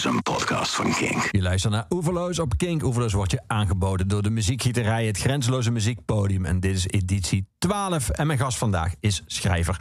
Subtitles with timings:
[0.00, 1.28] is een podcast van Kink.
[1.30, 2.82] Je luistert naar Oeverloos op Kink.
[2.82, 6.44] Oeverloos wordt je aangeboden door de muziekgieterij, het grenzeloze muziekpodium.
[6.44, 8.08] En dit is editie 12.
[8.08, 9.80] En mijn gast vandaag is schrijver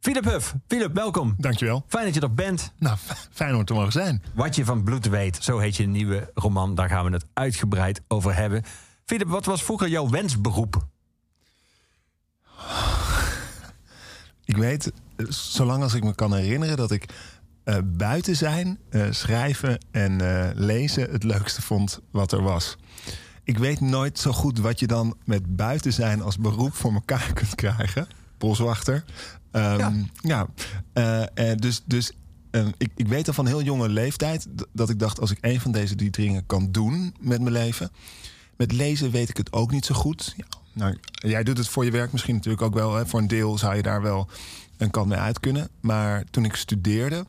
[0.00, 0.54] Philip Huff.
[0.66, 1.34] Philip, welkom.
[1.38, 1.84] Dankjewel.
[1.88, 2.72] Fijn dat je er bent.
[2.78, 2.96] Nou,
[3.32, 4.22] fijn om er te mogen zijn.
[4.34, 6.74] Wat je van bloed weet, zo heet je nieuwe roman.
[6.74, 8.62] Daar gaan we het uitgebreid over hebben.
[9.04, 10.86] Philip, wat was vroeger jouw wensberoep?
[14.44, 14.92] Ik weet,
[15.28, 17.08] zolang als ik me kan herinneren, dat ik
[17.64, 22.76] eh, buiten zijn, eh, schrijven en eh, lezen het leukste vond wat er was.
[23.44, 27.32] Ik weet nooit zo goed wat je dan met buiten zijn als beroep voor elkaar
[27.40, 28.06] kunt krijgen.
[28.38, 29.04] Boswachter.
[29.50, 30.46] Ehm, Ja.
[30.94, 31.54] ja.
[31.54, 32.12] dus dus
[32.50, 35.60] eh, ik, ik weet al van heel jonge leeftijd dat ik dacht: als ik een
[35.60, 37.90] van deze drie dingen kan doen met mijn leven.
[38.56, 40.34] Met lezen weet ik het ook niet zo goed.
[40.36, 42.94] Ja, nou, jij doet het voor je werk misschien natuurlijk ook wel.
[42.94, 43.06] Hè.
[43.06, 44.28] Voor een deel zou je daar wel
[44.76, 45.68] een kant mee uit kunnen.
[45.80, 47.26] Maar toen ik studeerde,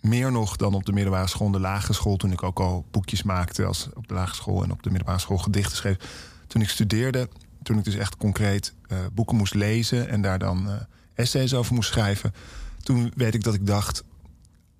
[0.00, 2.16] meer nog dan op de middelbare school en de lagere school...
[2.16, 4.62] toen ik ook al boekjes maakte als op de lagere school...
[4.62, 5.96] en op de middelbare school gedichten schreef.
[6.46, 7.28] Toen ik studeerde,
[7.62, 10.08] toen ik dus echt concreet eh, boeken moest lezen...
[10.08, 10.74] en daar dan eh,
[11.14, 12.34] essays over moest schrijven...
[12.82, 14.04] toen weet ik dat ik dacht...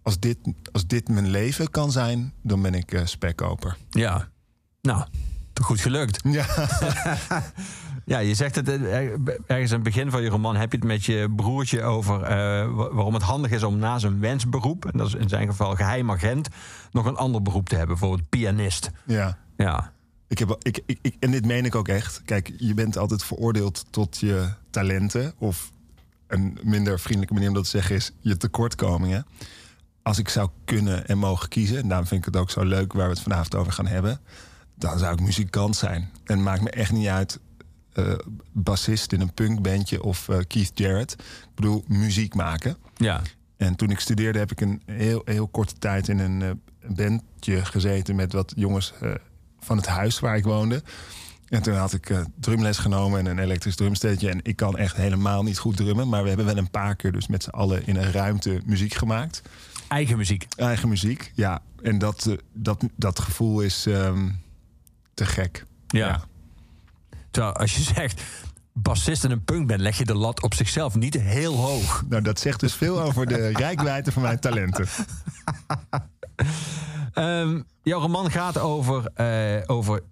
[0.02, 0.39] als dit,
[0.72, 3.77] als dit mijn leven kan zijn, dan ben ik eh spekkoper.
[3.91, 4.28] Ja,
[4.80, 5.05] nou,
[5.62, 6.20] goed gelukt.
[6.24, 6.46] Ja.
[8.09, 8.95] Ja, je zegt het eh,
[9.47, 12.28] ergens aan het begin van je roman heb je het met je broertje over eh,
[12.75, 15.75] wa- waarom het handig is om na zijn wensberoep, en dat is in zijn geval
[15.75, 16.48] geheim agent,
[16.92, 18.91] nog een ander beroep te hebben, bijvoorbeeld pianist.
[19.06, 19.39] ja.
[19.56, 19.92] Ja,
[20.29, 22.23] Ik heb, ik, ik, ik- en dit meen ik ook echt.
[22.25, 25.33] Kijk, je bent altijd veroordeeld tot je talenten.
[25.39, 25.73] Of
[26.27, 29.27] een minder vriendelijke manier om dat te zeggen is je tekortkomingen.
[30.03, 32.92] Als ik zou kunnen en mogen kiezen, en daarom vind ik het ook zo leuk
[32.92, 34.20] waar we het vanavond over gaan hebben,
[34.75, 36.01] dan zou ik muzikant zijn.
[36.03, 37.41] En het maakt me echt niet uit.
[37.98, 38.14] Eh
[38.52, 41.12] bassist in een punkbandje of eh, Keith Jarrett.
[41.12, 42.77] Ik bedoel, muziek maken.
[42.96, 43.22] ja.
[43.56, 46.50] En toen ik studeerde heb ik een heel, heel korte tijd in een eh,
[46.96, 48.92] bandje gezeten met wat jongens
[49.60, 50.82] van het huis waar ik woonde.
[51.48, 54.30] En toen had ik drumles genomen en een elektrisch drumsteetje.
[54.30, 56.08] En ik kan echt helemaal niet goed drummen.
[56.08, 58.94] Maar we hebben wel een paar keer dus met z'n allen in een ruimte muziek
[58.94, 59.42] gemaakt.
[59.89, 60.46] Eigen muziek.
[60.56, 61.62] Eigen muziek, ja.
[61.83, 64.28] En dat, dat, dat gevoel is ehm,
[65.14, 65.64] te gek.
[65.86, 66.24] Ja.
[67.38, 68.22] Terwijl als je zegt
[68.72, 72.04] bassist in een punkband, leg je de lat op zichzelf niet heel hoog.
[72.08, 74.86] Nou, dat zegt dus veel over de rijkwijde van mijn talenten.
[77.12, 80.02] Ehm, jouw roman gaat over, eh, over,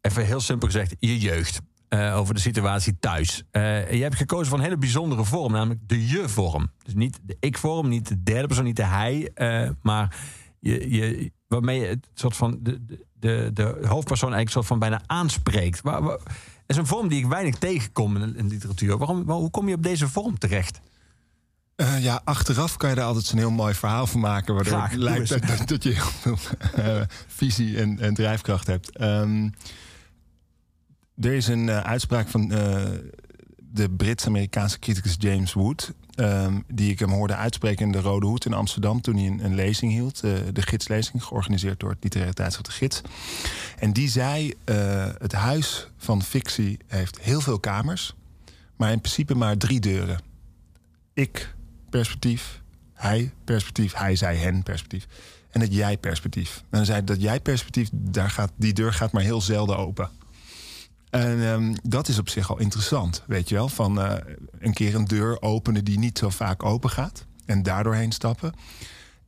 [0.00, 1.60] even heel simpel gezegd, je jeugd.
[1.88, 3.42] Eh, over de situatie thuis.
[3.50, 6.70] Eh, je hebt gekozen voor een hele bijzondere vorm, namelijk de je-vorm.
[6.82, 9.30] Dus niet de ik-vorm, niet de derde persoon, niet de hij,
[9.82, 10.16] maar
[10.60, 15.00] je, je, waarmee je het soort van de, de, de, hoofdpersoon eigenlijk soort van bijna
[15.06, 15.80] aanspreekt.
[15.80, 16.20] Waar, waar-
[16.66, 18.98] is een vorm die ik weinig tegenkom in, in literatuur.
[18.98, 20.80] Waarom, waar- hoe kom je op deze vorm terecht?
[21.76, 24.54] Eh, ja, achteraf kan je daar altijd zo'n heel mooi verhaal van maken.
[24.54, 26.38] Waardoor Graag, het lijkt dat, dat, dat je heel veel
[26.74, 28.96] eh, visie en, en drijfkracht hebt.
[28.96, 29.48] Ehm,
[31.20, 32.52] er is een eh, uitspraak van
[33.76, 35.92] de Brits-Amerikaanse criticus James Wood.
[36.14, 39.00] ehm, die ik hem hoorde uitspreken in de Rode Hoed in Amsterdam.
[39.00, 40.20] toen hij een, een lezing hield.
[40.20, 43.00] eh, de gidslezing, georganiseerd door het literaire tijdschrift De Gids.
[43.78, 48.14] En die zei: eh, Het huis van fictie heeft heel veel kamers.
[48.76, 50.20] maar in principe maar drie deuren.
[51.12, 51.54] Ik
[51.90, 52.60] perspectief,
[52.94, 55.06] hij perspectief, hij, zij, hen perspectief.
[55.50, 56.56] En het jij perspectief.
[56.56, 60.10] En dan zei dat jij perspectief, daar gaat, die deur gaat maar heel zelden open.
[61.16, 63.68] En ehm, dat is op zich al interessant, weet je wel.
[63.68, 67.26] Van eh, een keer een deur openen die niet zo vaak open gaat.
[67.44, 68.52] En daardoor heen stappen.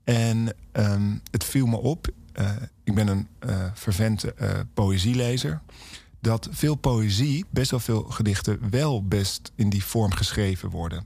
[0.05, 2.51] En ehm, het viel me op, eh,
[2.85, 4.35] ik ben een eh vervente
[4.75, 5.61] poëzielezer...
[6.21, 8.71] dat veel poëzie, best wel veel gedichten...
[8.71, 11.05] wel best in die vorm geschreven worden.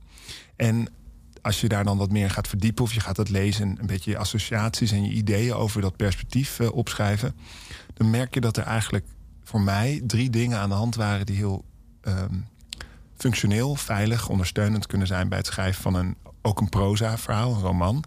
[0.56, 0.88] En
[1.42, 2.84] als je daar dan wat meer gaat verdiepen...
[2.84, 5.54] of je gaat dat lezen en een beetje je associaties en je ideeën...
[5.54, 7.34] over dat perspectief opschrijven...
[7.94, 9.04] dan merk je dat er eigenlijk
[9.53, 11.27] voor mij drie dingen aan de hand waren...
[11.27, 11.65] die heel
[12.01, 12.35] ehm,
[13.17, 15.29] functioneel, veilig, ondersteunend kunnen zijn...
[15.29, 18.05] bij het schrijven van een, ook een proza-verhaal, een roman.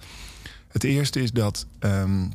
[0.67, 2.29] Het eerste is dat ehm,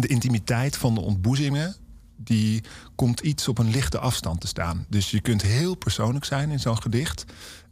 [0.00, 1.76] de intimiteit van de ontboezemingen...
[2.16, 2.62] die
[2.94, 4.86] komt iets op een lichte afstand te staan.
[4.88, 7.24] Dus je kunt heel persoonlijk zijn in zo'n gedicht...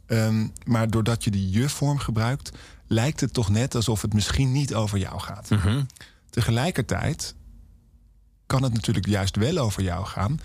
[0.05, 2.51] Ehm, maar doordat je die je-vorm gebruikt...
[2.87, 5.49] lijkt het toch net alsof het misschien niet over jou gaat.
[6.29, 7.35] Tegelijkertijd
[8.45, 10.39] kan het natuurlijk juist wel over jou gaan...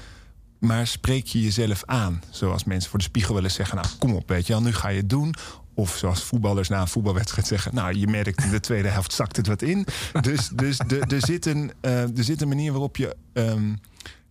[0.62, 2.22] maar spreek je jezelf aan.
[2.30, 3.76] Zoals mensen voor de spiegel willen zeggen...
[3.76, 5.34] nou, kom op, weet je wel, nu ga je het doen...
[5.74, 7.74] Of zoals voetballers na een voetbalwedstrijd zeggen...
[7.74, 9.86] nou, je merkt in de tweede helft zakt het wat in.
[10.20, 13.74] Dus, dus de, er, zit een, eh, er zit een manier waarop je ehm,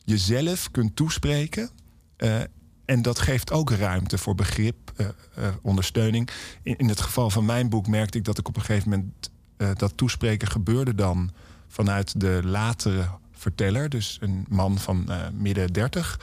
[0.06, 1.69] jezelf kunt toespreken...
[2.18, 2.39] eh,
[2.86, 6.30] en dat geeft ook ruimte voor begrip, eh, ondersteuning.
[6.63, 9.31] In, in het geval van mijn boek merkte ik dat ik op een gegeven moment...
[9.80, 11.31] dat toespreken gebeurde dan
[11.68, 13.10] vanuit de latere
[13.41, 16.19] verteller, dus een man van uh, midden dertig,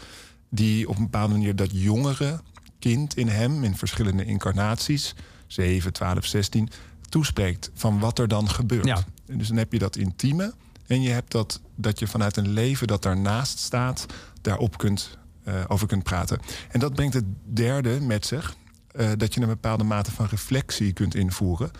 [0.48, 2.40] die op een bepaalde manier dat jongere
[2.78, 5.14] kind in hem, in verschillende incarnaties,
[5.46, 6.68] 7, 12, 16,
[7.08, 8.86] toespreekt van wat er dan gebeurt.
[8.86, 9.04] Ja.
[9.26, 10.54] En dus dan heb je dat intieme
[10.86, 14.06] en je hebt dat, dat je vanuit een leven dat daarnaast staat,
[14.40, 16.40] daarop kunt, uh, over kunt praten.
[16.70, 18.56] En dat brengt het derde met zich,
[18.92, 21.70] uh, dat je een bepaalde mate van reflectie kunt invoeren,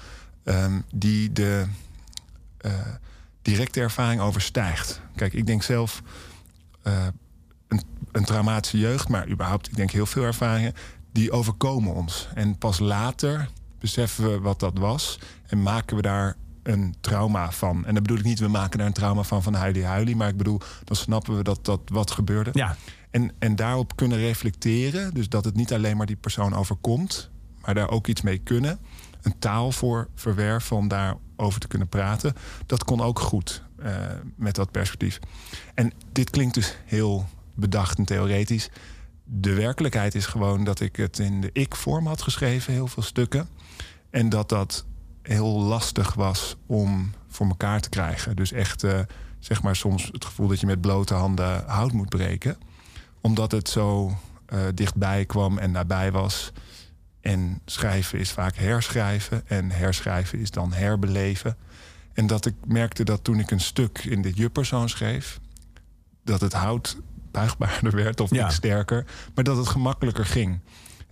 [0.45, 1.67] um, die de
[2.67, 2.73] uh,
[3.49, 5.01] directe ervaring overstijgt.
[5.17, 6.03] Kijk, ik denk zelf
[7.69, 10.75] een, een traumatische jeugd, maar überhaupt, ik denk heel veel ervaringen,
[11.13, 12.29] die overkomen ons.
[12.35, 13.49] En pas later
[13.79, 17.87] beseffen we wat dat was en maken we daar een trauma van.
[17.87, 20.29] En dan bedoel ik niet, we maken daar een trauma van van huilie huilie, maar
[20.29, 22.51] ik bedoel, dan snappen we dat dat wat gebeurde.
[22.53, 22.77] Ja.
[23.11, 27.31] En, en daarop kunnen reflecteren, dus dat het niet alleen maar die persoon overkomt,
[27.61, 28.79] maar daar ook iets mee kunnen.
[29.23, 30.89] Een taal voor verwerven om
[31.39, 32.35] daarover te kunnen praten.
[32.67, 33.97] Dat kon ook goed uh,
[34.37, 35.19] met dat perspectief.
[35.75, 38.69] En dit klinkt dus heel bedacht en theoretisch.
[39.25, 43.49] De werkelijkheid is gewoon dat ik het in de ik-vorm had geschreven, heel veel stukken.
[44.11, 44.87] En dat dat
[45.23, 48.37] heel lastig was om voor elkaar te krijgen.
[48.37, 48.99] Dus echt, uh,
[49.39, 52.57] zeg maar, soms het gevoel dat je met blote handen hout moet breken.
[53.21, 56.53] Omdat het zo uh, dichtbij kwam en nabij was.
[57.33, 59.43] En schrijven is vaak herschrijven.
[59.49, 61.57] En herschrijven is dan herbeleven.
[62.13, 65.41] En dat ik merkte dat toen ik een stuk in de je-persoon schreef...
[66.25, 66.97] dat het hout
[67.31, 68.47] buigbaarder werd of Ja.
[68.47, 69.05] iets sterker.
[69.35, 70.61] Maar dat het gemakkelijker ging.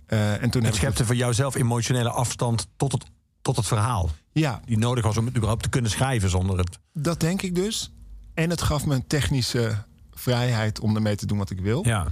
[0.07, 3.03] Uh, en toen heb Het ik schepte voor jou zelf emotionele afstand tot het,
[3.41, 4.09] tot het verhaal.
[4.31, 6.79] Ja, Die nodig was om het überhaupt te kunnen schrijven zonder het.
[6.93, 7.93] dat denk ik dus.
[8.33, 9.83] En het gaf me een technische
[10.13, 11.85] vrijheid om ermee te doen wat ik wil.
[11.85, 12.07] Ja.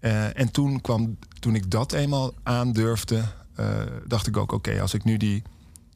[0.00, 3.22] Uh, en toen, kwam, toen ik dat eenmaal aandurfde,
[4.06, 5.42] dacht ik ook: oké, als ik nu die,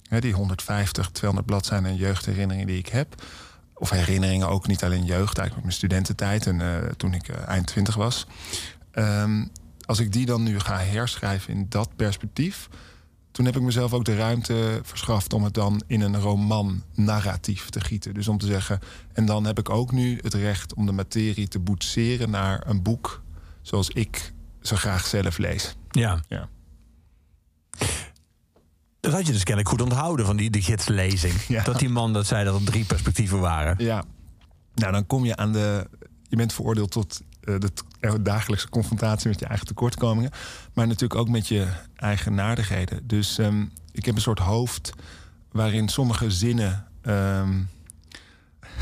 [0.09, 3.23] hè, die 150, 200 bladzijden en jeugdherinneringen die ik heb,
[3.75, 7.95] of herinneringen ook niet alleen jeugd, eigenlijk mijn studententijd en uh, toen ik eind 20
[7.95, 8.27] was.
[8.95, 9.51] Um,
[9.87, 12.69] als ik die dan nu ga herschrijven in dat perspectief,
[13.31, 17.71] toen heb ik mezelf ook de ruimte verschaft om het dan in een roman narratief
[17.71, 18.15] te gieten.
[18.15, 18.79] Dus om te zeggen,
[19.13, 22.83] en dan heb ik ook nu het recht om de materie te boetseren naar een
[22.83, 23.23] boek
[23.63, 25.77] zoals ik zo graag zelf lees.
[25.91, 26.21] Ja.
[26.29, 26.49] Ja.
[29.03, 31.35] Dat had je dus kennelijk goed onthouden van die de gidslezing.
[31.49, 31.63] Ja.
[31.63, 33.75] Dat die man dat zei dat er drie perspectieven waren.
[33.79, 34.05] Ja,
[34.75, 35.89] nou dan kom je aan de.
[36.29, 40.31] Je bent veroordeeld tot uh, de dagelijkse confrontatie met je eigen tekortkomingen.
[40.73, 41.67] Maar natuurlijk ook met je
[41.97, 43.07] eigen naardigheden.
[43.07, 44.93] Dus um, ik heb een soort hoofd
[45.53, 46.87] waarin sommige zinnen.
[47.03, 47.69] Um,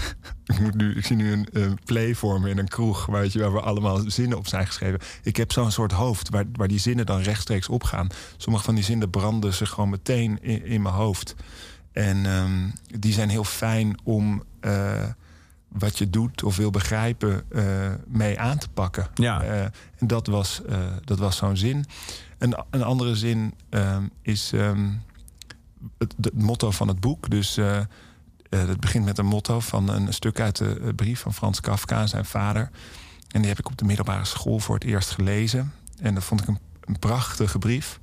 [0.53, 3.41] ik, moet nu, ik zie nu een, een play vormen in een kroeg weet je,
[3.41, 5.01] waar we allemaal zinnen op zijn geschreven.
[5.23, 8.09] Ik heb zo'n soort hoofd waar, waar die zinnen dan rechtstreeks opgaan.
[8.37, 11.35] Sommige van die zinnen branden zich gewoon meteen in, in mijn hoofd.
[11.93, 14.43] En um, die zijn heel fijn om.
[14.61, 15.05] Uh,
[15.69, 17.65] wat je doet of wil begrijpen uh,
[18.07, 19.07] mee aan te pakken.
[19.15, 19.45] Ja.
[19.45, 19.63] Uh,
[19.97, 20.63] en dat was,
[21.05, 21.85] dat was zo'n zin.
[22.39, 23.55] Een, een andere zin
[24.23, 25.03] is um,
[25.99, 27.31] het, het, motto van het boek.
[27.31, 27.59] Dus
[28.51, 32.25] het begint met een motto van een stuk uit de brief van Frans Kafka zijn
[32.25, 32.71] vader.
[33.29, 35.73] En die heb ik op de middelbare school voor het eerst gelezen.
[36.01, 36.59] En dat vond ik een,
[36.99, 37.99] prachtige brief.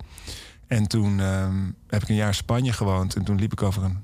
[0.68, 3.16] En toen um, heb ik een jaar in Spanje gewoond.
[3.16, 4.04] En toen liep ik over een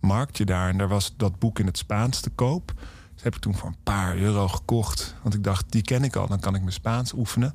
[0.00, 0.68] marktje daar.
[0.68, 2.72] En daar was dat boek in het Spaans te koop.
[3.22, 5.14] Dat heb ik toen voor een paar euro gekocht.
[5.22, 7.54] Want ik dacht, die ken ik al, dan kan ik mijn Spaans oefenen.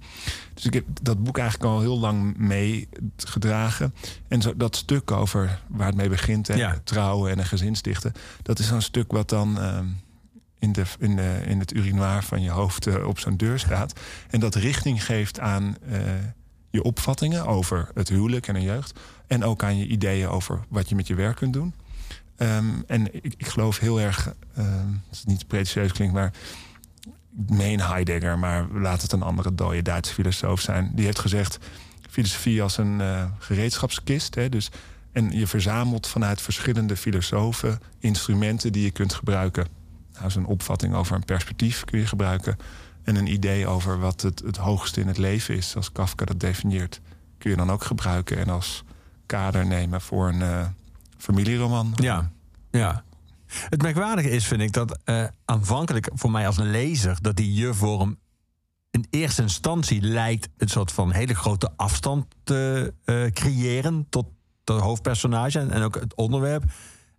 [0.53, 3.93] Dus ik heb dat boek eigenlijk al heel lang meegedragen.
[4.27, 6.79] En zo, dat stuk over waar het mee begint, hè, Ja.
[6.83, 8.13] trouwen en een gezin stichten...
[8.41, 9.85] dat is zo'n stuk wat dan ehm,
[10.59, 13.99] in, de, in, de, in het urinoir van je hoofd eh, op zo'n deur staat.
[14.29, 15.99] En dat richting geeft aan eh,
[16.69, 18.99] je opvattingen over het huwelijk en een jeugd.
[19.27, 21.73] En ook aan je ideeën over wat je met je werk kunt doen.
[22.37, 26.33] Um, en ik, ik, geloof heel erg, um, het is niet pretentieus klinkt, maar
[27.37, 30.91] ik meen Heidegger, maar laat het een andere dode Duitse filosoof zijn.
[30.95, 31.57] Die heeft gezegd:
[32.09, 34.35] filosofie als een uh, gereedschapskist.
[34.35, 34.69] Hè, dus,
[35.11, 39.67] en je verzamelt vanuit verschillende filosofen instrumenten die je kunt gebruiken.
[40.13, 42.57] Nou, zo'n opvatting over een perspectief kun je gebruiken.
[43.03, 46.39] En een idee over wat het, het hoogste in het leven is, zoals Kafka dat
[46.39, 47.01] definieert,
[47.37, 48.83] kun je dan ook gebruiken en als
[49.25, 50.39] kader nemen voor een.
[50.39, 50.65] Uh,
[51.17, 51.93] familieroman.
[51.95, 52.31] Ja,
[52.71, 53.03] ja.
[53.47, 57.17] Het merkwaardige is, vind ik, dat uh, aanvankelijk voor mij als een lezer...
[57.21, 58.17] dat die je-vorm
[58.91, 60.49] in eerste instantie lijkt...
[60.57, 64.05] een soort van hele grote afstand te uh, creëren...
[64.09, 64.25] tot
[64.63, 66.63] het hoofdpersonage en, en, ook het onderwerp.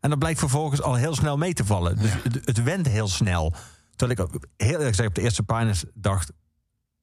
[0.01, 1.99] En dat blijkt vervolgens al heel snel mee te vallen.
[1.99, 2.19] Dus Ja.
[2.23, 3.55] het, het wendt heel snel.
[3.97, 6.33] Terwijl ik ook heel eerlijk gezegd op de eerste pagina's dacht...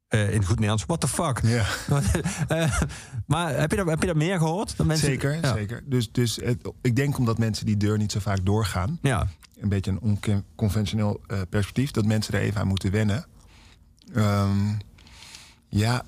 [0.09, 1.39] Uh, in goed Nederlands, what the fuck?
[1.43, 1.65] Ja.
[2.63, 2.81] uh,
[3.27, 4.77] maar heb je, dat, heb je dat meer gehoord?
[4.77, 5.53] Dat mensen, Zeker, ja.
[5.53, 5.83] zeker.
[5.85, 8.99] Dus, dus het, ik denk omdat mensen die deur niet zo vaak doorgaan.
[9.01, 9.27] Ja,
[9.59, 9.99] een beetje een
[10.55, 13.25] onconventioneel uh, perspectief, dat mensen er even aan moeten wennen.
[14.13, 14.73] Ehm,
[15.69, 16.03] ja,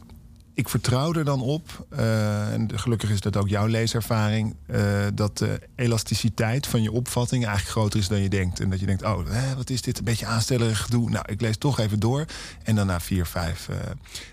[0.58, 4.82] ik vertrouw er dan op, uh, en gelukkig is dat ook jouw leeservaring, uh,
[5.14, 8.60] dat de elasticiteit van je opvatting eigenlijk groter is dan je denkt.
[8.60, 11.10] En dat je denkt, oh, hè, wat is dit, een beetje aanstellerig gedoe.
[11.10, 12.26] Nou, ik lees toch even door.
[12.64, 13.68] En dan na vier, vijf.
[13.70, 13.76] Uh,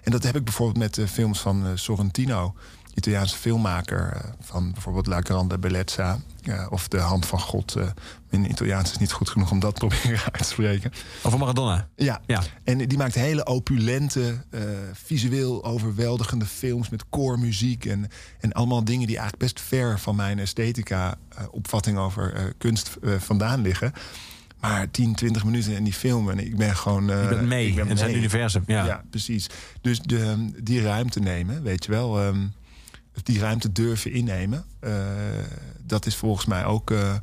[0.02, 2.54] en dat heb ik bijvoorbeeld met de films van Sorrentino.
[2.94, 7.76] Italiaanse filmmaker eh, van bijvoorbeeld La Grande Bellezza uh, of De Hand van God.
[7.76, 7.86] Uh,
[8.30, 10.92] mijn Italiaans is niet goed genoeg om dat te proberen uit te spreken.
[11.22, 11.88] Over Maradona?
[11.96, 12.20] Ja.
[12.26, 12.42] ja.
[12.64, 14.44] En die maakt hele opulente,
[14.92, 18.08] visueel overweldigende films met koormuziek en,
[18.40, 21.14] en allemaal dingen die eigenlijk best ver van mijn esthetica
[21.50, 23.92] opvatting over kunst vandaan liggen.
[24.60, 27.10] Maar 10, 20 minuten in die film en ik ben gewoon.
[27.10, 28.62] Uh, mee ik ben in zijn universum.
[28.66, 28.86] Ja.
[28.86, 29.46] ja, precies.
[29.80, 32.24] Dus de, die ruimte nemen, weet je wel.
[32.26, 32.52] Um,
[33.22, 34.64] die ruimte durven innemen.
[34.80, 34.92] Uh,
[35.82, 37.14] dat is volgens mij ook uh,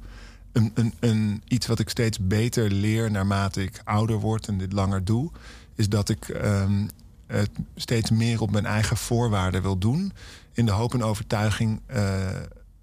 [0.52, 4.74] een, een, een, iets wat ik steeds beter leer naarmate ik ouder word en dit
[4.74, 5.32] langer doe.
[5.76, 6.90] Is dat ik um,
[7.28, 10.14] het steeds meer op mijn eigen voorwaarden wil doen.
[10.54, 12.28] In de hoop en overtuiging uh,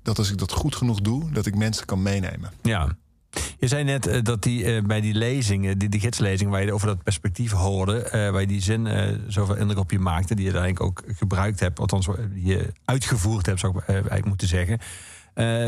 [0.02, 2.52] dat als ik dat goed genoeg doe, dat ik mensen kan meenemen.
[2.62, 2.96] Ja.
[3.58, 6.72] Je zei net uh, dat die, uh, bij die lezing, die, die gidslezing, waar je
[6.72, 8.88] over dat perspectief hoorde, uh, waar je die zin
[9.26, 13.46] zoveel indruk op je maakte, die je eigenlijk ook gebruikt hebt, althans die je uitgevoerd
[13.46, 14.78] hebt, zou ik eigenlijk moeten zeggen.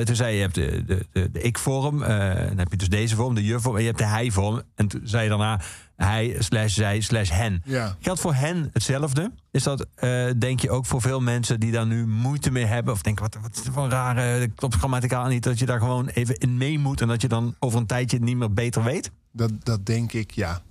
[0.04, 3.16] Toen zei je, je hebt de, de, de, de ik-vorm, dan heb je dus deze
[3.16, 4.62] vorm, de je-vorm, en je hebt de hij-vorm.
[4.74, 5.60] En toen zei je daarna,
[5.96, 7.62] hij slash zij slash hen.
[7.64, 7.96] Ja.
[8.00, 9.32] Geldt voor hen hetzelfde?
[9.50, 12.92] Is dat, uh, denk je, ook voor veel mensen die daar nu moeite mee hebben?
[12.92, 15.42] Of denken, wat, wat is het voor een rare, klopt grammaticaal niet...
[15.42, 17.00] dat je daar gewoon even in mee moet...
[17.00, 19.10] en dat je dan over een tijdje niet meer beter weet?
[19.32, 20.62] Dat, dat denk ik, ja.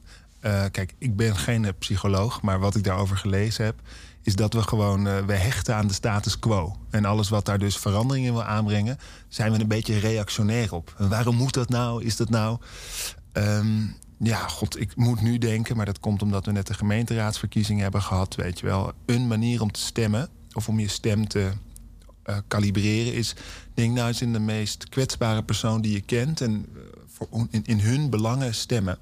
[0.72, 3.76] Kijk, ik ben geen psycholoog, maar wat ik daarover gelezen heb...
[4.24, 6.76] is dat we gewoon, uh, we hechten aan de status quo.
[6.90, 8.98] En alles wat daar dus verandering in wil aanbrengen...
[9.28, 10.96] zijn we een beetje reactionair op.
[10.98, 12.04] Waarom moet dat nou?
[12.04, 12.58] Is dat nou...
[13.34, 17.84] Um, ja, god, ik moet nu denken, maar dat komt omdat we net de gemeenteraadsverkiezingen
[17.84, 18.36] hebben gehad.
[18.36, 21.52] Weet je wel, een manier om te stemmen of om je stem te
[22.30, 23.36] uh, kalibreren is.
[23.74, 27.64] Denk nou eens in de meest kwetsbare persoon die je kent en uh, voor, in,
[27.66, 28.98] in, hun belangen stemmen.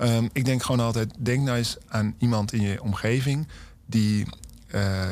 [0.00, 3.48] Um, ik denk gewoon altijd, denk nou eens aan iemand in je omgeving
[3.88, 4.26] die
[4.74, 5.06] uh,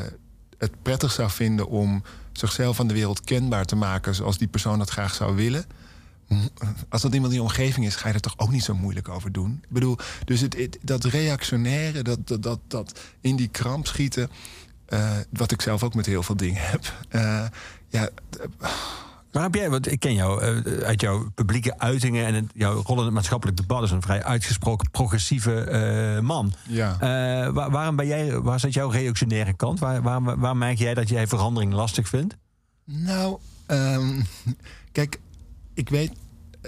[0.57, 4.79] het prettig zou vinden om zichzelf aan de wereld kenbaar te maken zoals die persoon
[4.79, 5.65] dat graag zou willen
[6.89, 9.09] als dat iemand in je omgeving is, ga je er toch ook niet zo moeilijk
[9.09, 9.59] over doen.
[9.63, 14.29] Ik bedoel, dus het, dat reactionaire, dat, dat, dat, in die kramp schieten,
[14.89, 16.93] uh, wat ik zelf ook met heel veel dingen heb.
[17.11, 17.45] Uh,
[17.87, 18.09] ja.
[19.37, 22.81] Maar heb jij, want ik ken jou uh, uit jouw publieke uitingen en het, jouw
[22.81, 26.53] rol in het maatschappelijk debat is een vrij uitgesproken progressieve man.
[26.67, 26.97] Ja.
[27.51, 29.79] Waar, waarom ben jij, waar zit jouw reactionaire kant?
[29.79, 32.37] Waar, waar, waar merk jij dat jij verandering lastig vindt?
[32.85, 34.25] Nou, um,
[34.91, 35.19] kijk,
[35.73, 36.11] ik weet,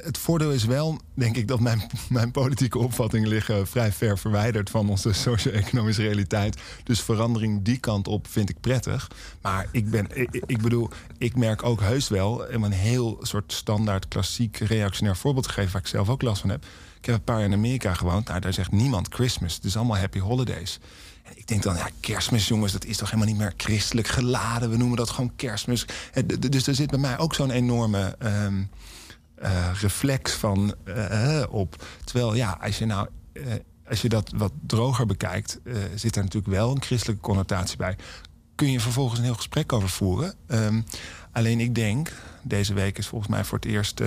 [0.04, 4.70] het voordeel is wel, denk ik, dat mijn, mijn politieke opvattingen liggen vrij ver verwijderd
[4.70, 6.62] van onze socio-economische realiteit.
[6.84, 9.12] Dus verandering die kant op vind ik prettig.
[9.42, 10.08] Maar ik ben,
[10.46, 15.52] ik, bedoel, ik merk ook heus wel, een heel soort standaard klassiek reactionair voorbeeld te
[15.52, 16.66] geven, waar ik zelf ook last van heb.
[17.00, 18.28] Ik heb een paar jaar in Amerika gewoond.
[18.28, 19.56] Nou, daar zegt niemand Christmas.
[19.56, 20.80] Het is allemaal happy holidays.
[21.24, 24.70] En ik denk dan, ja, kerstmis, jongens, dat is toch helemaal niet meer christelijk geladen.
[24.70, 25.86] We noemen dat gewoon kerstmis.
[26.50, 28.16] Dus er zit bij mij ook zo'n enorme.
[28.24, 28.70] Um,
[29.44, 31.86] uh, reflex van uh, op.
[32.04, 33.08] Terwijl ja, als je nou.
[33.90, 35.60] Als je dat wat droger bekijkt,
[35.96, 37.98] zit er natuurlijk wel een christelijke connotatie bij.
[38.56, 40.34] Kun je vervolgens een heel gesprek over voeren.
[40.48, 40.86] Um,
[41.32, 42.12] alleen ik denk,
[42.44, 44.02] deze week is volgens mij voor het eerst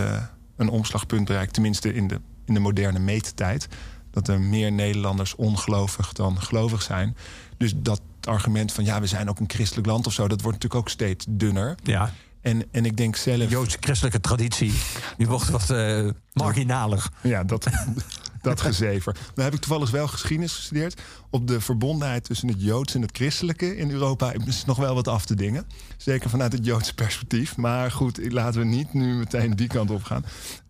[0.56, 3.68] een omslagpunt bereikt, tenminste in de, in de moderne meettijd.
[4.10, 7.16] Dat er meer Nederlanders ongelovig dan gelovig zijn.
[7.56, 10.56] Dus dat argument van ja, we zijn ook een christelijk land of zo, dat wordt
[10.56, 11.74] natuurlijk ook steeds dunner.
[11.82, 12.12] Ja.
[12.42, 13.50] En, en ik denk zelf.
[13.50, 14.72] Joodse christelijke traditie.
[15.16, 17.08] Die wordt wat uh, marginaler.
[17.22, 17.66] Ja, dat,
[18.42, 19.16] dat gezever.
[19.34, 21.00] Dan heb ik toevallig wel geschiedenis gestudeerd.
[21.30, 25.08] Op de verbondenheid tussen het Joods en het christelijke in Europa is nog wel wat
[25.08, 25.66] af te dingen.
[25.96, 27.56] Zeker vanuit het Joodse perspectief.
[27.56, 30.25] Maar goed, laten we niet nu meteen die kant op gaan.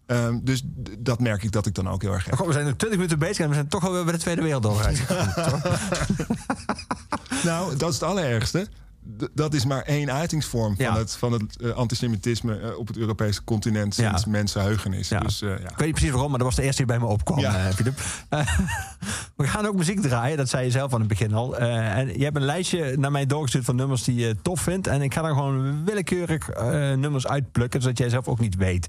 [0.06, 0.62] Um, dus
[0.98, 2.38] dat merk ik dat ik dan ook heel erg heb.
[2.38, 4.84] We zijn nu 20 minuten bezig en we zijn toch alweer bij de Tweede Wereldoorlog
[4.86, 5.78] uitgekomen.
[7.44, 8.68] nou, dat is het allerergste
[9.34, 13.44] dat is maar één uitingsvorm van het, van het uh, antisemitisme uh, op het Europese
[13.44, 14.30] continent sinds ja.
[14.30, 15.08] mensenheugenis.
[15.08, 15.20] Ja.
[15.20, 15.54] Dus, uh, ja.
[15.54, 17.38] Ik weet niet precies waarom, maar dat was de eerste die bij me opkwam,
[19.36, 21.58] we gaan ook muziek draaien, dat zei je zelf aan het begin al.
[21.58, 24.86] en je hebt een lijstje naar mij doorgestuurd van nummers die je tof vindt.
[24.86, 26.48] En ik ga daar gewoon willekeurig
[26.96, 28.88] nummers uitplukken, zodat jij zelf ook niet weet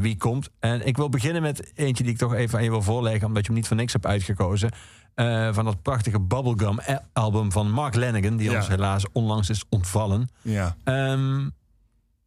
[0.00, 0.50] wie komt.
[0.58, 3.42] En ik wil beginnen met eentje die ik toch even aan je wil voorleggen, omdat
[3.42, 4.70] je hem niet voor niks hebt uitgekozen.
[5.14, 8.56] Uh, van dat prachtige Bubblegum-album van Mark Lanigan, die ja.
[8.56, 10.28] ons helaas onlangs is ontvallen.
[10.42, 10.76] Ja.
[10.84, 11.52] Um,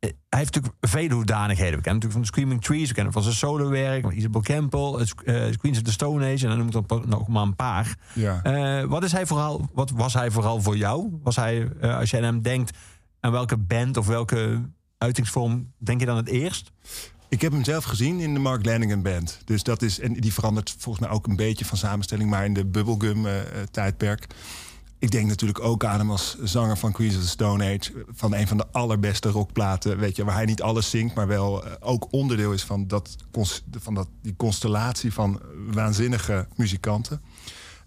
[0.04, 1.78] hij heeft natuurlijk vele hoedanigheden.
[1.78, 5.58] We kennen natuurlijk van de Screaming Trees, we kennen van zijn solowerk, Isabel Campbell, eh,
[5.58, 7.98] Queens of the Stone Age, en dan noem ik dan nog maar een paar.
[8.14, 8.44] Ja.
[8.44, 11.20] Eh, wat, is hij vooral, wat was hij vooral voor jou?
[11.24, 12.78] Was hij, eh, als jij aan hem denkt,
[13.20, 14.62] aan welke band of welke
[14.98, 16.72] uitingsvorm denk je dan het eerst?
[17.34, 19.40] Ik heb hem zelf gezien in de Mark Lanigan Band.
[19.46, 22.54] Dus dat is, en die verandert volgens mij ook een beetje van samenstelling, maar in
[22.54, 24.28] de bubblegum-tijdperk.
[25.00, 28.06] ik denk natuurlijk ook aan hem als zanger van Queens of the Stone Age.
[28.12, 29.98] Van een van de allerbeste rockplaten.
[29.98, 33.16] Weet je, waar hij niet alles zingt, maar wel eh, ook onderdeel is van, dat,
[33.80, 37.22] van dat, die constellatie van waanzinnige muzikanten.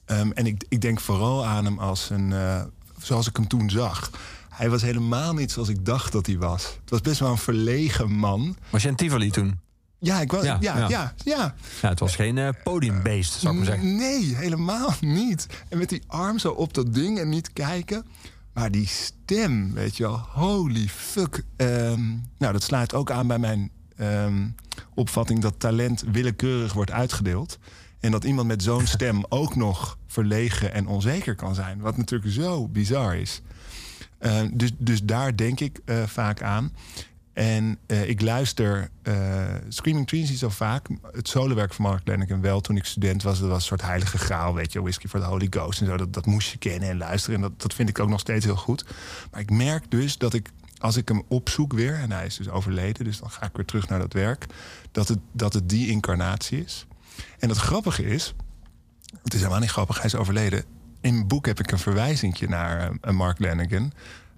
[0.05, 2.33] Ehm, en ik, ik denk vooral aan hem als een.
[2.33, 2.63] eh,
[3.03, 4.11] zoals ik hem toen zag.
[4.57, 6.65] Hij was helemaal niet zoals ik dacht dat hij was.
[6.81, 8.57] Het was best wel een verlegen man.
[8.71, 9.61] Was je in Tivoli toen?
[9.99, 10.45] Ja, ik was.
[10.45, 10.89] Ja, Ja, ja.
[10.89, 11.55] ja, ja.
[11.83, 13.97] Ja, het was geen eh, podiumbeest, zou ik maar zeggen.
[13.97, 15.47] Nee, helemaal niet.
[15.69, 18.07] En met die arm zo op dat ding en niet kijken.
[18.53, 21.45] Maar die stem, weet je wel, holy fuck.
[21.57, 22.07] Ehm,
[22.39, 24.49] nou, dat sluit ook aan bij mijn ehm,
[24.95, 27.59] opvatting dat talent willekeurig wordt uitgedeeld.
[28.01, 31.81] En dat iemand met zo'n stem ook nog verlegen en onzeker kan zijn.
[31.81, 33.43] Wat natuurlijk zo bizar is.
[34.19, 36.73] Eh, dus, dus daar denk ik eh, vaak aan.
[37.37, 39.15] En eh, ik luister eh,
[39.69, 40.89] Screaming Trees niet zo vaak.
[41.13, 42.61] Het solowerk van Mark Lanigan wel.
[42.61, 44.55] Toen ik student was, dat was een soort heilige graal.
[44.55, 45.97] Weet je, Whiskey for the Holy Ghost en zo.
[45.97, 47.37] Dat, dat moest je kennen en luisteren.
[47.37, 48.85] En dat, dat vind ik ook nog steeds heel goed.
[49.31, 51.95] Maar ik merk dus dat ik, als ik hem opzoek weer...
[51.95, 54.47] en hij is dus overleden, dus dan ga ik weer terug naar dat werk...
[54.93, 56.87] dat het, dat het die incarnatie is.
[57.39, 58.35] En het grappige is...
[59.23, 60.65] Het is helemaal niet grappig, hij is overleden.
[61.07, 63.93] In mijn boek heb ik een verwijzingje naar eh, Mark Lanigan.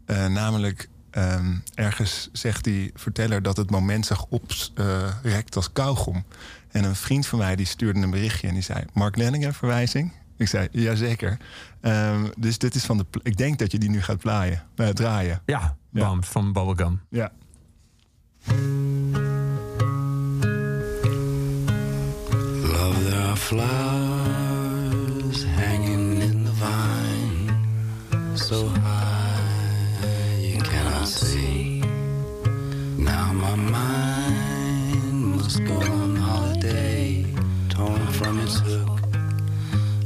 [0.04, 6.24] Eh, namelijk, ehm, ergens zegt die verteller dat het moment zich oprekt als kauwgom.
[6.70, 8.84] En een vriend van mij die stuurde een berichtje en die zei...
[8.92, 10.12] Mark Lanigan verwijzing?
[10.36, 11.36] Ik zei, jazeker.
[11.80, 13.06] Ehm dus dit is van de...
[13.22, 15.42] Ik denk dat je die nu gaat plaaien, eh, draaien.
[15.46, 15.76] Ja,
[16.20, 17.00] van Bubblegum.
[17.10, 17.32] Ja.
[22.62, 24.98] Love, there are flowers
[25.44, 25.87] hanging the
[28.38, 31.80] so high you cannot see.
[32.96, 37.26] Now my mind must go on holiday,
[37.68, 39.00] torn from its hook,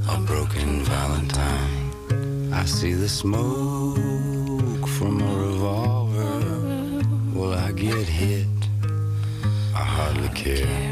[0.09, 2.51] a broken valentine.
[2.55, 7.05] I see the smoke from a revolver.
[7.35, 8.47] Will I get hit?
[9.75, 10.89] I hardly care.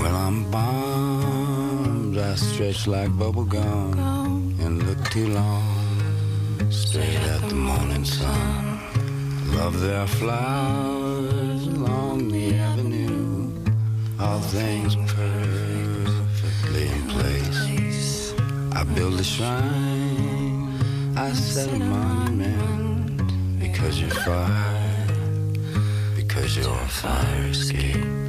[0.00, 4.25] When I'm bombed, I stretch like bubble gum
[4.66, 8.80] and look too long straight at the morning sun.
[9.54, 13.52] Love their flowers along the avenue,
[14.18, 18.34] all things perfectly in place.
[18.72, 20.74] I build a shrine,
[21.16, 23.22] I set a monument
[23.60, 25.06] because you're fire,
[26.16, 28.25] because you're a fire escape.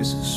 [0.00, 0.35] is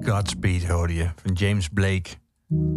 [0.00, 2.10] Godspeed hoorde je van James Blake.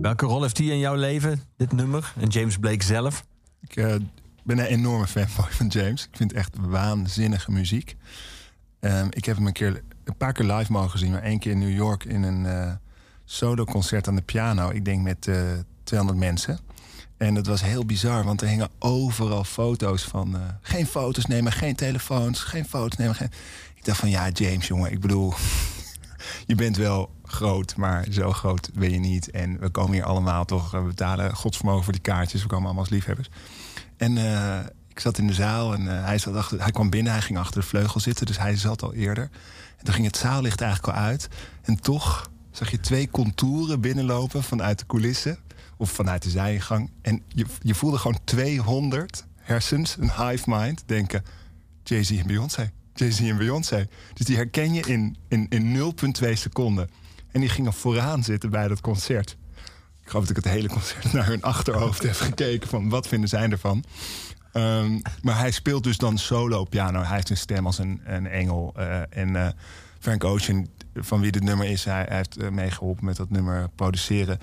[0.01, 2.13] Welke rol heeft hij in jouw leven, dit nummer?
[2.19, 3.25] En James Blake zelf?
[3.61, 3.95] Ik eh,
[4.43, 6.03] ben een enorme fanboy van James.
[6.03, 7.95] Ik vind echt waanzinnige muziek.
[8.79, 11.51] Ehm, ik heb hem een, keer, een paar keer live mogen zien, maar één keer
[11.51, 12.71] in New York in een eh
[13.25, 14.69] solo-concert aan de piano.
[14.69, 15.41] Ik denk met eh
[15.83, 16.59] 200 mensen.
[17.17, 20.35] En dat was heel bizar, want er hingen overal foto's van.
[20.35, 23.15] eh, geen foto's nemen, geen telefoons, geen foto's nemen.
[23.15, 23.29] Geen...
[23.75, 25.33] Ik dacht van ja, James, jongen, ik bedoel,
[26.45, 29.31] je bent wel groot, maar zo groot ben je niet.
[29.31, 32.41] En we komen hier allemaal toch, eh, we betalen godsvermogen voor die kaartjes.
[32.41, 33.29] We komen allemaal als liefhebbers.
[33.97, 37.11] En eh, ik zat in de zaal en eh, hij, zat achter, hij kwam binnen,
[37.11, 39.29] hij ging achter de vleugel zitten, dus hij zat al eerder.
[39.77, 41.27] En toen ging het zaallicht eigenlijk al uit.
[41.61, 45.37] En toch zag je twee contouren binnenlopen vanuit de coulissen
[45.77, 46.91] of vanuit de zijingang.
[47.01, 51.23] En je, je voelde gewoon 200 hersens, een hive mind, denken:
[51.83, 52.71] Jay-Z en Beyoncé.
[52.99, 53.87] Jay-Z en Beyoncé.
[54.13, 56.89] Dus die herken je in, in, in 0,2 seconden.
[57.31, 59.37] En die gingen vooraan zitten bij dat concert.
[60.01, 63.29] Ik geloof dat ik het hele concert naar hun achterhoofd heb gekeken van wat vinden
[63.29, 63.83] zij ervan.
[64.51, 67.01] Ehm, maar hij speelt dus dan solo piano.
[67.01, 68.73] Hij heeft een stem als een, een engel.
[68.75, 69.47] eh, en eh,
[69.99, 74.39] Frank Ocean, van wie dit nummer is, hij, heeft eh, meegeholpen met dat nummer produceren.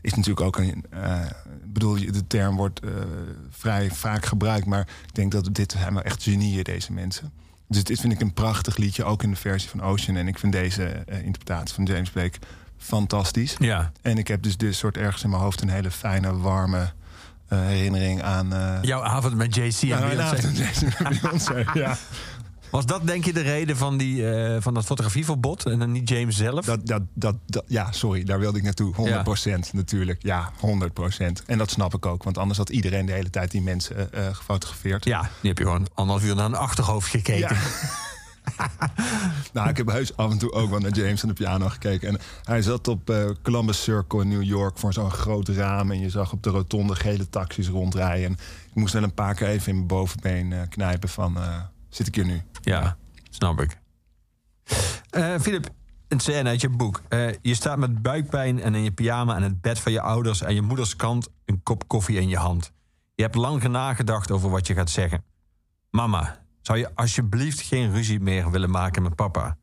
[0.00, 0.84] Is natuurlijk ook een.
[1.64, 2.80] bedoel, de term wordt
[3.50, 4.66] vrij vaak gebruikt.
[4.66, 7.32] Maar ik denk dat dit zijn wel echt genieën, deze mensen.
[7.68, 10.16] Dus dit vind ik een prachtig liedje, ook in de versie van Ocean.
[10.16, 12.38] En ik vind deze eh, interpretatie van James Blake
[12.78, 13.56] fantastisch.
[13.58, 13.92] Ja.
[14.02, 16.92] En ik heb dus dit soort ergens in mijn hoofd een hele fijne, warme
[17.48, 18.52] eh, herinnering aan.
[18.52, 20.20] eh Jouw avond met JC en mijn Beyoncé.
[20.36, 21.96] avond met en Beyoncé, ja.
[22.70, 26.08] Was dat denk je de reden van, die, eh, van dat fotografieverbod en dan niet
[26.08, 26.64] James zelf?
[26.64, 28.94] Dat, dat, dat, dat, ja, sorry, daar wilde ik naartoe.
[28.94, 30.22] 100% natuurlijk.
[30.22, 31.44] Ja, 100%.
[31.46, 34.26] En dat snap ik ook, want anders had iedereen de hele tijd die mensen eh,
[34.26, 35.04] eh, gefotografeerd.
[35.04, 37.56] Ja, die heb je gewoon anderhalf uur naar een achterhoofd gekeken.
[39.52, 42.08] nou, ik heb heus af en toe ook wel naar James aan de piano gekeken.
[42.08, 45.90] En hij zat op eh, Columbus Circle in New York voor zo'n groot raam.
[45.90, 48.24] En je zag op de rotonde gele taxis rondrijden.
[48.26, 48.32] En
[48.68, 51.38] ik moest wel een paar keer even in mijn bovenbeen knijpen van...
[51.88, 52.42] zit ik hier nu?
[52.60, 52.96] Ja,
[53.30, 53.78] snap ik.
[55.10, 55.68] Eh Filip,
[56.08, 57.02] een scène uit je boek.
[57.08, 60.44] Eh, je staat met buikpijn en in je pyjama aan het bed van je ouders...
[60.44, 62.72] aan je moeders kant een kop koffie in je hand.
[63.14, 65.24] Je hebt lang nagedacht over wat je gaat zeggen.
[65.90, 69.58] Mama, zou je alsjeblieft geen ruzie meer willen maken met papa?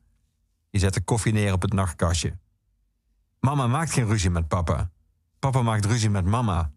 [0.70, 2.38] Je zet de koffie neer op het nachtkastje.
[3.40, 4.90] Mama maakt geen ruzie met papa.
[5.38, 6.72] Papa maakt ruzie met mama.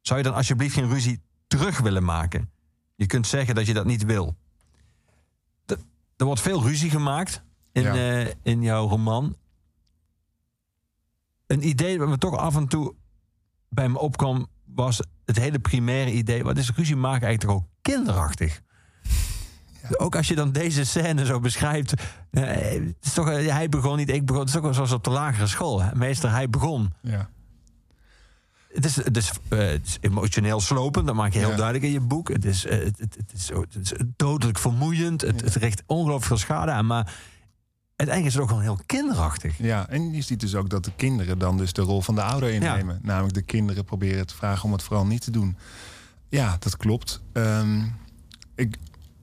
[0.00, 2.50] Zou je dan alsjeblieft geen ruzie terug willen maken?
[2.94, 4.36] Je kunt zeggen dat je dat niet wil.
[6.16, 7.94] Er wordt veel ruzie gemaakt in, Ja.
[7.94, 9.36] eh, in jouw roman.
[11.46, 12.94] Een idee dat me toch af en toe
[13.68, 14.46] bij me opkwam...
[14.64, 16.42] was het hele primaire idee...
[16.44, 18.62] wat is ruzie maken eigenlijk toch ook kinderachtig?
[19.96, 21.94] Ook als je dan deze scène zo beschrijft...
[22.30, 24.40] eh, het is toch, eh, hij begon niet, ik begon.
[24.40, 25.82] Het is ook wel zoals op de lagere school.
[25.82, 25.94] hè.
[25.94, 26.92] Meester, hij begon.
[27.02, 27.28] Ja.
[28.76, 31.56] Het is, het, is, eh, het is emotioneel slopend, dat maak je heel Ja.
[31.56, 32.28] duidelijk in je boek.
[32.28, 35.20] Het is, eh, het, is, het is dodelijk vermoeiend.
[35.20, 36.86] Het, het richt ongelooflijk veel schade aan.
[36.86, 37.12] Maar
[37.96, 39.58] uiteindelijk is het ook gewoon heel kinderachtig.
[39.58, 42.22] Ja, en je ziet dus ook dat de kinderen dan dus de rol van de
[42.22, 42.98] ouder innemen.
[43.02, 45.56] Namelijk de kinderen proberen te vragen om het vooral niet te doen.
[46.28, 47.20] Ja, dat klopt.
[47.32, 47.82] Ehm,
[48.54, 48.76] ik,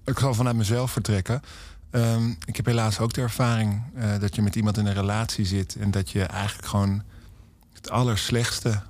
[0.05, 1.41] ik zal vanuit mezelf vertrekken.
[1.89, 5.45] Ehm, ik heb helaas ook de ervaring eh, dat je met iemand in een relatie
[5.45, 5.75] zit...
[5.75, 7.03] en dat je eigenlijk gewoon
[7.73, 8.81] het allerslechtste...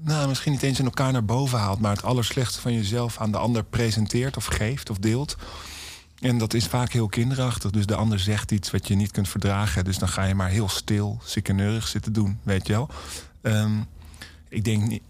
[0.00, 1.80] nou, misschien niet eens in elkaar naar boven haalt...
[1.80, 5.36] maar het allerslechtste van jezelf aan de ander presenteert of geeft of deelt...
[6.20, 7.70] En dat is vaak heel kinderachtig.
[7.70, 9.84] Dus de ander zegt iets wat je niet kunt verdragen.
[9.84, 12.88] Dus dan ga je maar heel stil, sikkeneurig zitten doen, weet je wel.
[13.42, 13.80] Ehm,
[14.48, 15.02] ik, denk niet,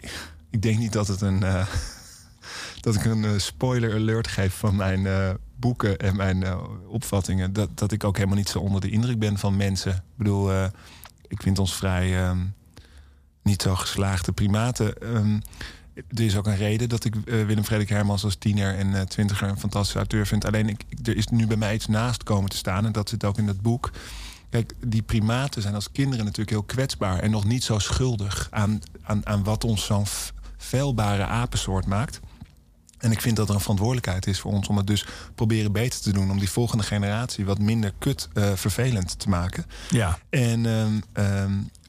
[0.50, 1.42] ik denk niet dat het een.
[1.42, 1.66] eh,
[2.80, 6.44] dat ik een eh, spoiler alert geef van mijn eh, boeken en mijn
[6.86, 7.52] opvattingen.
[7.52, 9.92] Dat, dat ik ook helemaal niet zo onder de indruk ben van mensen.
[9.92, 10.64] Ik bedoel,
[11.28, 12.38] ik vind ons vrij ehm,
[13.42, 14.98] niet zo geslaagde primaten.
[15.02, 15.40] Ehm,
[15.94, 19.00] er is ook een reden dat ik eh, Willem Frederik Hermans als tiener en eh,
[19.02, 20.44] twintiger een fantastische auteur vind.
[20.44, 22.86] Alleen ik, ik- er is nu bij mij iets naast komen te staan.
[22.86, 23.90] En dat zit ook in dat boek.
[24.50, 28.80] Kijk, die primaten zijn als kinderen natuurlijk heel kwetsbaar en nog niet zo schuldig aan,
[29.02, 30.06] aan, aan wat ons zo'n
[30.56, 32.20] feilbare apensoort maakt.
[32.98, 36.00] En ik vind dat er een verantwoordelijkheid is voor ons om het dus proberen beter
[36.00, 36.30] te doen.
[36.30, 39.64] Om die volgende generatie wat minder kut eh, vervelend te maken.
[39.90, 40.18] Ja.
[40.30, 41.79] En ehm, ehm, eh,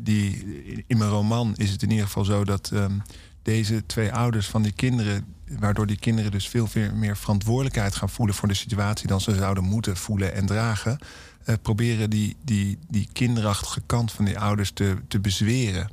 [0.00, 0.44] die,
[0.86, 2.98] in mijn roman is het in ieder geval zo dat ehm,
[3.44, 8.34] deze twee ouders van die kinderen, waardoor die kinderen dus veel meer, verantwoordelijkheid gaan voelen
[8.34, 10.98] voor de situatie dan ze zouden moeten voelen en dragen,
[11.44, 15.90] eh, proberen die, die, die kinderachtige kant van die ouders te, te bezweren.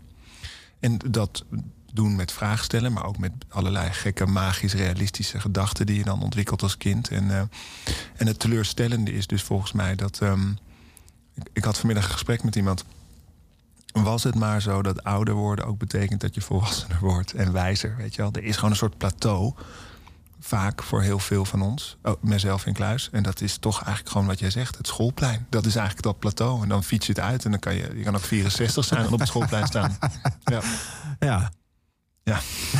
[0.79, 1.45] En dat
[1.93, 6.21] doen met vragen stellen, maar ook met allerlei gekke, magisch, realistische gedachten die je dan
[6.23, 7.10] ontwikkelt als kind.
[7.10, 7.41] En, eh,
[8.15, 10.19] en het teleurstellende is dus volgens mij dat.
[10.21, 10.53] ehm,
[11.53, 12.86] ik had vanmiddag een gesprek met iemand.
[13.93, 17.95] Was het maar zo dat ouder worden ook betekent dat je volwassener wordt en wijzer?
[17.97, 18.32] Weet je wel?
[18.32, 19.54] Er is gewoon een soort plateau.
[20.39, 23.10] Vaak voor heel veel van ons, ook mezelf in kluis.
[23.12, 25.45] En dat is toch eigenlijk gewoon wat jij zegt, het schoolplein.
[25.49, 26.63] Dat is eigenlijk dat plateau.
[26.63, 29.06] En dan fiets je het uit en dan kan je, je kan ook 64 zijn
[29.06, 29.97] en op het schoolplein staan.
[30.43, 30.62] Ja.
[31.19, 31.51] Ja.
[32.23, 32.39] Ja.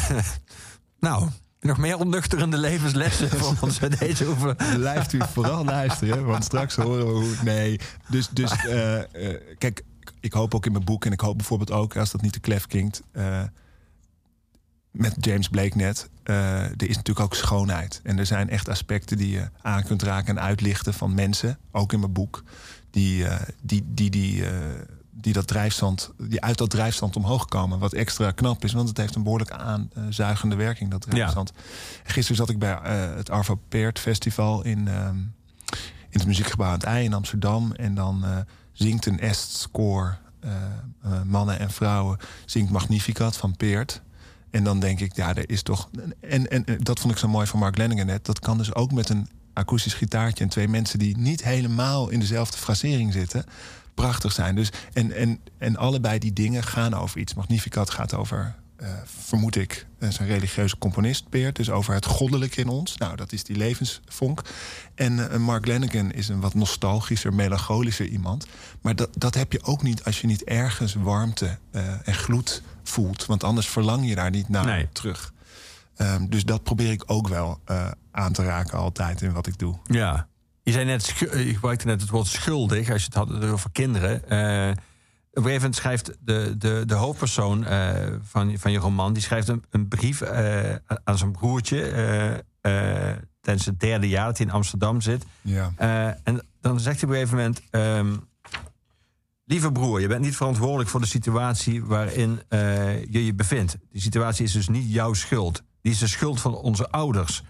[1.00, 4.56] nou, nog meer onnuchterende levenslessen voor ons bij deze hoeven.
[4.56, 7.36] Blijft u vooral luisteren, want straks horen we hoe.
[7.44, 9.84] Nee, dus, dus eh, eh, kijk,
[10.20, 12.40] ik hoop ook in mijn boek en ik hoop bijvoorbeeld ook, als dat niet te
[12.40, 13.44] klef klinkt, eh,
[14.92, 18.02] met James Blake net, eh, er is natuurlijk ook schoonheid.
[18.04, 21.94] En er zijn echt aspecten die je aan kunt raken en uitlichten van mensen, ook
[21.94, 22.44] in mijn boek,
[22.90, 24.44] die, eh, die, die, die,
[25.12, 27.80] die, dat drijfstand, die uit dat drijfstand omhoog komen.
[27.80, 31.52] Wat extra knap is, want het heeft een behoorlijk aanzuigende werking, dat drijfstand.
[32.04, 32.78] Gisteren zat ik bij
[33.16, 35.18] het Arvo Peert Festival in, ehm,
[36.10, 37.72] in het muziekgebouw aan het IJ in Amsterdam.
[37.72, 40.52] En dan zingt een Est-score, eh,
[41.04, 44.02] eh, mannen en vrouwen, zingt Magnificat van Peert.
[44.50, 45.90] En dan denk ik, ja, er is toch.
[46.20, 48.26] En, en, dat vond ik zo mooi van Mark Lenningen net.
[48.26, 52.20] Dat kan dus ook met een akoestisch gitaartje en twee mensen die niet helemaal in
[52.20, 53.46] dezelfde frasering zitten.
[53.94, 54.56] Prachtig zijn.
[54.56, 57.34] Dus, en, en, en allebei die dingen gaan over iets.
[57.34, 58.56] Magnificat gaat over,
[59.06, 61.56] vermoed ik, eh, zijn religieuze componist Peert.
[61.56, 62.98] Dus over het goddelijke in ons.
[62.98, 64.42] Nou, dat is die levensvonk.
[64.96, 68.48] En eh, Mark Lennigan is een wat nostalgischer, melancholischer iemand.
[68.82, 72.62] Maar dat, dat heb je ook niet als je niet ergens warmte eh, en gloed
[72.84, 73.26] voelt.
[73.26, 74.88] Want anders verlang je daar niet naar Nee.
[74.92, 75.34] terug.
[75.96, 79.58] Ehm, dus dat probeer ik ook wel eh, aan te raken altijd in wat ik
[79.60, 79.78] doe.
[79.86, 80.28] Ja.
[80.64, 84.30] Je, zei net, je gebruikte net het woord schuldig als je het had over kinderen.
[84.30, 84.76] Eh,
[85.32, 89.14] op een gegeven moment schrijft de, de, de hoofdpersoon eh, van, van je roman...
[89.14, 91.82] die schrijft een, een brief eh, aan zijn broertje...
[92.62, 95.26] eh, tijdens het derde jaar dat hij in Amsterdam zit.
[95.42, 95.74] Ja.
[96.24, 97.62] En dan zegt hij op een gegeven moment...
[97.70, 98.16] ehm,
[99.46, 102.42] Lieve broer, je bent niet verantwoordelijk voor de situatie waarin
[103.10, 103.78] je je bevindt.
[103.90, 105.64] Die situatie is dus niet jouw schuld.
[105.82, 107.44] Die is de schuld van onze ouders.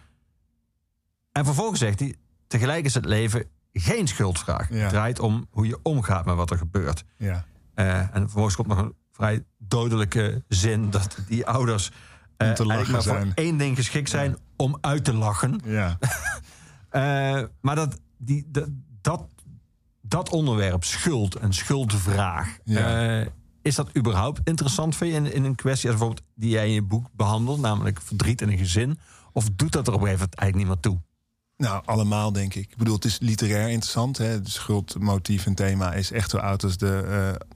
[1.31, 2.15] En vervolgens zegt hij:
[2.47, 4.69] tegelijk is het leven geen schuldvraag.
[4.69, 4.75] Ja.
[4.75, 7.03] Het draait om hoe je omgaat met wat er gebeurt.
[7.17, 7.45] Ja.
[7.87, 11.91] Eh, en vervolgens komt nog een vrij dodelijke zin dat die ouders
[12.37, 13.25] eh, Om te lachen eigenlijk maar zijn.
[13.33, 15.59] voor één ding geschikt zijn: om uit te lachen.
[15.65, 15.97] Ja.
[16.89, 18.67] Eh, maar dat, die, dat,
[19.01, 19.23] dat,
[20.01, 23.19] dat onderwerp, schuld en schuldvraag, Ja.
[23.21, 23.27] eh,
[23.61, 26.73] is dat überhaupt interessant voor je in, in een kwestie als bijvoorbeeld die jij in
[26.73, 28.99] je boek behandelt, namelijk verdriet in een gezin?
[29.31, 31.01] Of doet dat er op een gegeven moment eigenlijk niet meer toe?
[31.57, 32.71] Nou, allemaal denk ik.
[32.71, 34.17] Ik bedoel, het is literair interessant.
[34.17, 34.25] Hè?
[34.25, 37.47] Het schuldmotief en thema is echt zo oud als de, eh,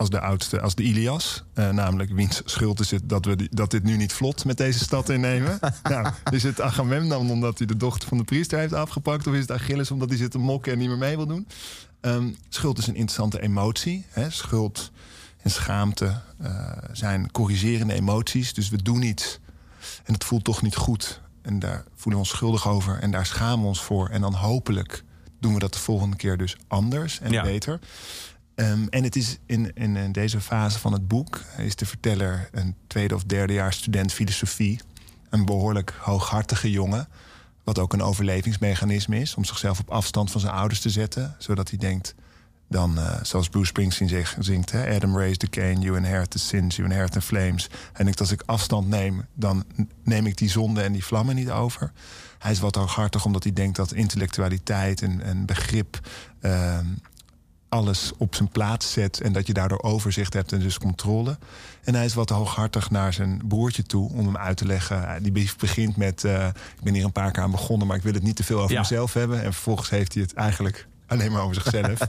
[0.00, 1.44] als de oudste, als de Ilias.
[1.54, 4.56] Eh, namelijk, wiens schuld is het dat, we die- dat dit nu niet vlot met
[4.56, 5.58] deze stad innemen?
[5.82, 9.26] nou, is het Agamemnon omdat hij de dochter van de priester heeft afgepakt?
[9.26, 11.46] Of is het Achilles omdat hij zit te mokken en niet meer mee wil doen?
[12.00, 14.04] Ehm, schuld is een interessante emotie.
[14.08, 14.30] Hè?
[14.30, 14.90] Schuld
[15.42, 18.54] en schaamte eh, zijn corrigerende emoties.
[18.54, 19.38] Dus we doen iets
[20.04, 21.20] en het voelt toch niet goed.
[21.42, 24.08] En daar voelen we ons schuldig over en daar schamen we ons voor.
[24.08, 25.04] En dan hopelijk
[25.40, 27.42] doen we dat de volgende keer dus anders en Ja.
[27.42, 27.78] beter.
[28.60, 31.40] Ehm, en het is in, in, in deze fase van het boek...
[31.58, 34.80] is de verteller een tweede of derde jaar student filosofie.
[35.30, 37.08] Een behoorlijk hooghartige jongen.
[37.64, 39.34] Wat ook een overlevingsmechanisme is...
[39.34, 41.34] om zichzelf op afstand van zijn ouders te zetten.
[41.38, 42.14] Zodat hij denkt,
[42.68, 44.72] dan, eh, zoals Bruce Springsteen zingt...
[44.72, 47.68] Hè, Adam raised the Cain, you inherit the sins, you inherit the flames.
[47.92, 49.64] En ik, als ik afstand neem, dan
[50.02, 51.92] neem ik die zonde en die vlammen niet over.
[52.38, 56.00] Hij is wat hooghartig omdat hij denkt dat intellectualiteit en, en begrip...
[56.40, 56.86] ehm,
[57.70, 61.38] alles op zijn plaats zet en dat je daardoor overzicht hebt en dus controle.
[61.84, 65.08] En hij is wat hooghartig naar zijn broertje toe om hem uit te leggen.
[65.08, 67.96] Eh, Die brief begint met: eh, Ik ben hier een paar keer aan begonnen, maar
[67.96, 68.80] ik wil het niet te veel over Ja.
[68.80, 69.42] mezelf hebben.
[69.42, 71.98] En vervolgens heeft hij het eigenlijk alleen maar over zichzelf.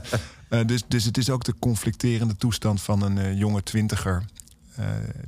[0.52, 4.24] Eh, dus, dus het is ook de conflicterende toestand van een jonge twintiger.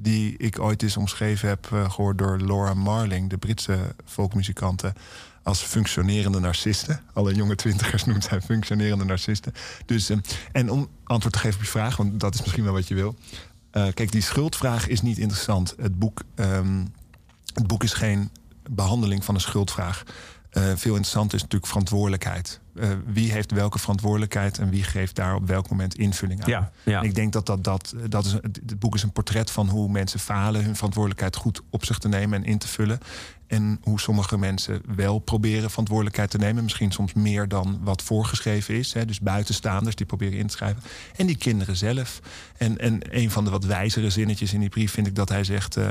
[0.01, 4.93] die ik ooit eens omschreven heb eh, gehoord door Laura Marling, de Britse folkmuzikante,
[5.45, 7.01] als functionerende narcisten.
[7.13, 9.53] Alle jonge twintigers noemt zij functionerende narcisten.
[9.87, 10.17] Dus, eh,
[10.53, 12.95] en om antwoord te geven op je vraag, want dat is misschien wel wat je
[12.95, 13.15] wil.
[13.71, 15.75] Eh, kijk, die schuldvraag is niet interessant.
[15.81, 16.85] Het boek, ehm,
[17.55, 18.31] het boek is geen
[18.71, 20.05] behandeling van een schuldvraag.
[20.55, 22.61] Eh, veel interessanter is natuurlijk verantwoordelijkheid.
[22.75, 26.71] Eh, wie heeft welke verantwoordelijkheid en wie geeft daar op welk moment invulling aan?
[26.85, 29.89] Ja, ik denk dat dat, dat, dat is, het boek is een portret van hoe
[29.91, 32.99] mensen falen hun verantwoordelijkheid goed op zich te nemen en in te vullen.
[33.47, 36.63] En hoe sommige mensen wel proberen verantwoordelijkheid te nemen.
[36.63, 38.93] Misschien soms meer dan wat voorgeschreven is.
[38.93, 39.05] Hè.
[39.05, 40.83] Dus buitenstaanders die proberen in te schrijven.
[41.17, 42.21] En die kinderen zelf.
[42.57, 45.45] En, en een van de wat wijzere zinnetjes in die brief vind ik dat hij
[45.45, 45.77] zegt.
[45.77, 45.89] eh,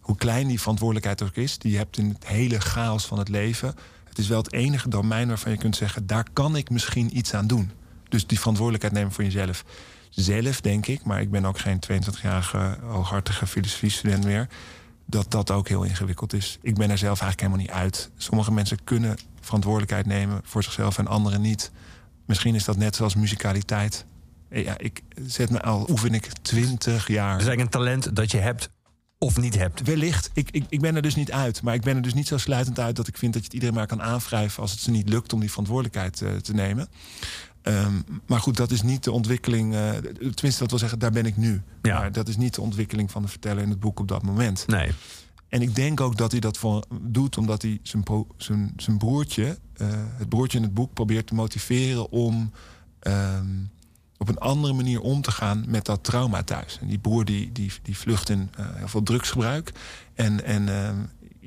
[0.00, 3.28] hoe klein die verantwoordelijkheid ook is, die je hebt in het hele chaos van het
[3.28, 3.74] leven.
[4.16, 7.34] Het is wel het enige domein waarvan je kunt zeggen: daar kan ik misschien iets
[7.34, 7.70] aan doen.
[8.08, 9.64] Dus die verantwoordelijkheid nemen voor jezelf.
[10.10, 14.48] Zelf denk ik, maar ik ben ook geen 22-jarige hooghartige filosofiestudent meer.
[15.06, 16.58] Dat dat ook heel ingewikkeld is.
[16.62, 18.10] Ik ben er zelf eigenlijk helemaal niet uit.
[18.16, 21.70] Sommige mensen kunnen verantwoordelijkheid nemen voor zichzelf en anderen niet.
[22.26, 24.06] Misschien is dat net zoals muzikaliteit.
[24.76, 27.32] Ik zet me al, oefen ik 20 jaar.
[27.32, 28.70] Het is eigenlijk een talent dat je hebt
[29.26, 29.82] of niet hebt.
[29.82, 30.30] Wellicht.
[30.32, 31.62] Ik, ik, ik ben er dus niet uit.
[31.62, 33.54] Maar ik ben er dus niet zo sluitend uit dat ik vind dat je het
[33.54, 36.88] iedereen maar kan aanwrijven als het ze niet lukt om die verantwoordelijkheid eh, te nemen.
[37.62, 37.92] Ehm,
[38.26, 39.74] maar goed, dat is niet de ontwikkeling.
[39.74, 39.88] eh,
[40.34, 41.62] tenminste, dat wil zeggen, daar ben ik nu.
[41.82, 41.98] Ja.
[41.98, 44.66] Maar dat is niet de ontwikkeling van de verteller in het boek op dat moment.
[44.66, 44.90] Nee.
[45.48, 48.98] En ik denk ook dat hij dat voor, doet omdat hij zijn, pro- zijn, zijn
[48.98, 52.50] broertje, eh, het broertje in het boek, probeert te motiveren om
[53.00, 53.46] ehm,
[54.18, 56.78] op een andere manier om te gaan met dat trauma thuis.
[56.80, 59.72] En die broer die, die, die vlucht in eh, heel veel drugsgebruik.
[60.14, 60.96] En, en ehm,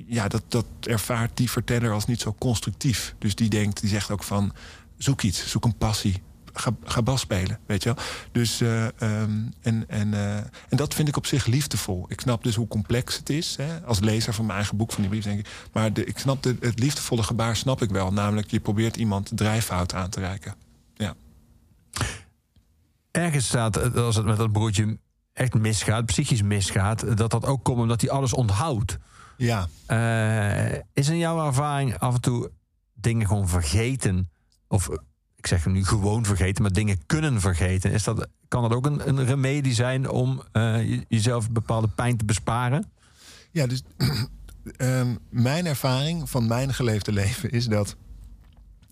[0.08, 3.16] ja, dat, dat ervaart die verteller als niet zo constructief.
[3.18, 4.54] Dus die denkt, die zegt ook van
[4.98, 6.22] zoek iets, zoek een passie.
[6.54, 8.04] Ga, ga bas spelen, weet je wel.
[8.32, 12.06] Dus, eh, ehm, en, en, eh, en dat vind ik op zich liefdevol.
[12.08, 13.56] Ik snap dus hoe complex het is.
[13.56, 13.82] Hè?
[13.86, 15.48] Als lezer van mijn eigen boek, van die brief, denk ik.
[15.74, 18.14] Maar de, ik snap de, het liefdevolle gebaar, snap ik wel.
[18.14, 20.56] Namelijk, je probeert iemand drijfhout aan te reiken.
[20.94, 21.16] Ja.
[23.12, 24.98] Ergens staat, eh, als het met dat broertje
[25.34, 28.98] echt misgaat, psychisch misgaat, dat dat ook komt omdat hij alles onthoudt.
[29.38, 32.52] Ja, Eh, is in jouw ervaring af en toe
[32.94, 34.30] dingen gewoon vergeten?
[34.68, 34.90] Of
[35.36, 37.92] ik zeg nu gewoon vergeten, maar dingen kunnen vergeten.
[37.92, 42.18] Is dat, kan dat ook een, een remedie zijn om eh, je- jezelf bepaalde pijn
[42.18, 42.92] te besparen?
[43.52, 43.82] ja dus
[44.78, 47.96] ehm, mijn ervaring van mijn geleefde leven is dat...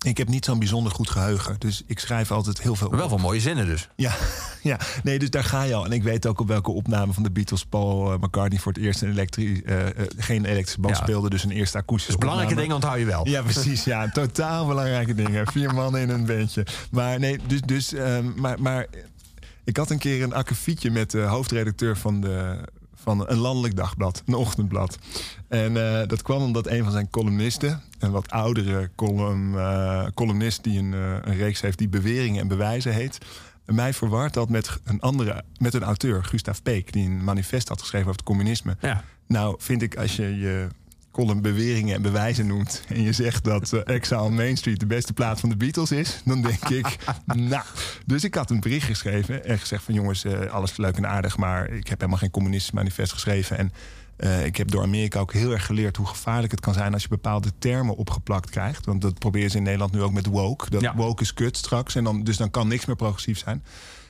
[0.06, 1.56] Ik heb niet zo'n bijzonder goed geheugen.
[1.60, 3.90] Dus ik schrijf altijd heel veel wel van mooie zinnen dus.
[3.96, 4.16] Ja,
[4.64, 5.86] ja, nee, dus daar ga je al.
[5.86, 8.82] En ik weet ook op welke opname van de Beatles Paul eh, McCartney voor het
[8.82, 11.04] eerst een elektri eh, eh, geen elektrische band Ja.
[11.04, 12.68] speelde, dus een eerste akoestische Dus belangrijke opname.
[12.78, 13.28] dingen onthoud je wel.
[13.28, 13.84] Ja, precies.
[13.84, 15.48] Ja, totaal belangrijke dingen.
[15.48, 16.66] Vier mannen in een bandje.
[16.92, 18.86] Maar nee, dus, dus ehm, maar, maar
[19.64, 22.58] ik had een keer een akkefietje met de hoofdredacteur van, de,
[23.08, 24.98] van een landelijk dagblad, een ochtendblad.
[25.48, 30.64] En eh, dat kwam omdat een van zijn columnisten, een wat oudere column, eh, columnist
[30.64, 33.18] die een, eh, een reeks heeft die beweringen en bewijzen heet,
[33.66, 37.80] mij verward had met een andere, met een auteur, Gustav Peek, die een manifest had
[37.80, 38.78] geschreven over het communisme.
[38.82, 39.04] Ja.
[39.28, 40.68] Nou, vind ik als je je
[41.18, 42.84] column beweringen en bewijzen noemt...
[42.88, 46.22] en je zegt dat Exile on Main Street de beste plaat van de Beatles is...
[46.26, 47.64] dan denk ik, nou...
[48.06, 49.94] Dus ik had een bericht geschreven en gezegd van...
[49.94, 53.58] jongens, eh, alles leuk en aardig, maar ik heb helemaal geen communistisch manifest geschreven...
[53.58, 53.72] en
[54.18, 56.94] eh, ik heb door Amerika ook heel erg geleerd hoe gevaarlijk het kan zijn...
[56.94, 58.86] als je bepaalde termen opgeplakt krijgt.
[58.86, 60.70] Want dat proberen ze in Nederland nu ook met woke.
[60.70, 60.96] Dat Ja.
[60.96, 63.64] woke is kut straks, en dan, dus dan kan niks meer progressief zijn...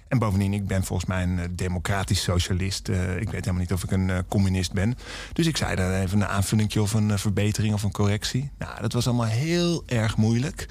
[0.07, 2.89] En bovendien, ik ben volgens mij een eh, democratisch socialist.
[2.89, 4.97] Eh, ik weet helemaal niet of ik een eh, communist ben.
[5.33, 8.51] Dus ik zei dan even een aanvullingje of een verbetering of een correctie.
[8.57, 10.67] Nou, dat was allemaal heel erg moeilijk.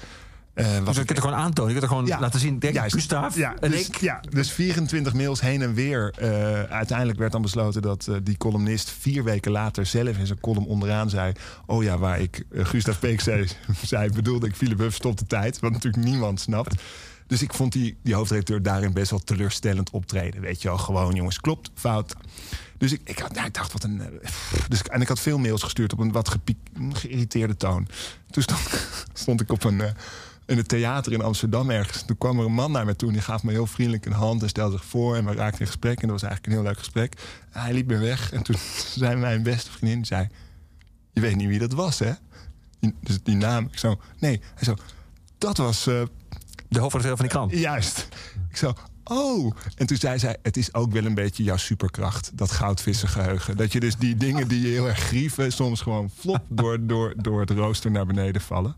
[0.53, 1.73] Dus ik- kunt het gewoon aantonen.
[1.73, 2.59] Je kunt het gewoon Ja, laten zien.
[2.59, 2.93] Denk, juist.
[2.93, 3.95] Gustav ja, en dus, ik.
[3.97, 6.13] Ja, dus 24 mails heen en weer.
[6.69, 11.09] Uiteindelijk werd dan besloten dat die columnist vier weken later zelf in zijn column onderaan
[11.09, 11.31] zei...
[11.65, 13.47] oh ja, waar ik Gustav Peek zei,
[13.83, 15.59] zei, bedoelde ik Philip Huff stop de tijd.
[15.59, 16.81] Wat natuurlijk niemand snapt.
[17.27, 20.41] Dus ik vond die, die hoofdredacteur daarin best wel teleurstellend optreden.
[20.41, 22.15] Weet je wel, gewoon jongens, klopt, fout.
[22.77, 24.01] Dus ik, ik, had, ik dacht, wat een...
[24.01, 24.29] eh,
[24.67, 26.57] dus, en ik had veel mails gestuurd op een wat gepiek,
[26.93, 27.87] geïrriteerde toon.
[28.29, 28.59] Toen stond,
[29.13, 29.81] stond ik op een...
[29.81, 29.91] eh,
[30.45, 32.03] in het theater in Amsterdam ergens.
[32.05, 34.11] Toen kwam er een man naar me toe en die gaf me heel vriendelijk een
[34.11, 36.01] hand en stelde zich voor en we raakten in gesprek.
[36.01, 37.13] En dat was eigenlijk een heel leuk gesprek.
[37.49, 38.55] Hij liep me weg en toen
[38.97, 40.27] zei mijn beste vriendin, die zei,
[41.11, 42.11] je weet niet wie dat was, hè?
[43.01, 43.65] Dus die naam.
[43.71, 44.41] Ik zo, nee.
[44.55, 44.75] Hij zo,
[45.37, 46.01] dat was eh,
[46.69, 47.51] De hoofdredacteur van die krant.
[47.51, 48.07] Juist.
[48.49, 49.55] Ik zo, oh.
[49.75, 52.31] En toen zei zij, het is ook wel een beetje jouw superkracht.
[52.33, 53.57] Dat goudvissengeheugen.
[53.57, 55.51] Dat je dus die dingen die je heel erg grieven...
[55.51, 58.75] soms gewoon flop door, door, door het rooster naar beneden vallen.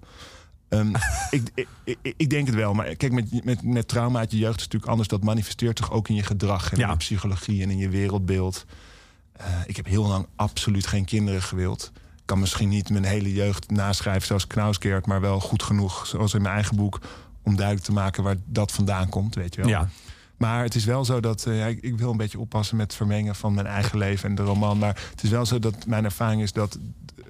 [0.69, 0.93] Ehm,
[1.29, 2.73] ik, ik, ik, denk het wel.
[2.73, 5.09] Maar kijk, met, met, met trauma uit je jeugd is het natuurlijk anders.
[5.09, 6.71] Dat manifesteert zich ook in je gedrag.
[6.71, 6.83] En Ja.
[6.85, 8.65] in je psychologie en in je wereldbeeld.
[9.31, 11.91] Eh, ik heb heel lang absoluut geen kinderen gewild.
[11.95, 15.05] Ik kan misschien niet mijn hele jeugd naschrijven zoals Knauskeert...
[15.05, 16.99] maar wel goed genoeg, zoals in mijn eigen boek...
[17.43, 19.69] om duidelijk te maken waar dat vandaan komt, weet je wel.
[19.69, 19.89] Ja.
[20.37, 21.45] Maar het is wel zo dat...
[21.45, 24.35] eh, ik, ik wil een beetje oppassen met het vermengen van mijn eigen leven en
[24.35, 24.77] de roman.
[24.77, 26.75] Maar het is wel zo dat mijn ervaring is dat...
[26.75, 27.25] eh,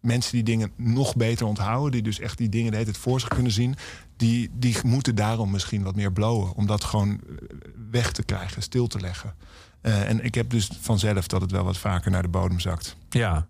[0.00, 1.92] mensen die dingen nog beter onthouden...
[1.92, 3.76] die dus echt die dingen de hele tijd voor zich kunnen zien...
[4.16, 6.54] die, die moeten daarom misschien wat meer blowen.
[6.54, 7.56] Om dat gewoon eh,
[7.90, 9.34] weg te krijgen, stil te leggen.
[9.80, 12.96] En ik heb dus vanzelf dat het wel wat vaker naar de bodem zakt.
[13.08, 13.46] Ja.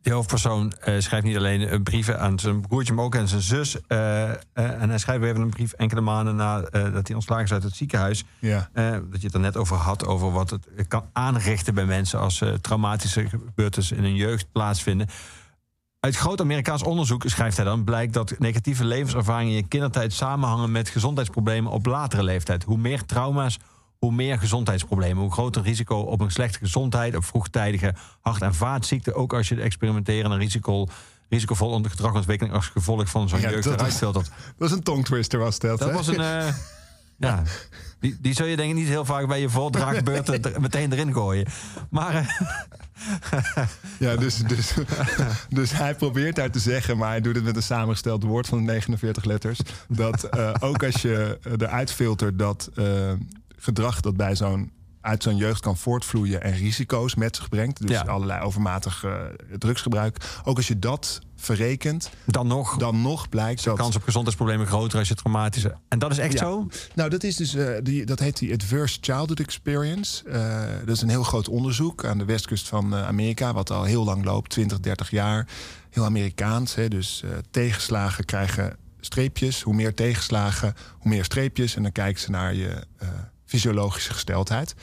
[0.00, 3.40] Die hoofdpersoon eh, schrijft niet alleen eh, brieven aan zijn broertje, maar ook aan zijn
[3.40, 3.86] zus.
[3.86, 7.52] Eh, en hij schrijft weer even een brief enkele maanden nadat dat hij ontslagen is
[7.52, 8.24] uit het ziekenhuis.
[8.38, 8.68] Ja.
[8.74, 12.42] Dat je het er net over had, over wat het kan aanrichten bij mensen als
[12.60, 15.08] traumatische gebeurtenissen in hun jeugd plaatsvinden.
[16.00, 20.72] Uit groot Amerikaans onderzoek, schrijft hij dan, blijkt dat negatieve levenservaringen in je kindertijd samenhangen
[20.72, 22.64] met gezondheidsproblemen op latere leeftijd.
[22.64, 23.58] Hoe meer trauma's,
[23.98, 25.22] hoe meer gezondheidsproblemen.
[25.22, 29.14] Hoe groter risico op een slechte gezondheid, op vroegtijdige hart- en vaatziekten.
[29.14, 30.86] Ook als je experimenteren een risico,
[31.28, 34.00] risicovol gedragontwikkeling als gevolg van zo'n Ja, jeugd dat eruit.
[34.00, 35.78] Dat was een tongtwister was dat.
[35.78, 35.94] Dat hè?
[35.94, 36.20] was een.
[36.20, 36.54] eh,
[37.28, 37.42] ja,
[38.00, 41.12] die, die zul je denk ik niet heel vaak bij je voordraagbeurt er- meteen erin
[41.12, 41.46] gooien.
[41.90, 42.28] Maar eh,
[43.98, 44.74] Ja, dus, dus,
[45.48, 48.64] dus hij probeert daar te zeggen, maar hij doet het met een samengesteld woord van
[48.64, 49.60] 49 letters.
[49.88, 52.70] Dat eh, ook als je eruit filtert dat
[53.58, 57.80] gedrag dat bij zo'n uit zo'n jeugd kan voortvloeien en risico's met zich brengt.
[57.86, 58.02] Dus Ja.
[58.02, 59.12] allerlei overmatig eh,
[59.58, 60.16] drugsgebruik.
[60.44, 62.76] Ook als je dat verrekent, dan nog.
[62.76, 63.76] dan nog blijkt dat.
[63.78, 65.74] kans op gezondheidsproblemen groter als je traumatische.
[65.88, 66.38] En dat is echt Ja.
[66.38, 66.66] zo?
[66.94, 70.28] Nou, dat is dus eh, die, dat heet die Adverse Childhood Experience.
[70.28, 74.04] Eh, dat is een heel groot onderzoek aan de westkust van Amerika, wat al heel
[74.04, 75.46] lang loopt, 20, 30 jaar.
[75.90, 76.74] Heel Amerikaans.
[76.74, 79.62] Hè, dus tegenslagen krijgen streepjes.
[79.62, 81.76] Hoe meer tegenslagen, hoe meer streepjes.
[81.76, 82.82] En dan kijken ze naar je
[83.48, 84.74] fysiologische gesteldheid.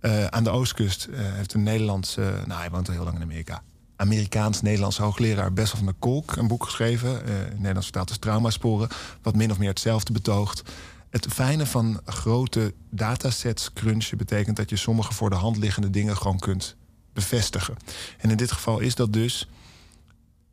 [0.00, 3.22] Eh, aan de oostkust eh, heeft een Nederlandse, nou hij woont al heel lang in
[3.22, 3.62] Amerika.
[3.96, 7.24] Amerikaans-Nederlandse hoogleraar Bessel van der Kolk een boek geschreven.
[7.24, 8.88] eh, Nederlands vertaald als Traumasporen.
[9.22, 10.62] Wat min of meer hetzelfde betoogt.
[11.10, 16.16] Het fijne van grote datasets crunchen betekent dat je sommige voor de hand liggende dingen
[16.16, 16.76] gewoon kunt
[17.12, 17.76] bevestigen.
[18.18, 19.48] En in dit geval is dat dus.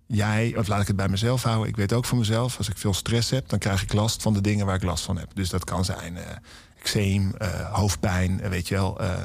[0.07, 1.67] Jij, of laat ik het bij mezelf houden.
[1.67, 4.33] Ik weet ook van mezelf, als ik veel stress heb, dan krijg ik last van
[4.33, 5.29] de dingen waar ik last van heb.
[5.33, 6.35] Dus dat kan zijn eh
[6.85, 8.99] eczeem, eh, hoofdpijn, eh, weet je wel.
[8.99, 9.23] eh.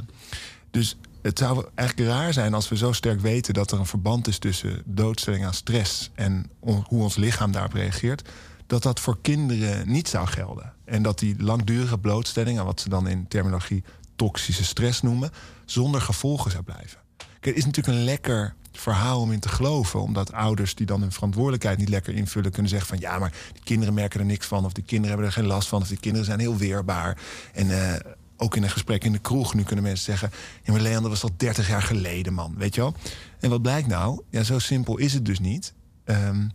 [0.70, 4.26] dus het zou eigenlijk raar zijn als we zo sterk weten dat er een verband
[4.28, 8.28] is tussen doodstelling aan stress en hoe ons lichaam daarop reageert,
[8.66, 10.72] dat dat voor kinderen niet zou gelden.
[10.84, 13.84] En dat die langdurige blootstelling aan wat ze dan in terminologie
[14.16, 15.30] toxische stress noemen,
[15.64, 16.98] zonder gevolgen zou blijven.
[17.16, 20.00] Kijk, het is natuurlijk een lekker verhaal om in te geloven.
[20.00, 22.50] Omdat ouders die dan hun verantwoordelijkheid niet lekker invullen...
[22.50, 24.64] kunnen zeggen van ja, maar die kinderen merken er niks van...
[24.64, 25.80] of die kinderen hebben er geen last van...
[25.80, 27.18] of die kinderen zijn heel weerbaar.
[27.52, 28.00] En eh,
[28.36, 30.30] ook in een gesprek in de kroeg nu kunnen mensen zeggen...
[30.62, 32.54] ja, maar Leon, dat was al 30 jaar geleden, man.
[32.58, 32.94] Weet je wel?
[33.40, 34.22] En wat blijkt nou?
[34.30, 35.74] Ja, zo simpel is het dus niet.
[36.04, 36.48] Ehm,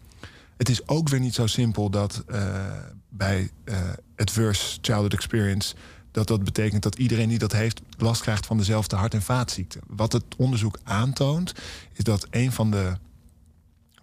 [0.57, 2.65] het is ook weer niet zo simpel dat eh,
[3.09, 3.77] bij eh,
[4.15, 5.75] Adverse Childhood Experience...
[6.15, 7.81] dat dat betekent dat iedereen die dat heeft...
[7.97, 9.81] last krijgt van dezelfde hart- en vaatziekten.
[9.87, 11.53] Wat het onderzoek aantoont,
[11.93, 12.93] is dat een van de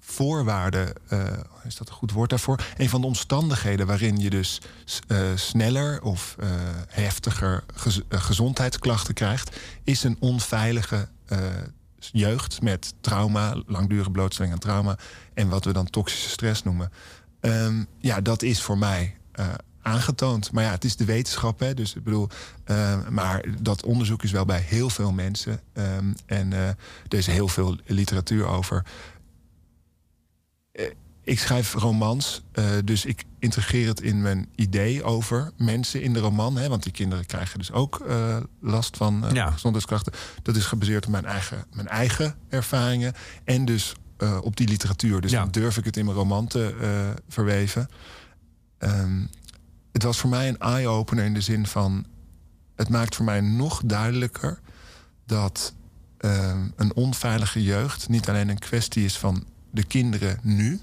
[0.01, 0.93] voorwaarden...
[1.09, 1.21] eh,
[1.65, 2.65] is dat een goed woord daarvoor?
[2.77, 4.61] Een van de omstandigheden waarin je dus
[5.07, 6.49] eh, sneller of eh,
[6.89, 9.57] heftiger gez- gezondheidsklachten krijgt...
[9.85, 11.09] is een onveilige
[11.97, 14.99] jeugd met trauma, langdurige blootstelling aan trauma...
[15.35, 16.93] en wat we dan toxische stress noemen.
[17.41, 19.17] Ehm, ja, dat is voor mij
[19.83, 20.53] aangetoond.
[20.53, 22.29] Maar ja, het is de wetenschap, hè, dus ik bedoel...
[22.65, 25.61] eh, maar dat onderzoek is wel bij heel veel mensen.
[25.73, 26.77] ehm, en eh, er
[27.19, 28.85] is heel veel literatuur over.
[30.73, 30.85] Eh,
[31.25, 32.43] ik schrijf romans,
[32.85, 36.57] dus ik integreer het in mijn idee over mensen in de roman.
[36.57, 38.05] Hè, want die kinderen krijgen dus ook
[38.61, 39.51] last van Ja.
[39.51, 40.13] gezondheidsklachten.
[40.43, 43.13] Dat is gebaseerd op mijn eigen, mijn eigen ervaringen.
[43.45, 43.95] En dus
[44.43, 45.21] op die literatuur.
[45.21, 45.41] Dus Ja.
[45.41, 46.75] dan durf ik het in mijn roman te
[47.29, 47.89] verweven.
[48.79, 49.21] Ehm,
[49.93, 52.07] het was voor mij een eye-opener in de zin van...
[52.77, 54.61] het maakt voor mij nog duidelijker
[55.27, 55.75] dat
[56.19, 58.09] ehm, een onveilige jeugd...
[58.09, 60.81] niet alleen een kwestie is van de kinderen nu...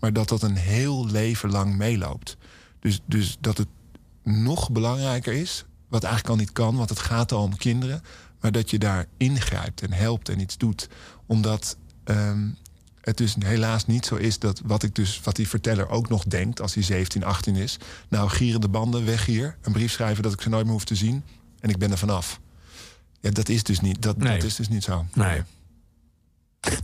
[0.00, 2.36] maar dat dat een heel leven lang meeloopt.
[2.80, 3.68] Dus, dus dat het
[4.22, 6.76] nog belangrijker is, wat eigenlijk al niet kan...
[6.76, 8.02] want het gaat al om kinderen...
[8.40, 10.88] maar dat je daar ingrijpt en helpt en iets doet.
[11.26, 12.48] Omdat ehm,
[13.00, 16.24] het dus helaas niet zo is dat wat ik dus wat die verteller ook nog
[16.24, 17.76] denkt als hij 17, 18 is.
[18.08, 20.84] Nou, gieren de banden weg hier, een brief schrijven dat ik ze nooit meer hoef
[20.84, 21.24] te zien
[21.60, 22.40] en ik ben er vanaf.
[23.20, 24.34] Ja, dat is dus niet, dat, Nee.
[24.36, 25.06] dat is dus niet zo.
[25.14, 25.42] Nee.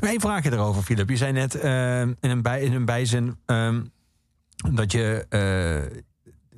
[0.01, 1.09] Maar één vraagje erover, Philip.
[1.09, 3.83] Je zei net eh, in, een bij, in een bijzin ehm,
[4.75, 5.27] dat je.
[5.29, 6.01] eh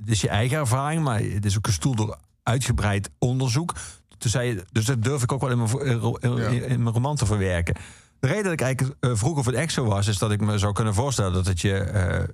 [0.00, 3.74] het is je eigen ervaring, maar het is ook gestoeld door uitgebreid onderzoek.
[4.18, 7.26] Toen zei je, dus dat durf ik ook wel in mijn, in mijn roman te
[7.26, 7.74] verwerken.
[8.20, 10.40] De reden dat ik eigenlijk eh, vroeg of het echt zo was, is dat ik
[10.40, 12.24] me zou kunnen voorstellen dat het je eh,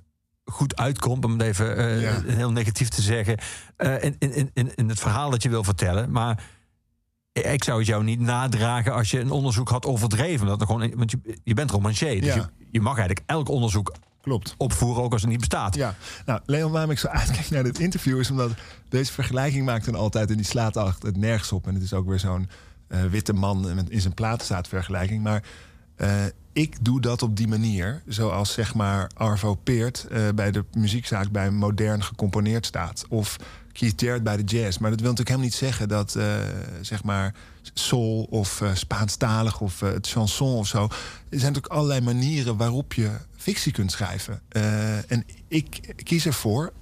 [0.45, 2.21] goed uitkomt, om het even eh, Ja.
[2.25, 3.37] heel negatief te zeggen,
[3.77, 6.11] in, in, in, in het verhaal dat je wil vertellen.
[6.11, 6.43] Maar
[7.33, 10.47] ik zou het jou niet nadragen als je een onderzoek had overdreven.
[10.47, 12.49] Dat er gewoon, want je, je bent romancier, dus Ja.
[12.57, 14.53] je, je mag eigenlijk elk onderzoek Klopt.
[14.57, 15.75] opvoeren, ook als het niet bestaat.
[15.75, 18.51] Ja, nou, Leon, waarom ik zo uitkijk naar dit interview is omdat
[18.89, 21.67] deze vergelijking maakt dan altijd en die slaat echt het nergens op.
[21.67, 22.49] En het is ook weer zo'n
[23.09, 25.23] witte man in zijn platen staat vergelijking.
[25.23, 25.43] Maar
[25.95, 26.25] eh,
[26.55, 31.31] ik doe dat op die manier, zoals zeg maar Arvo Peert eh, bij de muziekzaak
[31.31, 33.05] bij modern gecomponeerd staat.
[33.09, 33.37] Of
[33.71, 34.77] Keith Jarrett bij de jazz.
[34.77, 36.35] Maar dat wil natuurlijk helemaal niet zeggen dat eh,
[36.81, 37.33] zeg maar
[37.73, 40.83] soul of eh, Spaanstalig of het chanson of zo.
[40.83, 40.89] Er
[41.39, 44.41] zijn natuurlijk allerlei manieren waarop je fictie kunt schrijven.
[45.07, 46.73] En ik kies ervoor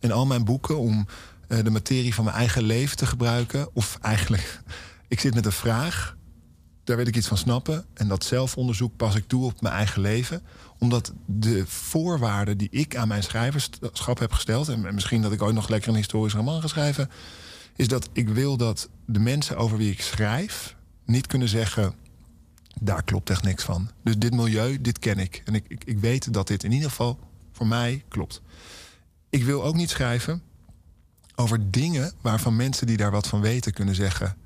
[0.00, 1.06] in al mijn boeken om
[1.46, 3.68] de materie van mijn eigen leven te gebruiken.
[3.72, 4.60] Of eigenlijk,
[5.08, 6.15] ik zit met een vraag
[6.86, 7.84] daar wil ik iets van snappen.
[7.94, 10.42] En dat zelfonderzoek pas ik toe op mijn eigen leven.
[10.78, 14.68] Omdat de voorwaarden die ik aan mijn schrijverschap heb gesteld...
[14.68, 17.10] en misschien dat ik ooit nog lekker een historisch roman ga schrijven...
[17.76, 20.76] is dat ik wil dat de mensen over wie ik schrijf...
[21.04, 21.94] niet kunnen zeggen,
[22.80, 23.90] daar klopt echt niks van.
[24.02, 25.42] Dus dit milieu, dit ken ik.
[25.44, 27.18] En ik, ik, ik weet dat dit in ieder geval
[27.52, 28.40] voor mij klopt.
[29.30, 30.42] Ik wil ook niet schrijven
[31.34, 34.36] over dingen waarvan mensen die daar wat van weten kunnen zeggen...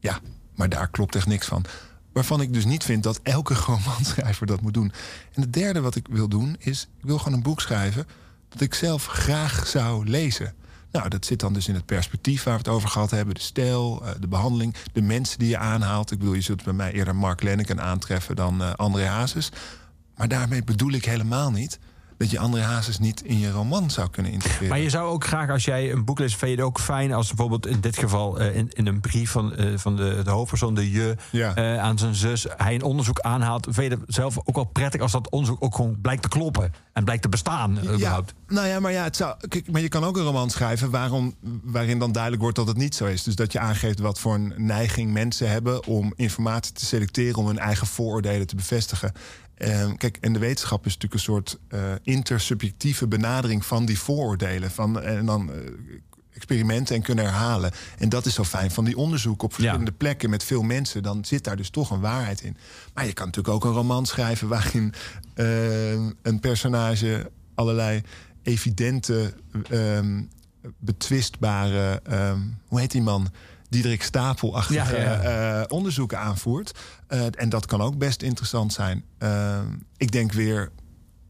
[0.00, 0.20] ja,
[0.60, 1.64] maar daar klopt echt niks van.
[2.12, 4.92] Waarvan ik dus niet vind dat elke romanschrijver dat moet doen.
[5.32, 6.88] En het derde wat ik wil doen is...
[6.98, 8.06] ik wil gewoon een boek schrijven
[8.48, 10.54] dat ik zelf graag zou lezen.
[10.92, 13.34] Nou, dat zit dan dus in het perspectief waar we het over gehad hebben.
[13.34, 16.10] De stijl, eh, de behandeling, de mensen die je aanhaalt.
[16.10, 19.50] Ik bedoel, je zult bij mij eerder Mark Lenneken aantreffen dan eh, André Hazes.
[20.16, 21.78] Maar daarmee bedoel ik helemaal niet
[22.20, 24.68] dat je André Hazes niet in je roman zou kunnen integreren.
[24.68, 27.12] Maar je zou ook graag, als jij een boek leest, vind je het ook fijn
[27.12, 30.30] als bijvoorbeeld in dit geval eh, in, in een brief van, eh, van de, de
[30.30, 31.54] hoofdpersoon, de je, Ja.
[31.54, 33.66] eh, aan zijn zus, hij een onderzoek aanhaalt.
[33.70, 36.72] Vind je het zelf ook wel prettig als dat onderzoek ook gewoon blijkt te kloppen
[36.92, 37.78] en blijkt te bestaan?
[37.78, 38.34] eh, Ja, überhaupt?
[38.48, 41.34] nou ja, maar ja, het zou, kijk, maar je kan ook een roman schrijven waarom,
[41.62, 43.22] waarin dan duidelijk wordt dat het niet zo is.
[43.22, 47.46] Dus dat je aangeeft wat voor een neiging mensen hebben om informatie te selecteren, om
[47.46, 49.12] hun eigen vooroordelen te bevestigen.
[49.60, 54.70] Ehm, kijk, en de wetenschap is natuurlijk een soort eh, intersubjectieve benadering van die vooroordelen.
[54.70, 55.58] Van, en dan eh,
[56.32, 57.70] experimenten en kunnen herhalen.
[57.98, 61.02] En dat is zo fijn van die onderzoeken op verschillende plekken met veel mensen.
[61.02, 62.56] Dan zit daar dus toch een waarheid in.
[62.94, 64.94] Maar je kan natuurlijk ook een roman schrijven waarin
[65.34, 65.92] eh,
[66.22, 68.02] een personage allerlei
[68.42, 69.34] evidente,
[69.70, 70.22] ehm,
[70.78, 73.30] betwistbare, ehm, hoe heet die man?
[73.68, 76.78] Diederik Stapel-achtige Ja, ja, eh, onderzoeken aanvoert.
[77.10, 79.04] Eh, en dat kan ook best interessant zijn.
[79.18, 80.70] Ehm, ik denk weer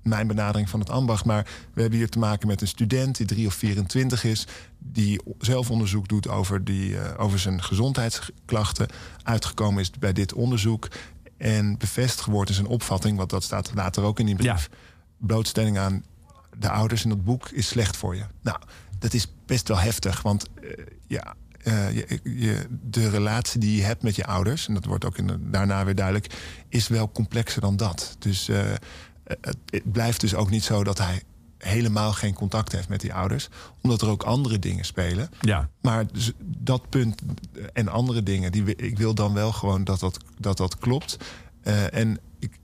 [0.02, 1.24] mijn benadering van het ambacht.
[1.24, 4.46] Maar we hebben hier te maken met een student die 3 of 24 is.
[4.78, 8.88] Die zelf onderzoek doet over, die, eh, over zijn gezondheidsklachten.
[9.22, 10.88] Uitgekomen is bij dit onderzoek.
[11.36, 14.70] En bevestigd wordt in zijn opvatting, want dat staat later ook in die brief.
[15.16, 16.04] Blootstelling aan
[16.58, 18.24] de ouders in dat boek is slecht voor je.
[18.42, 18.58] Nou,
[18.98, 20.22] dat is best wel heftig.
[20.22, 20.70] Want eh,
[21.06, 25.04] ja, eh, je, je, de relatie die je hebt met je ouders, en dat wordt
[25.04, 26.34] ook in de- daarna weer duidelijk,
[26.68, 28.16] is wel complexer dan dat.
[28.18, 28.62] Dus eh,
[29.24, 31.22] het, het blijft dus ook niet zo dat hij
[31.58, 33.48] helemaal geen contact heeft met die ouders,
[33.82, 35.28] omdat er ook andere dingen spelen.
[35.40, 35.68] Ja.
[35.82, 37.22] Maar dus dat punt
[37.72, 41.16] en andere dingen, die, ik wil dan wel gewoon dat dat, dat, dat klopt.
[41.62, 42.58] Eh, en ik,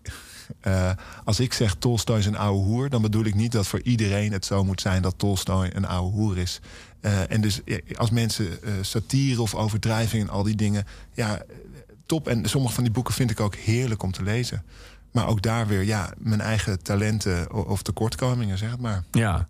[0.60, 0.90] eh,
[1.24, 4.32] als ik zeg Tolstoy is een oude hoer, dan bedoel ik niet dat voor iedereen
[4.32, 6.60] het zo moet zijn dat Tolstoy een oude hoer is.
[7.00, 7.60] Eh, en dus
[7.96, 11.42] als mensen eh, satire of overdrijving en al die dingen, ja,
[12.06, 12.28] top.
[12.28, 14.62] En sommige van die boeken vind ik ook heerlijk om te lezen.
[15.12, 19.04] Maar ook daar weer, ja, mijn eigen talenten of tekortkomingen, zeg het maar.
[19.10, 19.48] Ja.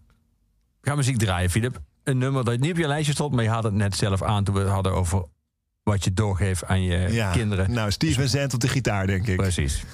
[0.82, 1.80] Gaan muziek draaien, Filip.
[2.04, 4.44] Een nummer dat niet op je lijstje stond, maar je had het net zelf aan
[4.44, 5.24] toen we het hadden over
[5.82, 7.72] wat je doorgeeft aan je Ja, kinderen.
[7.72, 9.36] Nou, Steven Zent op de gitaar, denk ik.
[9.36, 9.84] Precies.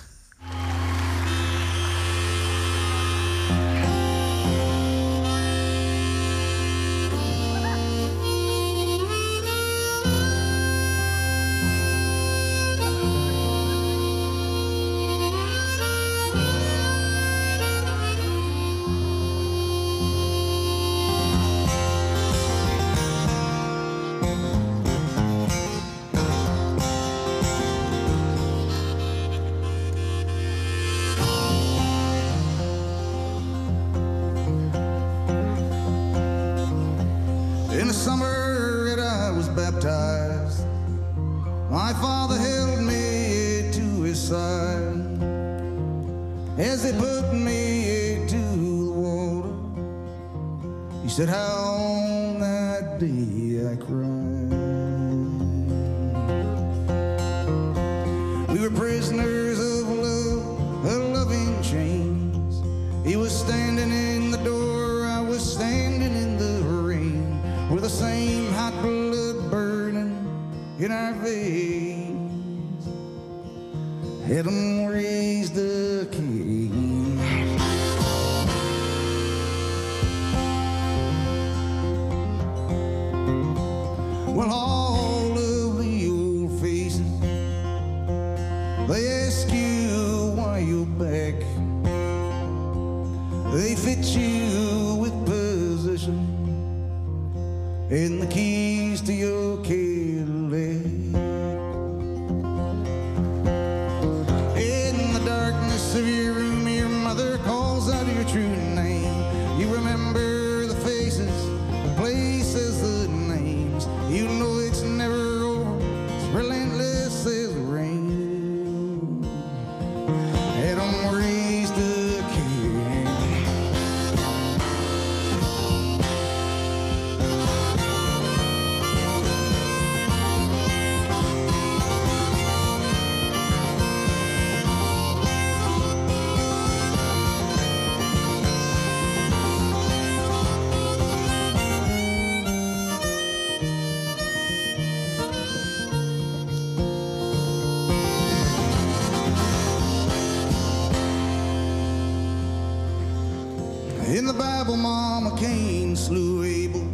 [154.33, 156.87] The Bible, Mama Cain slew Abel.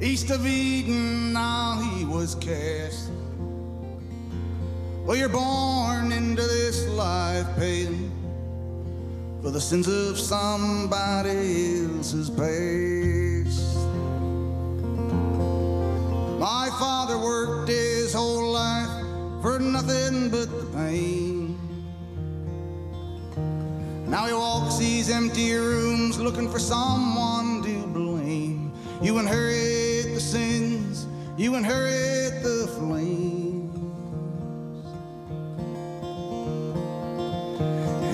[0.00, 3.10] East of Eden, now he was cast.
[5.04, 8.10] Well, you're born into this life paying
[9.42, 13.76] for the sins of somebody else's past.
[16.38, 18.90] My father worked his whole life
[19.42, 21.31] for nothing but the pain.
[24.12, 28.70] Now he walks these empty rooms looking for someone to blame.
[29.00, 31.06] You inherit the sins,
[31.38, 33.74] you inherit the flames.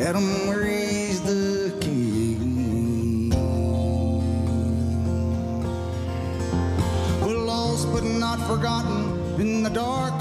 [0.00, 3.30] Adam raised the king.
[7.20, 10.17] We're lost but not forgotten in the dark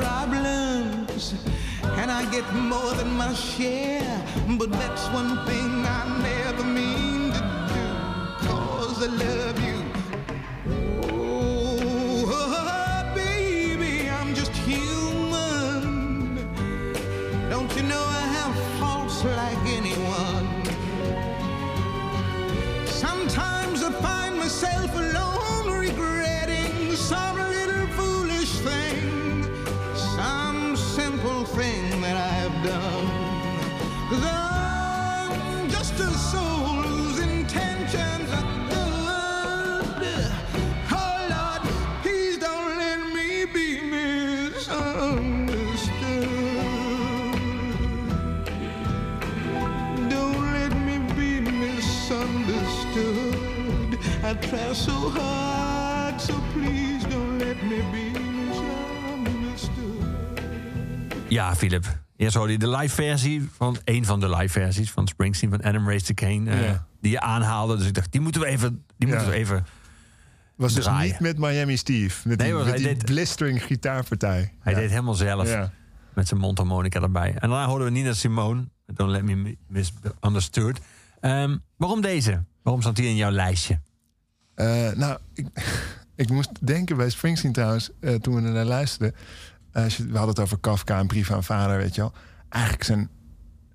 [0.00, 1.34] problems,
[2.00, 4.22] and I get more than my share.
[4.58, 5.70] But that's one thing
[6.00, 7.42] I never mean to
[7.74, 7.86] do,
[8.48, 9.53] cause I love
[54.48, 60.04] try so hard, so please don't let me be misunderstood.
[61.28, 62.02] Ja, Philip.
[62.16, 65.62] Eerst hoorde je de live versie van een van de live versies van Springsteen van
[65.62, 66.50] Adam Race the Kane.
[66.50, 66.86] eh, Ja.
[67.00, 67.76] Die je aanhaalde.
[67.76, 68.84] Dus ik dacht, die moeten we even.
[68.98, 69.32] Die moeten Ja.
[69.32, 69.66] we even.
[70.56, 71.10] Was dus Draaien.
[71.10, 72.28] niet met Miami Steve.
[72.28, 74.52] Met Nee, die, met hij die deed- blistering gitaarpartij.
[74.60, 74.78] Hij ja.
[74.78, 75.48] deed helemaal zelf.
[75.48, 75.70] Ja.
[76.14, 77.28] Met zijn mondharmonica erbij.
[77.28, 78.68] En daarna hoorden we Nina Simone.
[78.86, 80.78] Don't Let Me Misunderstood.
[81.20, 82.44] Ehm, waarom deze?
[82.62, 83.80] Waarom stond die in jouw lijstje?
[84.54, 85.46] Eh, nou, ik,
[86.14, 89.14] ik moest denken bij Springsteen trouwens, eh, toen we naar luisterden.
[89.72, 92.12] Je- we hadden het over Kafka en Brief aan Vader, weet je wel.
[92.48, 93.08] Eigenlijk zijn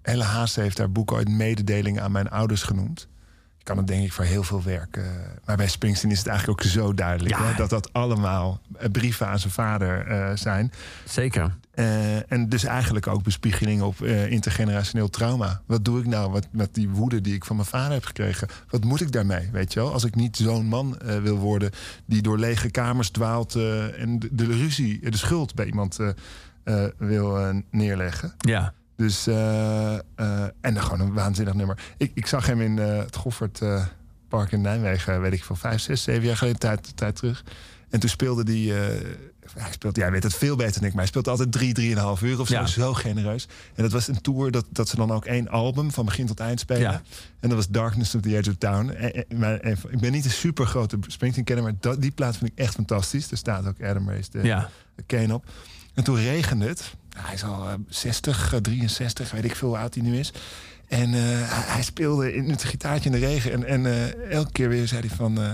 [0.02, 0.24] hele
[0.62, 3.08] heeft haar boek ooit mededelingen aan mijn ouders genoemd.
[3.70, 4.98] Kan het denk ik voor heel veel werk.
[4.98, 5.04] eh,
[5.46, 7.44] maar bij Springsteen is het eigenlijk ook zo duidelijk Ja.
[7.46, 10.72] hè, dat dat allemaal eh, brieven aan zijn vader eh, zijn.
[11.06, 11.58] Zeker.
[12.28, 15.62] En dus eigenlijk ook bespiegeling op intergenerationeel trauma.
[15.66, 18.48] Wat doe ik nou wat, met die woede die ik van mijn vader heb gekregen?
[18.70, 19.50] Wat moet ik daarmee?
[19.52, 19.94] Weet je wel?
[19.94, 21.72] Als ik niet zo'n man wil worden
[22.06, 23.56] die door lege kamers dwaalt
[23.98, 26.00] en de, de ruzie, de schuld bij iemand
[26.98, 28.34] wil neerleggen.
[28.38, 28.74] Ja.
[29.00, 30.02] Dus, eh, eh,
[30.62, 31.80] en dan gewoon een waanzinnig nummer.
[31.98, 33.62] Ik, ik zag hem in eh, het Goffert
[34.28, 37.44] Park in Nijmegen, weet ik van vijf, zes, zeven jaar geleden, tijd, tijd terug.
[37.90, 38.74] En toen speelde die.
[38.74, 41.74] hij speelt, ja, hij weet het veel beter dan ik, maar hij speelt altijd drie,
[41.74, 42.54] drieënhalf uur of zo.
[42.54, 42.66] Ja.
[42.66, 43.48] Zo genereus.
[43.76, 46.40] En dat was een tour dat, dat ze dan ook één album van begin tot
[46.40, 46.82] eind spelen.
[46.82, 47.02] Ja.
[47.40, 48.90] En dat was Darkness of the Edge of Town.
[48.90, 52.38] En, en- maar, en ik ben niet een super grote Springsteen-kenner, maar dat, die plaats
[52.38, 53.32] vind ik echt fantastisch.
[53.32, 54.40] Er staat ook Adam Race de,
[54.96, 55.46] de Kane op.
[55.94, 56.96] En toen regende het.
[57.18, 60.32] Hij is al eh, 60, eh, 63, weet ik veel hoe oud hij nu is.
[60.88, 63.52] En eh, hij, hij speelde in het gitaartje in de regen.
[63.52, 65.42] En, en eh, elke keer weer zei hij van...
[65.42, 65.52] eh,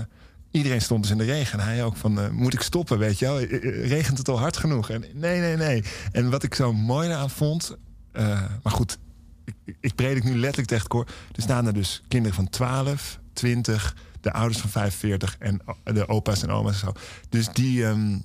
[0.50, 1.58] iedereen stond dus in de regen.
[1.60, 3.38] En hij ook van, eh, moet ik stoppen, weet je wel?
[3.38, 4.90] Eh, eh, Regent het al hard genoeg?
[4.90, 5.84] En nee, nee, nee.
[6.12, 7.76] En wat ik zo mooi aan vond...
[8.12, 8.98] eh, maar goed,
[9.44, 11.06] ik, ik predik nu letterlijk tegen het koor.
[11.32, 13.96] Er staan er dus kinderen van 12, 20...
[14.20, 16.92] de ouders van 45 en de opa's en oma's en zo.
[17.28, 17.84] Dus die...
[17.86, 18.18] ehm,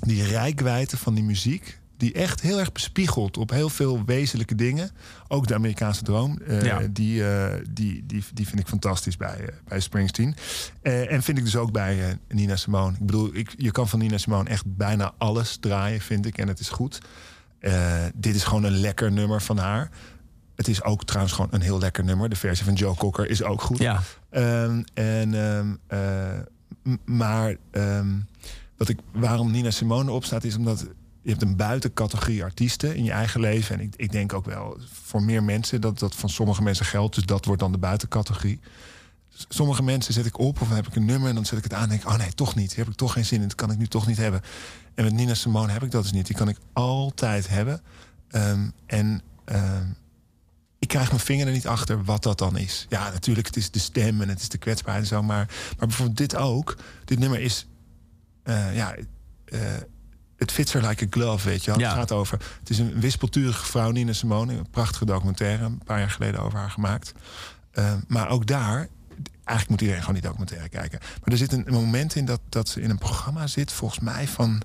[0.00, 4.90] die rijkwijde van die muziek, die echt heel erg bespiegelt op heel veel wezenlijke dingen.
[5.28, 6.80] Ook de Amerikaanse droom, eh, Ja.
[6.90, 10.34] die, eh, die, die, die vind ik fantastisch bij, eh, bij Springsteen.
[10.82, 12.92] En vind ik dus ook bij Nina Simone.
[12.92, 16.38] Ik bedoel, ik, je kan van Nina Simone echt bijna alles draaien, vind ik.
[16.38, 16.98] En het is goed.
[18.14, 19.90] Dit is gewoon een lekker nummer van haar.
[20.54, 22.28] Het is ook trouwens gewoon een heel lekker nummer.
[22.28, 23.78] De versie van Joe Cocker is ook goed.
[23.78, 24.02] Ja.
[24.30, 28.08] Ehm, en, ehm, eh, maar ehm,
[28.76, 30.86] wat ik, waarom Nina Simone opstaat, is omdat
[31.28, 33.74] je hebt een buitencategorie artiesten in je eigen leven.
[33.74, 37.14] En ik, ik denk ook wel voor meer mensen dat dat van sommige mensen geldt.
[37.14, 38.60] Dus dat wordt dan de buitencategorie.
[39.48, 41.64] Sommige mensen zet ik op of dan heb ik een nummer en dan zet ik
[41.64, 42.76] het aan en denk ik, oh nee, toch niet.
[42.76, 43.48] Heb ik toch geen zin in.
[43.48, 44.40] Dat kan ik nu toch niet hebben.
[44.94, 46.26] En met Nina Simone heb ik dat dus niet.
[46.26, 47.80] Die kan ik altijd hebben.
[48.28, 49.86] Ehm, en ehm,
[50.78, 52.86] ik krijg mijn vinger er niet achter wat dat dan is.
[52.88, 55.22] Ja, natuurlijk, het is de stem en het is de kwetsbaarheid en zo.
[55.22, 55.46] Maar,
[55.78, 56.76] maar bijvoorbeeld dit ook.
[57.04, 57.66] Dit nummer is...
[58.42, 58.94] eh, ja,
[59.44, 59.60] eh,
[60.38, 61.80] het fits her like a glove, weet je wel.
[61.80, 61.88] Ja.
[61.88, 62.38] Het gaat over...
[62.58, 64.52] Het is een wispelturige vrouw, Nina Simone.
[64.52, 67.12] Een prachtige documentaire, een paar jaar geleden over haar gemaakt.
[67.70, 68.88] Eh, maar ook daar...
[69.44, 70.98] Eigenlijk moet iedereen gewoon die documentaire kijken.
[71.00, 73.72] Maar er zit een moment in dat, dat ze in een programma zit...
[73.72, 74.62] volgens mij van...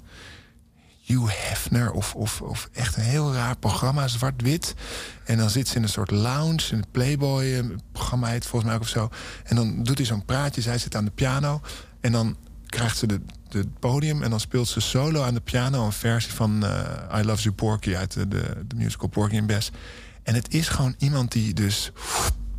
[1.05, 4.75] Hugh Hefner of, of, of echt een heel raar programma, zwart-wit.
[5.23, 8.65] En dan zit ze in een soort lounge, in het Playboy programma heet het volgens
[8.65, 9.09] mij ook of zo.
[9.43, 11.61] En dan doet hij zo'n praatje, zij zit aan de piano.
[12.01, 12.37] En dan
[12.73, 13.19] krijgt ze
[13.49, 15.85] het podium en dan speelt ze solo aan de piano...
[15.85, 19.47] een versie van eh, I Love You Porky uit de, de, de musical Porky and
[19.47, 19.71] Bess.
[20.23, 21.91] En het is gewoon iemand die dus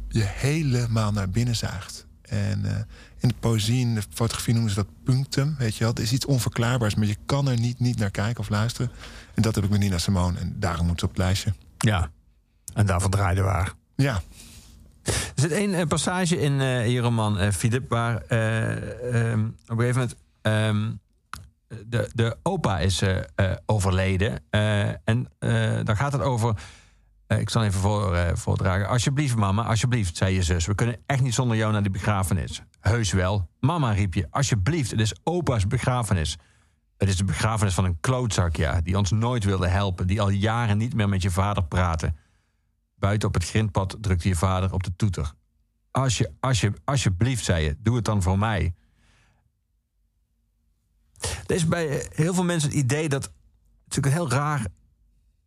[0.09, 2.07] je helemaal naar binnen zuigt.
[2.23, 2.77] En eh,
[3.19, 5.89] in de poëzie, in de fotografie noemen ze dat punctum, weet je wel.
[5.89, 8.91] Het is iets onverklaarbaars, maar je kan er niet, niet naar kijken of luisteren.
[9.35, 11.55] En dat heb ik met Nina Simone en daarom moet ze op het lijstje.
[11.79, 12.11] Ja.
[12.75, 13.73] En daarvan draaide waar.
[13.97, 14.23] Ja,
[15.05, 19.79] Er zit één eh, passage in eh je eh Philip, waar eh, ehm, op een
[19.79, 20.93] gegeven moment ehm,
[21.87, 23.03] de, de opa is
[23.67, 24.43] overleden.
[25.05, 25.29] En
[25.85, 26.55] dan gaat het over.
[27.29, 28.89] ik zal even voor, voordragen.
[28.89, 30.67] Alsjeblieft, mama, alsjeblieft, zei je zus.
[30.67, 32.63] We kunnen echt niet zonder jou naar die begrafenis.
[32.81, 33.49] Heus wel.
[33.61, 36.39] Mama, riep je, alsjeblieft, het is opa's begrafenis.
[36.97, 40.07] Het is de begrafenis van een klootzak, ja, die ons nooit wilde helpen.
[40.07, 42.13] Die al jaren niet meer met je vader praatte.
[43.05, 45.33] Buiten op het grindpad drukte je vader op de toeter.
[45.91, 48.75] Als je, als je, alsjeblieft, zei je, doe het dan voor mij.
[51.47, 53.23] Er is bij eh, heel veel mensen het idee dat...
[53.25, 54.61] Het is natuurlijk een heel raar...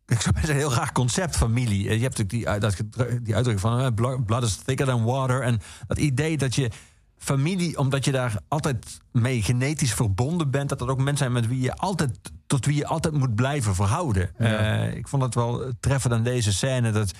[0.06, 1.88] Ik zou zeggen, een heel raar concept, familie.
[1.88, 2.76] Eh, Je hebt natuurlijk die, uit- dat,
[3.22, 3.80] die uitdrukking van...
[3.80, 5.42] eh, blood is thicker than water.
[5.42, 6.70] En dat idee dat je
[7.16, 10.68] familie, omdat je daar altijd mee genetisch verbonden bent...
[10.68, 13.74] dat dat ook mensen zijn met wie je altijd, tot wie je altijd moet blijven
[13.74, 14.36] verhouden.
[14.36, 16.90] Eh, ik vond het wel treffend aan deze scène...
[16.92, 17.12] dat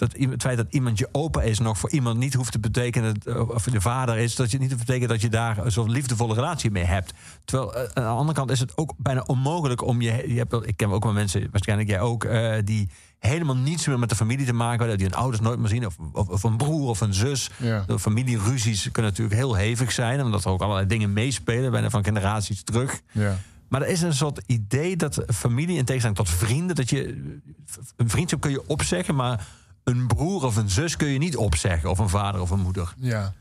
[0.00, 3.14] dat het feit dat iemand je opa is nog voor iemand niet hoeft te betekenen,
[3.22, 5.58] dat- of je de vader is, dat je niet hoeft te betekenen dat je daar
[5.58, 7.12] een soort liefdevolle relatie mee hebt.
[7.44, 10.24] Terwijl eh, aan de andere kant is het ook bijna onmogelijk om je.
[10.32, 12.88] je hebt, ik ken ook wel mensen, waarschijnlijk jij ook, eh, die
[13.18, 15.86] helemaal niets meer met de familie te maken hebben, die hun ouders nooit meer zien,
[15.86, 17.50] of, of, of een broer of een zus.
[17.56, 17.84] Ja.
[17.86, 22.04] De familieruzies kunnen natuurlijk heel hevig zijn, omdat er ook allerlei dingen meespelen, bijna van
[22.04, 23.00] generaties terug.
[23.12, 23.36] ja.
[23.68, 27.06] Maar er is een soort idee dat familie, in tegenstelling tot vrienden, dat je
[27.96, 29.46] een vriendschap kun je opzeggen, maar
[29.90, 32.94] een broer of een zus kun je niet opzeggen, of een vader of een moeder.
[32.96, 33.32] Ja.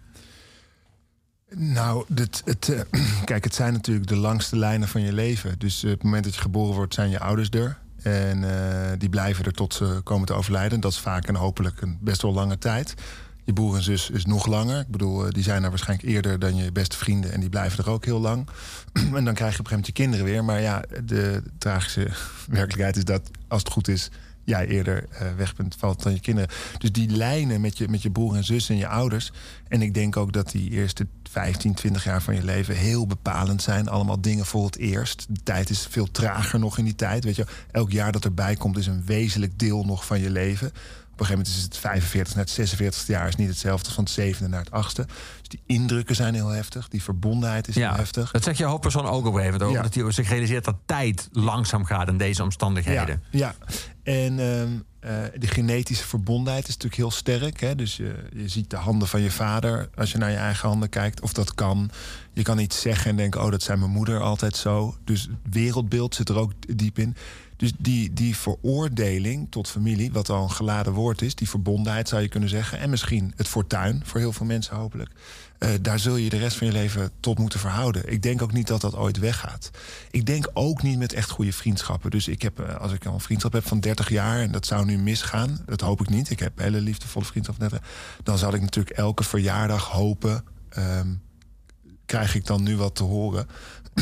[1.56, 5.60] Nou, dit, het, eh, kijk, het zijn natuurlijk de langste lijnen van je leven.
[5.60, 7.78] Dus eh, op het moment dat je geboren wordt, zijn je ouders er.
[8.02, 10.80] En eh, die blijven er tot ze komen te overlijden.
[10.80, 12.94] Dat is vaak en hopelijk een best wel lange tijd.
[13.44, 14.80] Je broer en zus is nog langer.
[14.80, 17.32] Ik bedoel, eh, die zijn er waarschijnlijk eerder dan je beste vrienden.
[17.32, 18.48] En die blijven er ook heel lang.
[19.14, 20.44] en dan krijg je op een gegeven moment je kinderen weer.
[20.44, 22.08] Maar ja, de tragische
[22.48, 24.10] werkelijkheid is dat als het goed is
[24.50, 26.50] jij eerder eh, weg bent valt dan je kinderen.
[26.78, 29.32] Dus die lijnen met je, met je broer en zus en je ouders.
[29.68, 33.62] En ik denk ook dat die eerste 15, 20 jaar van je leven heel bepalend
[33.62, 33.90] zijn.
[33.90, 35.26] Allemaal dingen voor het eerst.
[35.30, 37.24] De tijd is veel trager nog in die tijd.
[37.24, 40.72] Weet je, elk jaar dat erbij komt is een wezenlijk deel nog van je leven.
[41.20, 43.94] Op een gegeven moment is het 45 naar het 46 jaar is niet hetzelfde als
[43.94, 45.06] van het zevende naar het achtste.
[45.40, 46.88] Dus die indrukken zijn heel heftig.
[46.88, 48.32] Die verbondenheid is heel heftig.
[48.32, 49.72] Dat zegt je hoofdpersoon ook op moment.
[49.72, 49.82] Ja.
[49.82, 53.24] Dat hij zich realiseert dat tijd langzaam gaat in deze omstandigheden.
[53.30, 53.74] Ja, ja.
[54.04, 54.40] en
[55.00, 57.60] eh, de genetische verbondenheid is natuurlijk heel sterk.
[57.60, 57.76] Hè?
[57.76, 60.90] Dus je, je ziet de handen van je vader als je naar je eigen handen
[60.90, 61.22] kijkt.
[61.22, 61.92] Of dat kan.
[62.34, 64.96] Je kan iets zeggen en denken, oh, dat zijn mijn moeder altijd zo.
[65.04, 67.16] Dus het wereldbeeld zit er ook diep in.
[67.60, 71.36] Dus die, die veroordeling tot familie, wat al een geladen woord is...
[71.36, 72.80] die verbondenheid zou je kunnen zeggen...
[72.80, 75.12] en misschien het fortuin voor heel veel mensen hopelijk...
[75.58, 78.12] eh, daar zul je de rest van je leven tot moeten verhouden.
[78.12, 79.72] Ik denk ook niet dat dat ooit weggaat.
[80.12, 82.12] Ik denk ook niet met echt goede vriendschappen.
[82.12, 84.40] Dus ik heb, eh, als ik al een vriendschap heb van 30 jaar...
[84.40, 86.30] en dat zou nu misgaan, dat hoop ik niet.
[86.30, 87.90] Ik heb hele liefdevolle vriendschap van 30
[88.24, 90.44] Dan zal ik natuurlijk elke verjaardag hopen...
[90.70, 91.08] ehm,
[92.10, 93.48] krijg ik dan nu wat te horen.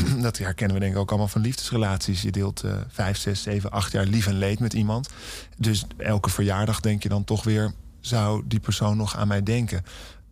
[0.20, 2.22] dat herkennen we denk ik ook allemaal van liefdesrelaties.
[2.22, 5.08] Je deelt eh, vijf, zes, zeven, acht jaar lief en leed met iemand.
[5.56, 7.72] Dus elke verjaardag denk je dan toch weer...
[8.00, 9.84] zou die persoon nog aan mij denken?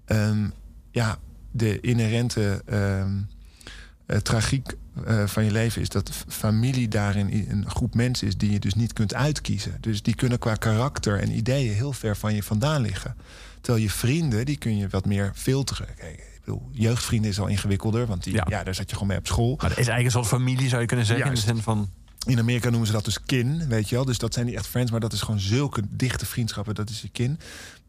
[0.05, 0.49] Ehm,
[0.91, 1.19] ja,
[1.51, 3.13] de inherente ehm,
[4.07, 8.51] eh, tragiek eh, van je leven is dat familie daarin een groep mensen is die
[8.51, 9.77] je dus niet kunt uitkiezen.
[9.81, 13.17] Dus die kunnen qua karakter en ideeën heel ver van je vandaan liggen.
[13.61, 15.87] Terwijl je vrienden, die kun je wat meer filteren.
[15.97, 18.47] Kijk, bedoel, jeugdvrienden is al ingewikkelder, want die, Ja.
[18.49, 18.65] ja.
[18.65, 19.49] daar zat je gewoon mee op school.
[19.61, 21.27] Maar dat is eigenlijk een soort familie, zou je kunnen zeggen.
[21.27, 21.43] Juist.
[21.43, 21.91] In de zin van.
[22.27, 24.05] In Amerika noemen ze dat dus kin, weet je wel.
[24.05, 26.75] Dus dat zijn niet echt friends, maar dat is gewoon zulke dichte vriendschappen.
[26.75, 27.39] Dat is je kin.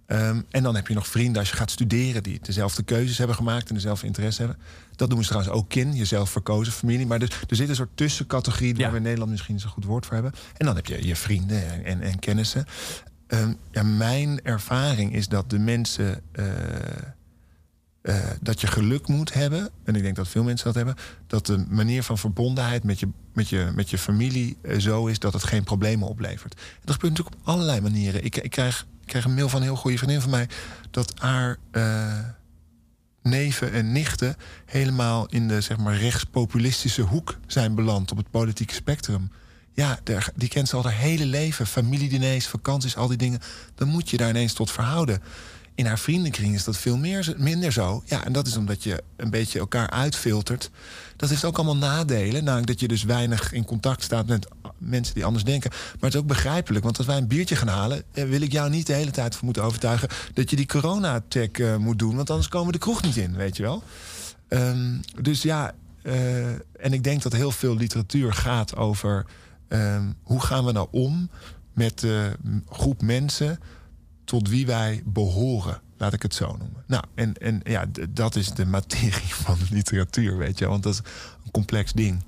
[0.05, 2.23] Ehm, en dan heb je nog vrienden als je gaat studeren...
[2.23, 4.59] die dezelfde keuzes hebben gemaakt en dezelfde interesse hebben.
[4.95, 7.05] Dat noemen ze trouwens ook kin, jezelf verkozen familie.
[7.05, 8.73] Maar dus, er zit een soort tussencategorie...
[8.73, 8.91] waar Ja.
[8.91, 10.33] we in Nederland misschien zo'n goed woord voor hebben.
[10.57, 12.65] En dan heb je je vrienden en, en, en kennissen.
[13.27, 16.21] Ehm, ja, mijn ervaring is dat de mensen...
[16.31, 16.45] eh,
[18.01, 19.69] eh, dat je geluk moet hebben.
[19.83, 20.95] En ik denk dat veel mensen dat hebben.
[21.27, 25.19] Dat de manier van verbondenheid met je, met je, met je familie eh, zo is
[25.19, 26.53] dat het geen problemen oplevert.
[26.83, 28.23] Dat gebeurt natuurlijk op allerlei manieren.
[28.23, 30.49] Ik, ik, krijg, krijg een mail van een heel goede vriendin van mij.
[30.91, 32.19] dat haar eh,
[33.21, 34.35] neven en nichten
[34.65, 39.31] helemaal in de zeg maar, rechtspopulistische hoek zijn beland op het politieke spectrum.
[39.73, 39.99] Ja,
[40.35, 41.67] die kent ze al haar hele leven.
[41.67, 43.39] Familiediners, vakanties, al die dingen.
[43.75, 45.21] Dan moet je daar ineens tot verhouden.
[45.77, 48.03] In haar vriendenkring is dat veel meer, minder zo.
[48.05, 50.69] Ja, en dat is omdat je een beetje elkaar uitfiltert.
[51.15, 52.43] Dat heeft ook allemaal nadelen.
[52.43, 54.47] Namelijk dat je dus weinig in contact staat met
[54.77, 55.69] mensen die anders denken.
[55.69, 56.83] Maar het is ook begrijpelijk.
[56.83, 58.03] Want als wij een biertje gaan halen...
[58.11, 60.09] eh, wil ik jou niet de hele tijd moeten overtuigen...
[60.33, 62.15] dat je die corona-check eh, moet doen.
[62.15, 63.83] Want anders komen we de kroeg niet in, weet je wel.
[64.47, 69.25] Ehm, dus ja, eh, en ik denk dat heel veel literatuur gaat over...
[69.67, 71.29] ehm, hoe gaan we nou om
[71.73, 72.31] met de
[72.69, 73.59] groep mensen
[74.27, 75.81] tot wie wij behoren.
[75.97, 76.83] Laat ik het zo noemen.
[76.87, 80.67] Nou, en, en ja, dat is de materie van literatuur, weet je.
[80.67, 80.99] Want dat is
[81.45, 82.19] een complex ding.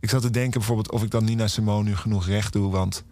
[0.00, 2.70] Ik zat te denken bijvoorbeeld of ik dan Nina Simone nu genoeg recht doe.
[2.70, 3.04] Want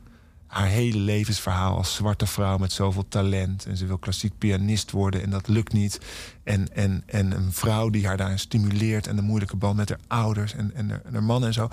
[0.46, 3.66] haar hele levensverhaal als zwarte vrouw met zoveel talent.
[3.66, 6.00] En ze wil klassiek pianist worden en dat lukt niet.
[6.44, 9.06] En, en, en een vrouw die haar daarin stimuleert.
[9.06, 11.68] En de moeilijke band met haar ouders en, en, haar, en haar man en zo.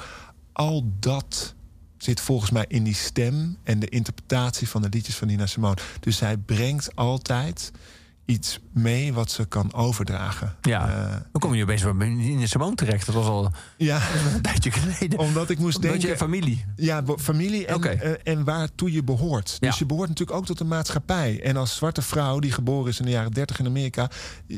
[0.51, 1.55] Al dat
[2.03, 5.77] zit volgens mij in die stem en de interpretatie van de liedjes van Nina Simone.
[5.99, 7.71] Dus zij brengt altijd
[8.25, 10.55] iets mee wat ze kan overdragen.
[10.61, 10.89] Ja.
[10.89, 13.05] Eh, Hoe kom je opeens bij Nina Simone terecht?
[13.05, 14.01] Dat was al ja.
[14.35, 15.19] een tijdje geleden.
[15.19, 16.09] Omdat ik moest Omdat denken...
[16.09, 16.65] je familie.
[16.75, 17.87] Ja, familie en, Oké.
[17.89, 19.45] eh, en waartoe je behoort.
[19.59, 19.75] Dus Ja.
[19.79, 21.41] je behoort natuurlijk ook tot de maatschappij.
[21.43, 24.09] En als zwarte vrouw die geboren is in de jaren 30 in Amerika.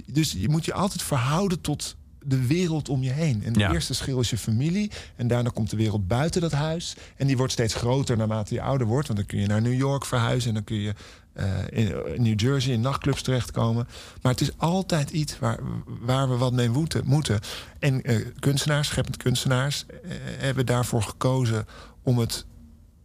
[0.06, 3.44] Dus je moet je altijd verhouden tot de wereld om je heen.
[3.44, 3.72] En de Ja.
[3.72, 4.92] eerste schil is je familie.
[5.16, 6.96] En daarna komt de wereld buiten dat huis.
[7.18, 9.08] En die wordt steeds groter naarmate je ouder wordt.
[9.08, 10.48] Want dan kun je naar New York verhuizen.
[10.50, 10.94] En dan kun je
[11.34, 13.88] eh, in, in New Jersey in nachtclubs terechtkomen.
[14.22, 17.02] Maar het is altijd iets waar, waar we wat mee moeten.
[17.06, 17.40] moeten.
[17.80, 21.66] En eh, kunstenaars, scheppend kunstenaars, eh, hebben daarvoor gekozen
[22.04, 22.46] om het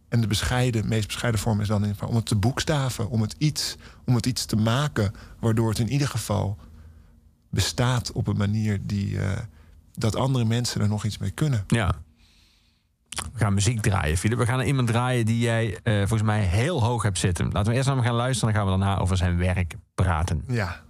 [0.09, 3.35] en de bescheiden, meest bescheiden vorm is dan in om het te boekstaven, om het
[3.37, 6.57] iets, om het iets te maken, waardoor het in ieder geval
[7.49, 9.37] bestaat op een manier die eh,
[9.93, 11.63] dat andere mensen er nog iets mee kunnen.
[11.67, 11.91] Ja.
[13.09, 14.37] We gaan muziek draaien, Philip.
[14.37, 17.51] We gaan naar iemand draaien die jij eh, volgens mij heel hoog hebt zitten.
[17.51, 18.53] Laten we eerst naar hem gaan luisteren.
[18.53, 20.43] Dan gaan we daarna over zijn werk praten.
[20.47, 20.85] Ja.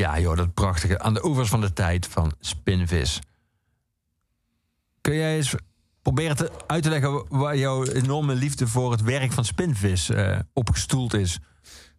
[0.00, 0.98] Ja, joh, dat prachtige.
[0.98, 3.20] Aan de oevers van de tijd van Spinvis.
[5.00, 5.54] Kun jij eens
[6.02, 10.38] proberen te, uit te leggen waar jouw enorme liefde voor het werk van Spinvis eh
[10.52, 11.38] opgestoeld is?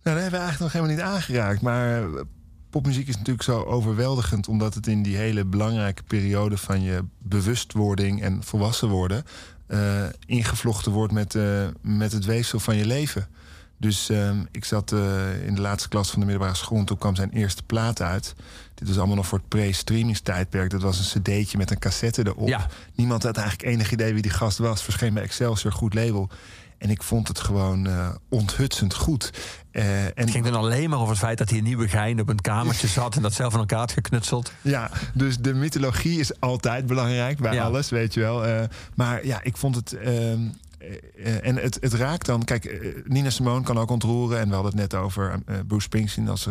[0.03, 1.61] Nou, dat hebben we eigenlijk nog helemaal niet aangeraakt.
[1.61, 2.21] Maar eh,
[2.69, 4.47] popmuziek is natuurlijk zo overweldigend...
[4.47, 9.23] omdat het in die hele belangrijke periode van je bewustwording en volwassen worden...
[9.67, 11.37] eh, ingevlochten wordt met,
[11.81, 13.27] met het weefsel van je leven.
[13.81, 16.77] Dus ehm, ik zat eh, in de laatste klas van de middelbare school...
[16.77, 18.33] en toen kwam zijn eerste plaat uit.
[18.75, 20.69] Dit was allemaal nog voor het pre-streamingstijdperk.
[20.69, 22.47] Dat was een cd'tje met een cassette erop.
[22.47, 22.67] Ja.
[22.95, 24.83] Niemand had eigenlijk enig idee wie die gast was.
[24.83, 26.29] Verscheen bij Excelsior, goed label.
[26.77, 29.31] En ik vond het gewoon eh, onthutsend goed.
[29.71, 32.19] Eh, en Het ging dan alleen maar over het feit dat hij een nieuwe gein
[32.19, 34.51] op een kamertje zat en dat zelf aan elkaar had geknutseld.
[34.61, 37.63] Ja, dus de mythologie is altijd belangrijk bij Ja.
[37.63, 38.67] alles, weet je wel.
[38.95, 39.95] Maar ja, ik vond het.
[40.81, 42.43] Eh, eh, en het, het raakt dan.
[42.43, 44.39] Kijk, eh, Nina Simone kan ook ontroeren.
[44.39, 46.47] En we hadden het net over Bruce Springsteen als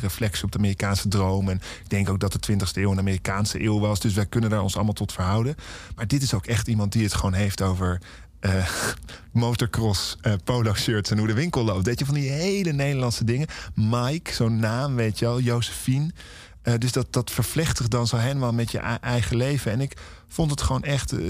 [0.00, 1.48] reflectie op de Amerikaanse droom.
[1.48, 4.00] En ik denk ook dat de 20e eeuw een Amerikaanse eeuw was.
[4.00, 5.54] Dus wij kunnen daar ons allemaal tot verhouden.
[5.96, 8.00] Maar dit is ook echt iemand die het gewoon heeft over.
[8.40, 8.66] eh,
[9.32, 11.86] motocross, eh, polo shirts en hoe de winkel loopt.
[11.86, 13.46] Weet je, van die hele Nederlandse dingen.
[13.74, 16.10] Mike, zo'n naam, weet je wel, Josephine.
[16.62, 19.72] Eh, dus dat, dat vervlecht zich dan zo helemaal met je eigen leven.
[19.72, 19.96] En ik
[20.28, 21.28] vond het gewoon echt eh,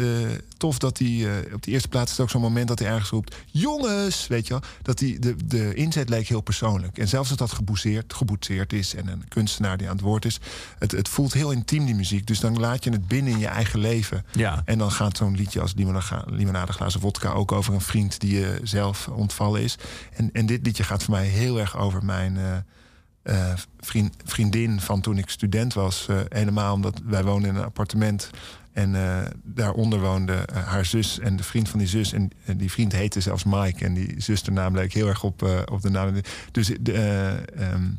[0.57, 1.09] tof dat hij...
[1.09, 3.37] eh, op die eerste plaats is het ook zo'n moment dat hij ergens roept...
[3.47, 4.62] jongens, weet je wel.
[4.83, 6.99] Dat die, de, de inzet leek heel persoonlijk.
[6.99, 8.95] En zelfs als dat geboetseerd, geboetseerd is...
[8.95, 10.41] en een kunstenaar die aan het woord is...
[10.78, 12.26] Het, het voelt heel intiem, die muziek.
[12.26, 14.24] Dus dan laat je het binnen in je eigen leven.
[14.33, 14.62] Ja.
[14.64, 17.30] En dan gaat zo'n liedje als limonade, limonade glazen vodka...
[17.30, 19.76] ook over een vriend die je zelf ontvallen is.
[20.16, 22.64] En, en dit liedje gaat voor mij heel erg over mijn...
[23.23, 26.09] eh, vriend, vriendin van toen ik student was.
[26.09, 28.31] eh, helemaal omdat wij woonden in een appartement.
[28.73, 32.12] En eh, daaronder woonde haar zus en de vriend van die zus.
[32.12, 33.85] En, die vriend heette zelfs Mike.
[33.85, 36.14] En die zusternaam leek heel erg op, op de naam.
[36.53, 37.91] Dus ehm,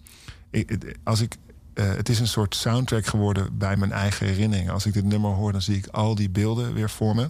[0.49, 1.35] ik, als ik.
[1.73, 4.73] het is een soort soundtrack geworden bij mijn eigen herinneringen.
[4.73, 7.29] Als ik dit nummer hoor, dan zie ik al die beelden weer voor me.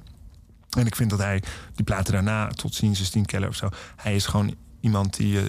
[0.78, 1.44] En ik vind dat hij,
[1.76, 3.70] die platen daarna, tot ziens, Justine Keller of zo...
[3.96, 5.46] hij is gewoon iemand die eh,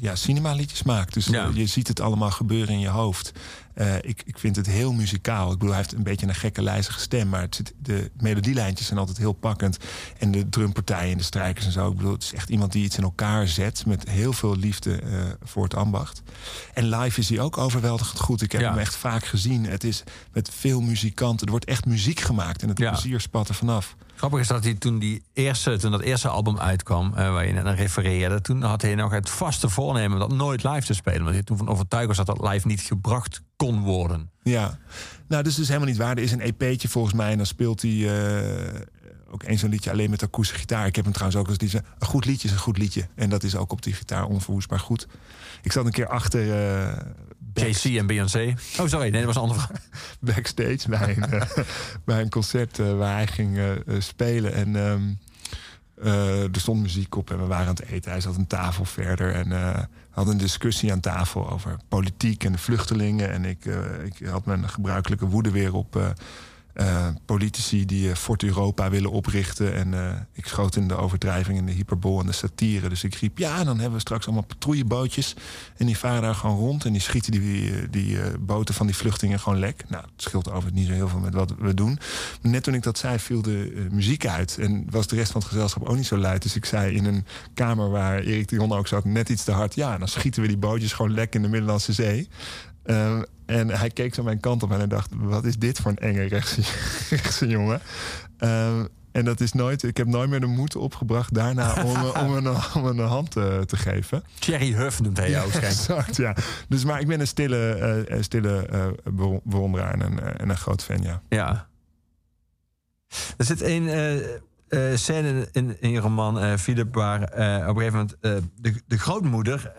[0.00, 1.14] ja, cinemaliedjes maakt.
[1.14, 1.50] Dus Ja.
[1.54, 3.32] je ziet het allemaal gebeuren in je hoofd.
[3.74, 5.46] Eh, ik, ik vind het heel muzikaal.
[5.46, 7.28] Ik bedoel, hij heeft een beetje een gekke lijzige stem...
[7.28, 9.78] maar het zit, de melodielijntjes zijn altijd heel pakkend.
[10.18, 11.90] En de drumpartijen en de strijkers en zo.
[11.90, 13.86] Ik bedoel, het is echt iemand die iets in elkaar zet...
[13.86, 16.22] met heel veel liefde eh, voor het ambacht.
[16.74, 18.42] En live is hij ook overweldigend goed.
[18.42, 18.70] Ik heb Ja.
[18.70, 19.66] hem echt vaak gezien.
[19.66, 21.44] Het is met veel muzikanten.
[21.46, 22.90] Er wordt echt muziek gemaakt en het Ja.
[22.90, 23.96] plezier spat er vanaf.
[24.16, 27.52] Grappig is dat hij toen, die eerste, toen dat eerste album uitkwam, eh, waar je
[27.52, 31.22] net refereerde, toen had hij nog het vaste voornemen dat nooit live te spelen.
[31.22, 34.30] Want hij toen van overtuigd was dat dat live niet gebracht kon worden.
[34.42, 34.78] Ja,
[35.28, 36.16] nou, dus is helemaal niet waar.
[36.16, 38.80] Er is een EP'tje volgens mij en dan speelt hij eh,
[39.30, 40.86] ook eens zo'n liedje alleen met akoestische gitaar.
[40.86, 41.82] Ik heb hem trouwens ook als liedje.
[41.98, 43.08] Een goed liedje is een goed liedje.
[43.14, 45.06] En dat is ook op die gitaar onverwoestbaar goed.
[45.62, 46.96] Ik zat een keer achter eh,
[47.54, 48.54] JC en Beyoncé.
[48.80, 49.80] Oh, sorry, nee, dat was een andere vraag.
[50.34, 51.64] backstage bij een, eh,
[52.04, 54.52] bij een concert eh, waar hij ging eh, spelen.
[54.52, 55.02] En ehm,
[56.02, 58.10] eh, er stond muziek op en we waren aan het eten.
[58.10, 59.50] Hij zat een tafel verder en
[60.10, 63.30] hadden een discussie aan tafel over politiek en de vluchtelingen.
[63.30, 63.64] En ik,
[64.04, 66.14] ik had mijn gebruikelijke woede weer op
[66.74, 69.74] eh, politici die eh, Fort Europa willen oprichten.
[69.74, 72.88] En eh, ik schoot in de overdrijving en de hyperbol en de satire.
[72.88, 75.34] Dus ik riep, ja, dan hebben we straks allemaal patrouillebootjes.
[75.76, 79.40] En die varen daar gewoon rond en die schieten die, die boten van die vluchtelingen
[79.40, 79.84] gewoon lek.
[79.88, 81.98] Nou, het scheelt overigens niet zo heel veel met wat we doen.
[82.40, 84.58] Net toen ik dat zei, viel de muziek uit.
[84.58, 86.42] En was de rest van het gezelschap ook niet zo luid.
[86.42, 89.52] Dus ik zei in een kamer waar Erik de Jonne ook zat, net iets te
[89.52, 89.74] hard.
[89.74, 92.28] Ja, dan schieten we die bootjes gewoon lek in de Middellandse Zee.
[92.84, 95.90] Eh, en hij keek zo mijn kant op en hij dacht: wat is dit voor
[95.90, 96.60] een enge rechtse,
[97.16, 97.80] rechtse jongen?
[98.38, 98.78] Eh,
[99.12, 101.96] en dat is nooit, ik heb nooit meer de moed opgebracht daarna om,
[102.26, 104.24] om, een, om een hand eh, te geven.
[104.38, 105.50] Thierry Huff noemt hij jou.
[105.60, 106.36] Exact, ja.
[106.68, 107.56] Dus, maar ik ben een stille,
[108.08, 108.66] een stille
[109.04, 111.22] bewo- bewonderaar en een, en een groot fan, ja.
[111.28, 111.66] Ja.
[113.36, 113.88] Er zit een
[114.74, 118.82] eh, scène in, in je roman, eh Philip, waar eh, op een gegeven moment de,
[118.86, 119.72] de grootmoeder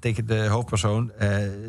[0.00, 1.12] tegen de hoofdpersoon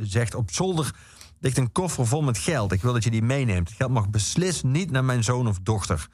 [0.01, 0.91] zegt: Op zolder
[1.39, 2.71] ligt een koffer vol met geld.
[2.71, 3.67] Ik wil dat je die meeneemt.
[3.67, 6.07] Het geld mag beslist niet naar mijn zoon of dochter.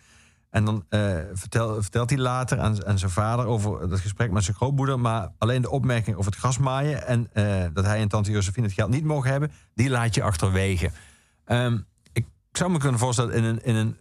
[0.49, 0.85] En dan
[1.33, 4.99] vertel- vertelt hij later aan, aan zijn vader over dat gesprek met zijn grootmoeder.
[4.99, 7.29] Maar alleen de opmerking over het grasmaaien en
[7.73, 10.91] dat hij en tante Josephine het geld niet mogen hebben, die laat je achterwege.
[11.45, 11.77] Ehm,
[12.13, 13.97] ik zou me kunnen voorstellen in een, in een,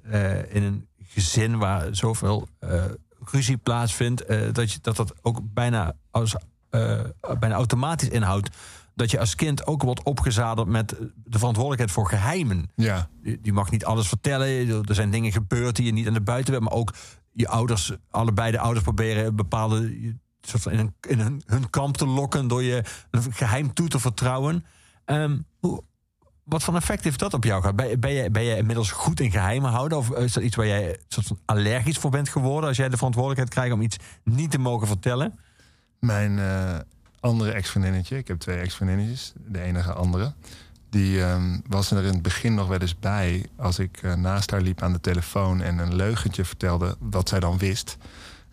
[0.50, 2.84] in een gezin waar zoveel eh,
[3.24, 6.36] ruzie plaatsvindt, eh, dat, je, dat dat ook bijna, als,
[6.70, 7.00] eh,
[7.38, 8.48] bijna automatisch inhoudt
[8.94, 10.88] dat je als kind ook wordt opgezadeld met
[11.24, 12.70] de verantwoordelijkheid voor geheimen.
[12.74, 13.08] Ja,
[13.42, 14.84] Je mag niet alles vertellen.
[14.88, 16.70] Er zijn dingen gebeurd die je niet aan de buitenwereld...
[16.70, 16.94] maar ook
[17.32, 19.36] je ouders, allebei de ouders proberen...
[19.36, 19.94] bepaalde
[20.40, 22.48] soort van in, een, in hun, hun kamp te lokken...
[22.48, 24.64] door je een geheim toe te vertrouwen.
[25.04, 25.82] Ehm, hoe,
[26.48, 27.76] wat voor effect heeft dat op jou gehad?
[27.76, 29.98] Ben, je- ben, je, inmiddels goed in geheimen houden?
[29.98, 32.68] Of is dat iets waar jij soort van allergisch voor bent geworden...
[32.68, 35.38] als jij de verantwoordelijkheid krijgt om iets niet te mogen vertellen?
[35.98, 36.78] Mijn eh,
[37.20, 40.32] andere ex-vriendinnetje, ik heb twee ex-vriendinnetjes, de enige andere.
[40.90, 44.50] Die ehm, was er in het begin nog wel eens bij als ik eh, naast
[44.50, 47.96] haar liep aan de telefoon en een leugentje vertelde wat zij dan wist.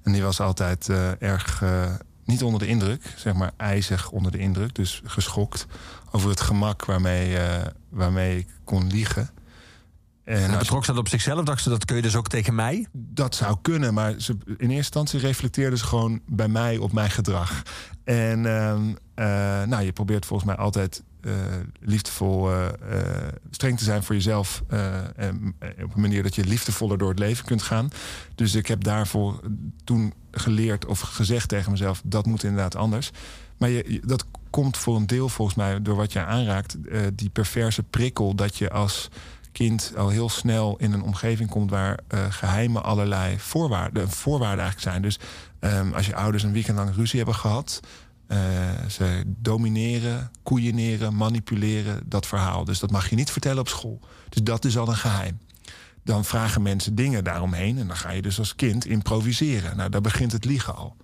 [0.03, 1.93] En die was altijd eh, erg eh,
[2.25, 5.67] niet onder de indruk, zeg maar ijzig onder de indruk, dus geschokt
[6.11, 9.29] over het gemak waarmee, eh, waarmee ik kon liegen.
[10.25, 11.43] En je- betrok ze dat op zichzelf?
[11.43, 12.87] Dacht ze, dat kun je dus ook tegen mij?
[12.93, 17.09] dat zou kunnen, maar ze, in eerste instantie reflecteerde ze gewoon bij mij op mijn
[17.09, 17.61] gedrag.
[18.03, 18.81] En ehm,
[19.13, 19.25] eh,
[19.67, 21.31] nou, je probeert volgens mij altijd eh,
[21.79, 22.65] liefdevol, eh,
[23.49, 24.63] streng te zijn voor jezelf.
[25.15, 27.89] en, op een manier dat je liefdevoller door het leven kunt gaan.
[28.35, 29.39] Dus ik heb daarvoor
[29.83, 33.11] toen geleerd of gezegd tegen mezelf: dat moet inderdaad anders.
[33.57, 36.77] Maar je, je- dat komt voor een deel volgens mij door wat je aanraakt.
[37.13, 39.09] die perverse prikkel dat je als
[39.55, 44.91] kind al heel snel in een omgeving komt waar eh, geheimen allerlei voorwaarden, voorwaarden eigenlijk
[44.91, 45.01] zijn.
[45.01, 45.19] Dus
[45.59, 47.79] ehm, als je ouders een weekend lang ruzie hebben gehad,
[48.27, 48.39] eh,
[48.89, 52.65] ze domineren, koeieneren, manipuleren dat verhaal.
[52.65, 53.99] Dus dat mag je niet vertellen op school.
[54.29, 55.39] Dus dat is al een geheim.
[56.03, 59.77] Dan vragen mensen dingen daaromheen en dan ga je dus als kind improviseren.
[59.77, 60.95] Nou, daar begint het liegen al.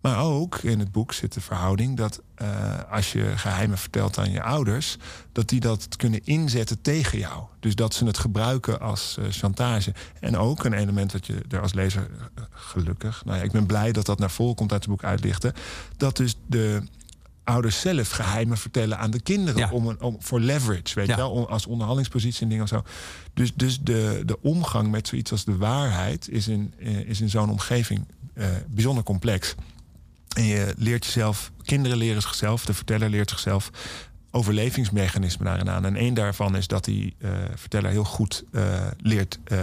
[0.00, 2.48] Maar ook in het boek zit de verhouding dat eh,
[2.90, 4.96] als je geheimen vertelt aan je ouders,
[5.32, 7.42] dat die dat kunnen inzetten tegen jou.
[7.60, 9.94] Dus dat ze het gebruiken als eh, chantage.
[10.20, 13.66] En ook een element wat je er als lezer eh, gelukkig, nou ja, ik ben
[13.66, 15.52] blij dat dat naar voren komt uit het boek uitlichten,
[15.96, 16.82] dat dus de
[17.44, 19.70] ouders zelf geheimen vertellen aan de kinderen Ja.
[19.70, 21.14] om, een, om voor leverage, weet Ja.
[21.14, 22.82] je wel, om- als onderhandelingspositie en dingen of zo.
[23.34, 26.74] Dus, dus de, de omgang met zoiets als de waarheid is in,
[27.06, 28.06] is in zo'n omgeving
[28.68, 29.54] bijzonder complex.
[30.36, 33.70] En je leert jezelf, kinderen leren zichzelf, de verteller leert zichzelf
[34.30, 35.84] overlevingsmechanismen daarin aan.
[35.84, 39.58] En één daarvan is dat die eh, verteller heel goed eh, leert eh,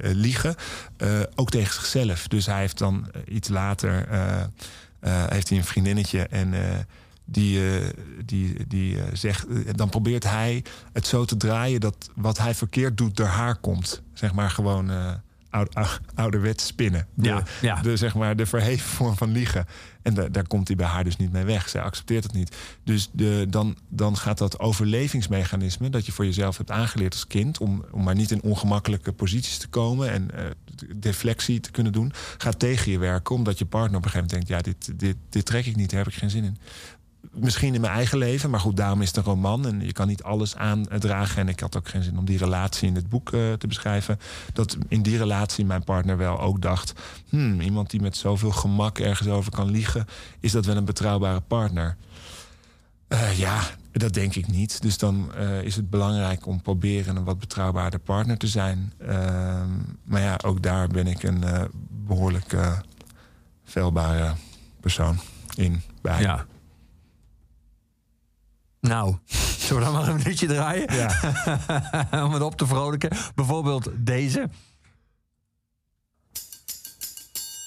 [0.00, 0.54] liegen,
[1.34, 2.28] ook tegen zichzelf.
[2.28, 4.08] Dus hij heeft dan iets later
[5.28, 6.54] heeft hij een vriendinnetje en
[7.24, 7.60] die,
[8.24, 9.46] die, die zegt,
[9.76, 14.02] dan probeert hij het zo te draaien dat wat hij verkeerd doet door haar komt.
[14.12, 14.90] Zeg maar gewoon
[15.50, 17.06] oude, ou- ouderwets spinnen.
[17.14, 17.82] De, Ja, ja.
[17.82, 19.66] de, zeg maar, de verheven vorm van liegen.
[20.02, 21.68] En da- daar komt hij bij haar dus niet mee weg.
[21.68, 22.56] Zij accepteert het niet.
[22.84, 25.90] Dus de, dan, dan gaat dat overlevingsmechanisme...
[25.90, 27.58] dat je voor jezelf hebt aangeleerd als kind...
[27.58, 30.10] om, om maar niet in ongemakkelijke posities te komen...
[30.10, 30.44] en eh,
[30.96, 32.12] deflectie te kunnen doen...
[32.38, 34.66] gaat tegen je werken, omdat je partner op een gegeven moment denkt...
[34.66, 36.58] ja, dit, dit, dit trek ik niet, daar heb ik geen zin in
[37.32, 40.06] misschien in mijn eigen leven, maar goed, daarom is het een roman en je kan
[40.06, 41.40] niet alles aandragen.
[41.40, 44.18] En ik had ook geen zin om die relatie in het boek eh, te beschrijven.
[44.52, 46.92] Dat in die relatie mijn partner wel ook dacht:
[47.28, 50.06] hmm, iemand die met zoveel gemak ergens over kan liegen,
[50.40, 51.96] is dat wel een betrouwbare partner?
[53.08, 53.60] Eh, ja,
[53.92, 54.82] dat denk ik niet.
[54.82, 58.92] Dus dan eh, is het belangrijk om proberen een wat betrouwbaarder partner te zijn.
[58.98, 59.68] Ehm,
[60.04, 61.64] maar ja, ook daar ben ik een eh,
[62.06, 62.78] behoorlijk eh
[63.64, 64.32] veilbare
[64.80, 65.18] persoon
[65.54, 65.82] in.
[66.02, 66.46] Ja.
[68.80, 69.16] Nou,
[69.66, 70.94] zullen we dan maar een minuutje draaien?
[70.94, 71.10] Ja.
[72.24, 73.10] Om het op te vrolijken.
[73.34, 74.48] Bijvoorbeeld deze.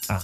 [0.07, 0.21] Ah.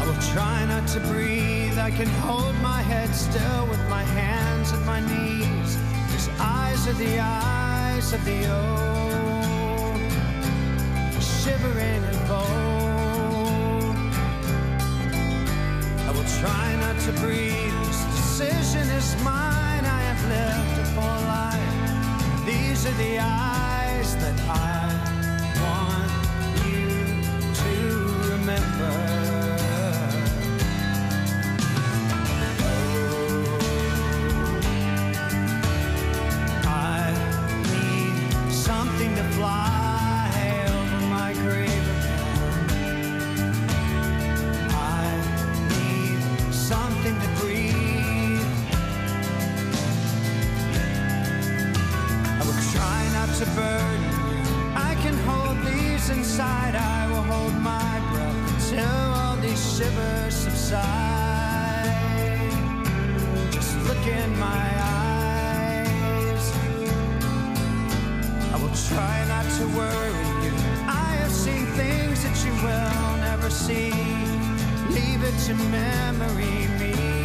[0.00, 1.78] I will try not to breathe.
[1.78, 5.76] I can hold my head still with my hands at my knees.
[6.12, 10.00] His eyes are the eyes of the old,
[11.20, 13.96] shivering and bold.
[16.06, 17.74] I will try not to breathe.
[17.86, 19.84] This decision is mine.
[19.84, 22.46] I have lived a full life.
[22.46, 24.94] These are the eyes that I
[25.64, 26.12] want
[26.68, 26.86] you
[27.62, 27.72] to
[28.30, 29.17] remember.
[59.78, 60.82] Shivers subside.
[63.52, 66.44] Just look in my eyes.
[68.52, 70.52] I will try not to worry you.
[70.88, 73.92] I have seen things that you will never see.
[74.90, 77.17] Leave it to memory me.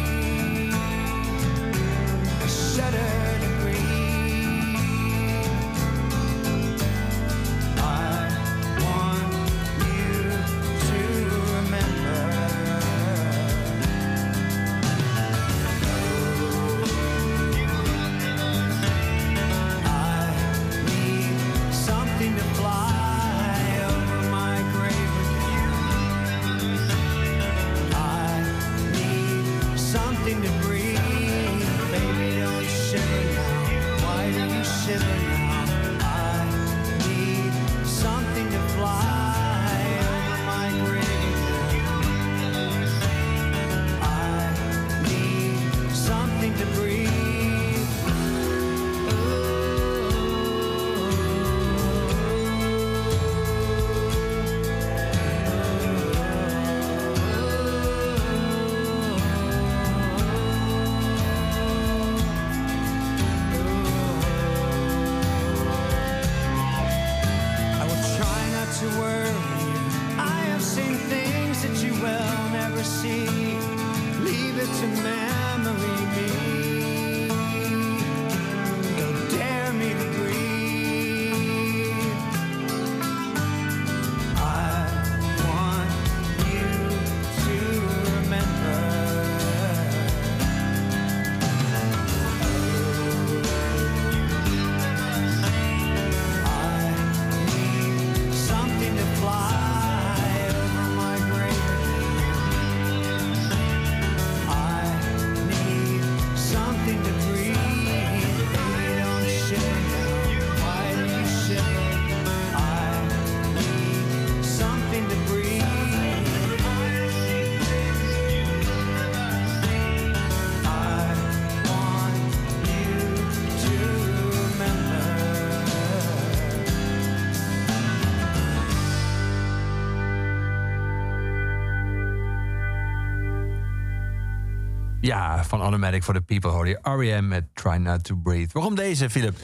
[135.04, 137.28] Ja, van Automatic for the People je R.E.M.
[137.28, 138.50] met Try Not to Breathe.
[138.52, 139.36] Waarom deze, Philip?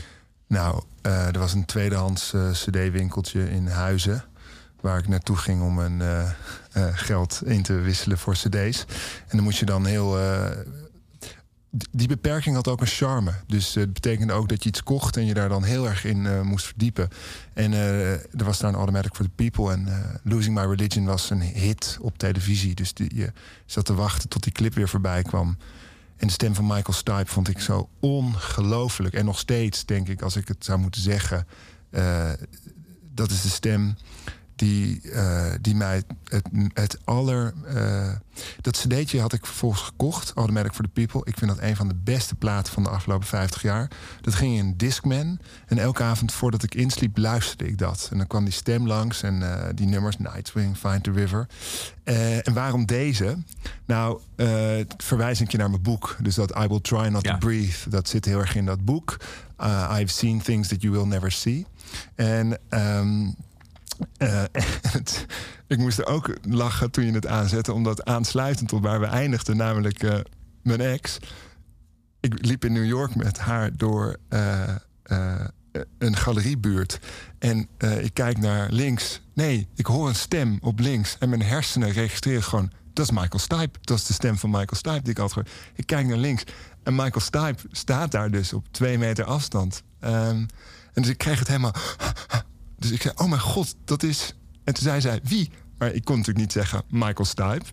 [0.47, 4.25] Nou, eh, er was een tweedehands eh, cd-winkeltje in Huizen...
[4.81, 8.85] waar ik naartoe ging om mijn eh, geld in te wisselen voor cd's.
[9.29, 10.19] En dan moest je dan heel...
[11.71, 13.33] die beperking had ook een charme.
[13.47, 15.17] Dus eh, het betekende ook dat je iets kocht...
[15.17, 17.09] en je daar dan heel erg in eh, moest verdiepen.
[17.53, 19.73] En eh, er was daar een Automatic for the People...
[19.73, 19.89] en
[20.23, 22.75] Losing My Religion was een hit op televisie.
[22.75, 23.33] Dus die, je
[23.67, 25.57] zat te wachten tot die clip weer voorbij kwam...
[26.17, 29.15] En de stem van Michael Stipe vond ik zo ongelooflijk.
[29.15, 31.47] En nog steeds, denk ik, als ik het zou moeten zeggen...
[33.15, 33.97] dat is de stem
[34.61, 37.55] die, eh, die mij het, het aller...
[37.67, 38.13] eh,
[38.61, 41.21] dat cd'tje had ik vervolgens gekocht, Automatic for the People.
[41.25, 43.91] Ik vind dat een van de beste platen van de afgelopen 50 jaar.
[44.21, 45.39] Dat ging in Discman.
[45.67, 48.09] En elke avond voordat ik insliep, luisterde ik dat.
[48.13, 50.17] En dan kwam die stem langs en eh, die nummers...
[50.19, 51.47] Nightwing, Find the River.
[52.45, 53.37] En waarom deze?
[53.87, 54.21] Nou,
[54.97, 56.17] verwijs ik je naar mijn boek.
[56.23, 57.33] Dus dat I Will Try Not Ja.
[57.33, 57.91] to Breathe.
[57.91, 59.17] Dat zit heel erg in dat boek.
[59.61, 61.67] Uh, I've seen things that you will never see.
[62.15, 62.59] En...
[62.69, 63.29] ehm,
[64.17, 64.43] eh,
[65.67, 69.57] ik moest er ook lachen toen je het aanzette, omdat aansluitend tot waar we eindigden,
[69.57, 70.19] namelijk eh,
[70.63, 71.19] mijn ex.
[72.21, 74.75] Ik liep in New York met haar door eh,
[75.99, 77.01] een galeriebuurt.
[77.39, 77.69] En
[78.01, 79.21] ik kijk naar links.
[79.35, 81.17] Nee, ik hoor een stem op links.
[81.19, 82.71] En mijn hersenen registreren gewoon.
[82.93, 83.79] Dat is Michael Stipe.
[83.81, 85.55] Dat is de stem van Michael Stipe die ik altijd hoor.
[85.75, 86.45] Ik kijk naar links.
[86.83, 89.83] En Michael Stipe staat daar dus op twee meter afstand.
[90.01, 90.47] Ehm,
[90.93, 91.75] en dus ik kreeg het helemaal.
[92.81, 94.35] Dus ik zei: Oh mijn god, dat is.
[94.65, 95.51] En toen zei zij: Wie?
[95.79, 97.65] Maar ik kon natuurlijk niet zeggen Michael Stipe.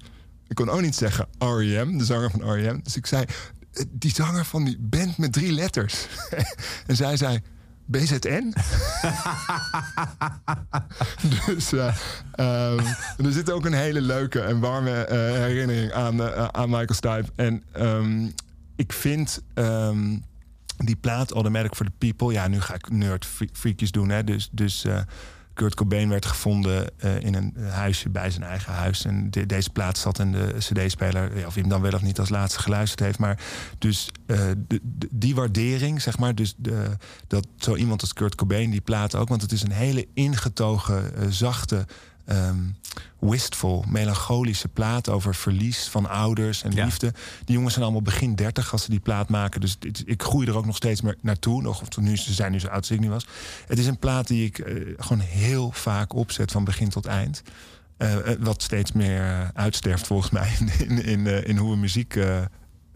[0.48, 2.80] Ik kon ook niet zeggen R.E.M., de zanger van R.E.M.
[2.84, 3.26] Dus ik zei:
[3.74, 6.08] "Eh, Die zanger van die band met drie letters.
[6.88, 7.42] en zij zei:
[7.86, 8.54] BZN?
[11.46, 11.96] dus eh,
[12.32, 12.86] ehm,
[13.26, 17.32] er zit ook een hele leuke en warme eh, herinnering aan, eh, aan Michael Stipe.
[17.36, 18.30] En ehm,
[18.76, 20.18] ik vind ehm,
[20.78, 22.34] die plaat Automatic for the People...
[22.34, 24.10] Ja, nu ga ik nerd fre- freakjes doen.
[24.10, 25.00] Hè, dus dus eh,
[25.54, 29.06] Kurt Cobain werd gevonden eh, in een huisje bij zijn eigen huis.
[29.06, 31.32] En de- deze plaat zat in de cd-speler.
[31.32, 33.20] Of hij hem dan wel of niet als laatste geluisterd heeft.
[33.20, 33.40] Maar
[33.78, 34.40] dus eh,
[35.12, 36.36] die waardering, zeg maar.
[36.36, 36.56] Dus
[37.28, 39.28] dat zo iemand als Kurt Cobain die plaat ook.
[39.28, 41.86] Want het is een hele ingetogen, zachte...
[42.28, 42.58] ehm,
[43.20, 46.84] wistful, melancholische plaat over verlies van ouders en Ja.
[46.86, 47.14] liefde.
[47.46, 49.62] Die jongens zijn allemaal begin 30 als ze die plaat maken.
[49.62, 51.62] Dus dit- ik groei er ook nog steeds meer naartoe.
[51.62, 53.28] Nog, of nu, ze zijn nu zo oud als ik nu was.
[53.68, 57.42] Het is een plaat die ik eh, gewoon heel vaak opzet van begin tot eind.
[57.98, 60.52] Eh, eh, wat steeds meer uitsterft volgens mij
[60.88, 62.18] in, in, in hoe we muziek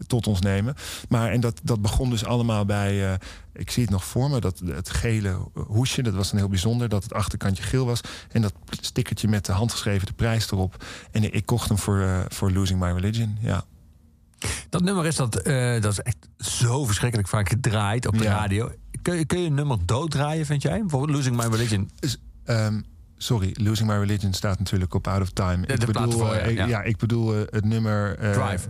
[0.06, 0.74] tot ons nemen.
[1.08, 3.12] Maar en dat, dat begon dus allemaal bij.
[3.12, 3.18] eh,
[3.54, 6.88] ik zie het nog voor me, dat het gele hoesje, dat was dan heel bijzonder,
[6.88, 8.00] dat het achterkantje geel was.
[8.32, 10.84] En dat stickertje met de handgeschreven de prijs erop.
[11.10, 13.36] En ik kocht hem voor, eh, voor Losing My Religion.
[13.40, 13.64] Ja.
[14.68, 18.36] Dat nummer is, dat, eh, dat is echt zo verschrikkelijk vaak gedraaid op de Ja.
[18.36, 18.70] radio.
[19.02, 20.80] Kun je, kun je een nummer dooddraaien, vind jij?
[20.80, 21.90] Bijvoorbeeld Losing My Religion.
[21.98, 22.80] Dus, ehm,
[23.22, 25.66] sorry, Losing My Religion staat natuurlijk op Out of Time.
[25.66, 26.62] De- de plaat ervoor, eh, ja.
[26.64, 26.82] ik, Ja.
[26.82, 28.18] ik bedoel eh, het nummer...
[28.18, 28.68] eh, Drive.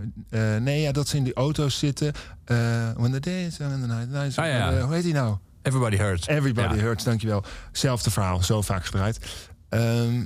[0.61, 2.13] nee, ja, dat ze in die auto's zitten.
[2.97, 4.81] When the day is and the night, night is- Ah, ja.
[4.81, 5.37] hoe heet die nou?
[5.63, 6.27] Everybody Hurts.
[6.27, 6.79] Everybody.
[6.79, 7.45] Hurts, dankjewel.
[7.73, 9.19] Zelfde verhaal, zo vaak gedraaid.
[9.69, 10.25] Ehm,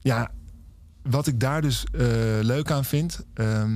[0.00, 0.30] ja,
[1.02, 1.84] wat ik daar dus
[2.40, 3.24] leuk aan vind...
[3.34, 3.72] ehm,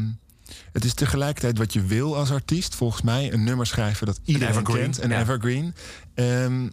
[0.72, 2.74] het is tegelijkertijd wat je wil als artiest.
[2.74, 5.02] Volgens mij een nummer schrijven dat iedereen evergreen, kent.
[5.02, 5.20] Een ja.
[5.20, 5.74] evergreen.
[6.14, 6.68] Ehm,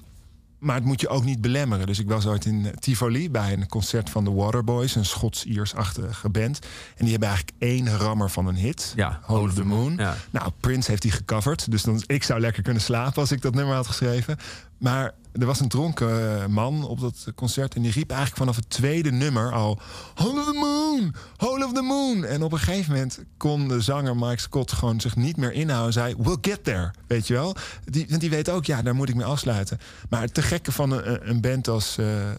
[0.59, 1.85] maar het moet je ook niet belemmeren.
[1.87, 4.95] Dus ik was ooit in Tivoli bij een concert van de Waterboys.
[4.95, 6.59] Een Schots-Iers-achtige band.
[6.95, 8.93] En die hebben eigenlijk één rammer van een hit.
[8.95, 9.95] Ja, Hole of the Moon.
[9.97, 10.15] Ja.
[10.29, 11.71] Nou, Prince heeft die gecoverd.
[11.71, 14.37] Dus dan, ik zou lekker kunnen slapen als ik dat nummer had geschreven.
[14.77, 17.75] Maar er was een dronken eh, man op dat concert.
[17.75, 19.79] En die riep eigenlijk vanaf het tweede nummer al...
[20.15, 21.15] Hole of the Moon!
[21.37, 22.25] Hole of the Moon!
[22.25, 25.93] En op een gegeven moment kon de zanger Mike Scott gewoon zich niet meer inhouden.
[25.93, 26.91] Zei, we'll get there.
[27.07, 27.55] Weet je wel?
[27.85, 29.79] Die, want die weet ook, ja, daar moet ik mee afsluiten.
[30.09, 32.37] Maar het te gekke van een, een band als eh, eh,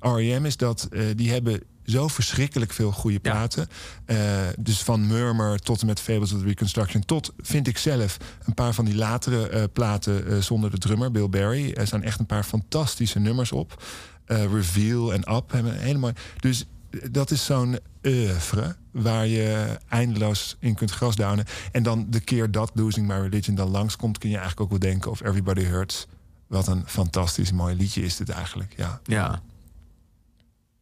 [0.00, 0.44] R.E.M.
[0.44, 3.30] is dat die hebben zo verschrikkelijk veel goede Ja.
[3.30, 3.68] platen.
[4.04, 4.18] Eh,
[4.58, 7.04] dus van Murmur tot en met Fables of the Reconstruction...
[7.04, 11.10] tot, vind ik zelf, een paar van die latere eh, platen eh, zonder de drummer,
[11.10, 11.72] Bill Berry.
[11.72, 13.82] Er staan echt een paar fantastische nummers op.
[14.26, 16.14] Reveal en Up hebben een hele mooie...
[16.40, 16.64] Dus
[17.10, 21.44] dat is zo'n oeuvre waar je eindeloos in kunt grasdownen.
[21.72, 24.18] En dan de keer dat Losing My Religion dan langskomt...
[24.18, 26.06] kun je eigenlijk ook wel denken of Everybody Hurts...
[26.46, 29.00] wat een fantastisch mooi liedje is dit eigenlijk, ja.
[29.04, 29.42] Ja.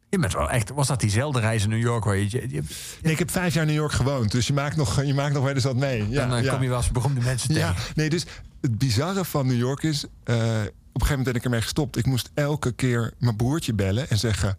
[0.09, 0.69] Je bent wel echt...
[0.69, 2.23] Was dat diezelfde reis in New York waar je...
[2.29, 2.61] je- je-
[3.01, 5.33] Nee, ik heb vijf jaar in New York gewoond, dus je maakt nog, je maakt
[5.33, 6.09] nog wel eens wat mee.
[6.09, 6.51] Ja, dan eh, ja.
[6.53, 7.61] kom je wel eens beroemde mensen tegen.
[7.67, 8.25] Ja, nee, dus
[8.61, 10.03] het bizarre van New York is...
[10.23, 11.97] eh, op een gegeven moment ben ik ermee gestopt.
[11.97, 14.57] Ik moest elke keer mijn broertje bellen en zeggen...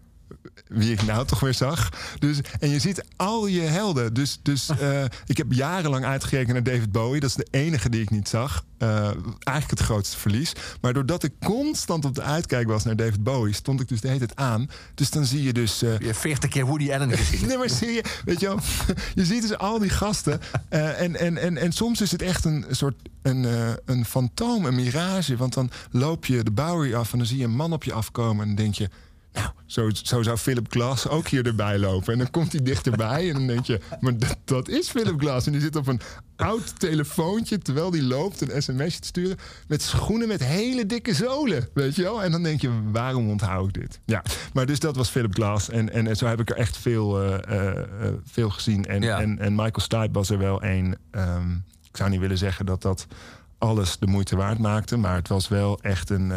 [0.68, 1.88] wie ik nou toch weer zag.
[2.18, 4.14] Dus, en je ziet al je helden.
[4.14, 7.20] Dus, dus eh, ik heb jarenlang uitgekeken naar David Bowie.
[7.20, 8.64] Dat is de enige die ik niet zag.
[8.78, 9.04] Eh,
[9.42, 10.52] eigenlijk het grootste verlies.
[10.80, 13.54] Maar doordat ik constant op de uitkijk was naar David Bowie...
[13.54, 14.70] stond ik dus de hele tijd aan.
[14.94, 15.82] Dus dan zie je dus...
[15.82, 17.46] eh, Je hebt 40 keer Woody Allen gezien.
[17.48, 18.58] Nee, maar zie je, weet je wel,
[19.14, 20.40] je ziet dus al die gasten.
[20.68, 23.46] en, en, en, en soms is het echt een soort een,
[23.84, 25.36] een fantoom, een mirage.
[25.36, 27.92] Want dan loop je de Bowery af en dan zie je een man op je
[27.92, 28.40] afkomen.
[28.42, 28.88] En dan denk je,
[29.38, 32.12] nou, zo, zo zou Philip Glass ook hier erbij lopen.
[32.12, 35.46] En dan komt hij dichterbij en dan denk je, maar dat, dat is Philip Glass.
[35.46, 36.00] En die zit op een
[36.36, 39.36] oud telefoontje, terwijl die loopt, een sms'je te sturen.
[39.68, 42.22] Met schoenen met hele dikke zolen, weet je wel.
[42.22, 44.00] En dan denk je, waarom onthoud ik dit?
[44.04, 45.70] Ja, maar dus dat was Philip Glass.
[45.70, 48.84] En, en, en zo heb ik er echt veel, eh, eh, eh, veel gezien.
[48.86, 49.20] En, Ja.
[49.20, 50.96] en, en Michael Stipe was er wel een...
[51.10, 51.50] ehm,
[51.90, 53.06] ik zou niet willen zeggen dat dat
[53.58, 54.96] alles de moeite waard maakte.
[54.96, 56.32] Maar het was wel echt een...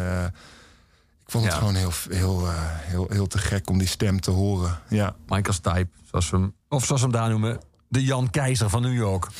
[1.32, 1.58] vond het Ja.
[1.58, 4.78] gewoon heel, heel, eh, heel, heel te gek om die stem te horen.
[4.88, 8.70] Ja, Michael Stipe, zoals we hem, of zoals we hem daar noemen, de Jan Keizer
[8.70, 9.26] van New York.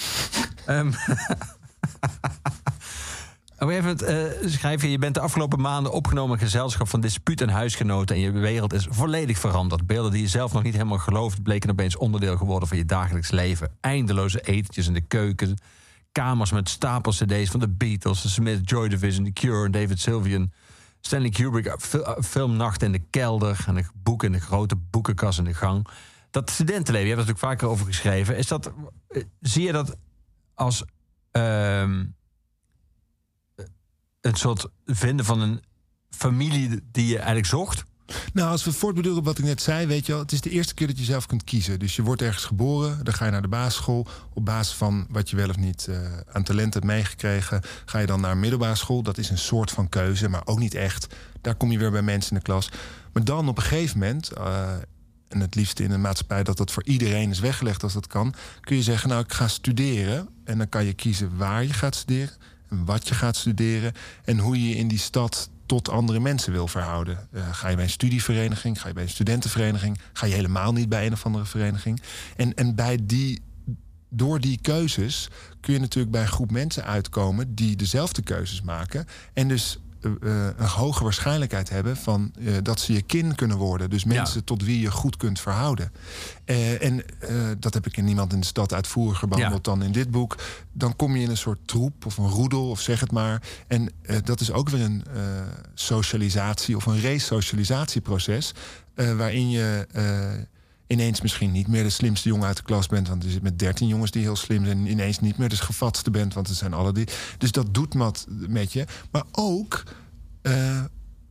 [0.67, 0.91] Ehm
[3.59, 4.91] Op een gegeven moment eh, schrijf je...
[4.91, 8.17] je bent de afgelopen maanden opgenomen in gezelschap van dispuut en huisgenoten...
[8.17, 9.87] en je wereld is volledig veranderd.
[9.87, 11.43] Beelden die je zelf nog niet helemaal gelooft...
[11.43, 13.71] bleken opeens onderdeel geworden van je dagelijks leven.
[13.81, 15.59] Eindeloze etentjes in de keuken...
[16.13, 18.23] kamers met stapels cd's van de Beatles...
[18.23, 20.53] de Smith, Joy Division, The Cure en David Sylvian...
[21.03, 23.65] Stanley Kubrick, eh, eh, filmnacht in de kelder...
[23.67, 25.87] en een boek in de grote boekenkast in de gang.
[26.31, 28.37] Dat studentenleven, je hebt er natuurlijk vaker over geschreven...
[28.37, 28.73] Is dat,
[29.09, 29.97] eh, zie je dat
[30.55, 30.85] als...
[31.31, 32.05] ehm,
[34.21, 35.63] een soort vinden van een
[36.11, 37.85] familie die je eigenlijk zocht.
[38.33, 40.51] Nou, als we voortbeduren op wat ik net zei, weet je wel, het is de
[40.51, 41.79] eerste keer dat je zelf kunt kiezen.
[41.79, 44.07] Dus je wordt ergens geboren, dan ga je naar de basisschool.
[44.33, 45.97] Op basis van wat je wel of niet eh,
[46.33, 49.03] aan talent hebt meegekregen, ga je dan naar middelbare school.
[49.03, 51.07] Dat is een soort van keuze, maar ook niet echt.
[51.41, 52.71] Daar kom je weer bij mensen in de klas.
[53.13, 54.71] Maar dan op een gegeven moment, eh,
[55.29, 58.35] en het liefst in een maatschappij dat dat voor iedereen is weggelegd als dat kan,
[58.61, 60.29] kun je zeggen, nou, ik ga studeren.
[60.45, 62.35] En dan kan je kiezen waar je gaat studeren,
[62.69, 63.93] en wat je gaat studeren
[64.25, 67.29] en hoe je in die stad tot andere mensen wil verhouden.
[67.33, 70.89] Eh, ga je bij een studievereniging, ga je bij een studentenvereniging, ga je helemaal niet
[70.89, 72.03] bij een of andere vereniging.
[72.37, 73.43] En, en bij die,
[74.09, 75.29] door die keuzes
[75.61, 79.07] kun je natuurlijk bij een groep mensen uitkomen die dezelfde keuzes maken.
[79.33, 83.57] En dus eh, eh, een hoge waarschijnlijkheid hebben van eh, dat ze je kin kunnen
[83.57, 83.91] worden.
[83.91, 85.93] Dus mensen tot wie je goed kunt verhouden.
[86.81, 87.05] En
[87.59, 90.37] dat heb ik in Niemand in de Stad uitvoeriger behandeld dan in dit boek.
[90.73, 93.43] Dan kom je in een soort troep of een roedel of zeg het maar.
[93.67, 93.93] En
[94.25, 95.05] dat is ook weer een
[95.75, 98.55] socialisatie of een resocialisatieproces.
[98.95, 99.87] waarin je
[100.93, 103.09] ineens misschien niet meer de slimste jongen uit de klas bent.
[103.09, 104.79] Want je zit met dertien jongens die heel slim zijn.
[104.79, 107.09] En ineens niet meer de gevatste bent, want het zijn alle die.
[107.39, 108.87] Dus dat doet wat met je.
[109.11, 109.83] Maar ook
[110.43, 110.85] eh,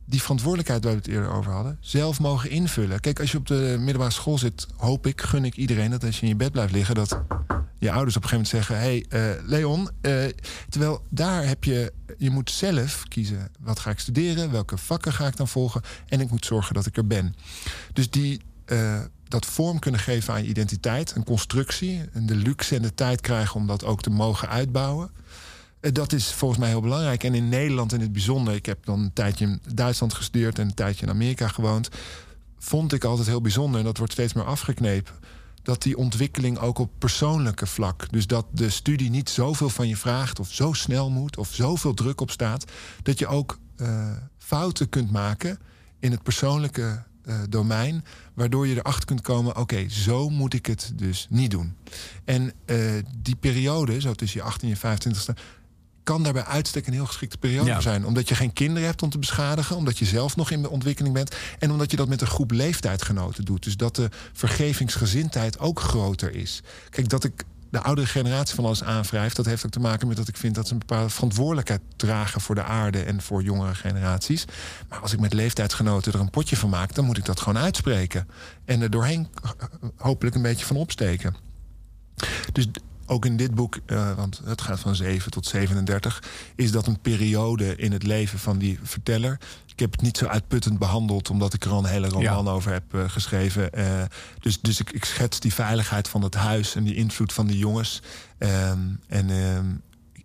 [0.04, 3.00] die verantwoordelijkheid waar we het eerder over hadden, zelf mogen invullen.
[3.00, 6.16] Kijk, als je op de middelbare school zit, hoop ik, gun ik iedereen dat als
[6.16, 7.20] je in je bed blijft liggen, dat
[7.78, 9.90] je ouders op een gegeven moment zeggen: Hé, hey, eh, Leon.
[10.00, 10.24] eh,
[10.68, 15.26] terwijl daar heb je, je moet zelf kiezen: wat ga ik studeren, welke vakken ga
[15.26, 17.34] ik dan volgen, en ik moet zorgen dat ik er ben.
[17.92, 18.40] Dus die.
[19.32, 23.20] Dat vorm kunnen geven aan je identiteit, een constructie, en de luxe en de tijd
[23.20, 25.10] krijgen om dat ook te mogen uitbouwen.
[25.80, 27.24] Eh, Dat is volgens mij heel belangrijk.
[27.24, 28.54] En in Nederland in het bijzonder.
[28.54, 31.88] Ik heb dan een tijdje in Duitsland gestudeerd en een tijdje in Amerika gewoond.
[32.58, 35.14] Vond ik altijd heel bijzonder, en dat wordt steeds meer afgeknepen.
[35.62, 38.12] Dat die ontwikkeling ook op persoonlijke vlak.
[38.12, 41.94] Dus dat de studie niet zoveel van je vraagt, of zo snel moet, of zoveel
[41.94, 42.64] druk op staat.
[43.02, 45.58] Dat je ook eh, fouten kunt maken
[45.98, 48.04] in het persoonlijke eh, domein.
[48.34, 51.74] Waardoor je erachter kunt komen: oké, zo moet ik het dus niet doen.
[52.24, 52.78] En eh,
[53.18, 55.34] die periode, zo tussen je 18 en je 25ste
[56.02, 57.80] kan daar bij uitstek een heel geschikte periode Ja.
[57.80, 58.06] zijn.
[58.06, 59.76] Omdat je geen kinderen hebt om te beschadigen.
[59.76, 61.34] Omdat je zelf nog in de ontwikkeling bent.
[61.58, 63.62] En omdat je dat met een groep leeftijdgenoten doet.
[63.62, 66.62] Dus dat de vergevingsgezindheid ook groter is.
[66.90, 69.32] Kijk, dat ik de oudere generatie van alles aanwrijf...
[69.32, 72.40] dat heeft ook te maken met dat ik vind dat ze een bepaalde verantwoordelijkheid dragen...
[72.40, 74.44] voor de aarde en voor jongere generaties.
[74.88, 76.94] Maar als ik met leeftijdsgenoten er een potje van maak...
[76.94, 78.28] dan moet ik dat gewoon uitspreken.
[78.64, 79.50] En er doorheen eh,
[79.96, 81.36] hopelijk een beetje van opsteken.
[82.52, 82.68] Dus
[83.06, 86.22] ook in dit boek, eh, want het gaat van 7 tot 37,
[86.54, 89.38] is dat een periode in het leven van die verteller.
[89.66, 92.72] Ik heb het niet zo uitputtend behandeld, omdat ik er al een hele roman over
[92.72, 93.72] heb eh, geschreven.
[93.72, 94.02] Eh,
[94.40, 97.58] dus dus ik, ik schets die veiligheid van het huis en die invloed van die
[97.58, 98.02] jongens.
[98.38, 99.66] Ehm, en ehm,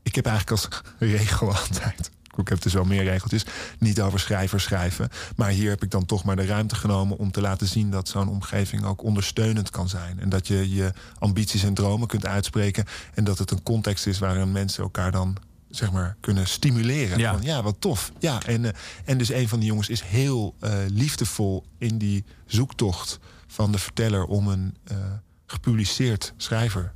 [0.04, 2.12] ik heb eigenlijk als regel altijd.
[2.38, 3.45] Ik heb dus wel meer regeltjes.
[3.80, 5.09] Niet over schrijvers schrijven.
[5.35, 8.07] Maar hier heb ik dan toch maar de ruimte genomen om te laten zien dat
[8.07, 10.19] zo'n omgeving ook ondersteunend kan zijn.
[10.19, 12.85] En dat je je ambities en dromen kunt uitspreken.
[13.14, 15.38] En dat het een context is waarin mensen elkaar dan
[15.69, 17.18] zeg maar, kunnen stimuleren.
[17.18, 17.34] Ja.
[17.34, 18.11] Van, ja, wat tof.
[18.19, 18.72] Ja, en, eh,
[19.05, 23.77] en dus een van die jongens is heel eh, liefdevol in die zoektocht van de
[23.77, 24.97] verteller om een eh,
[25.45, 26.93] gepubliceerd schrijver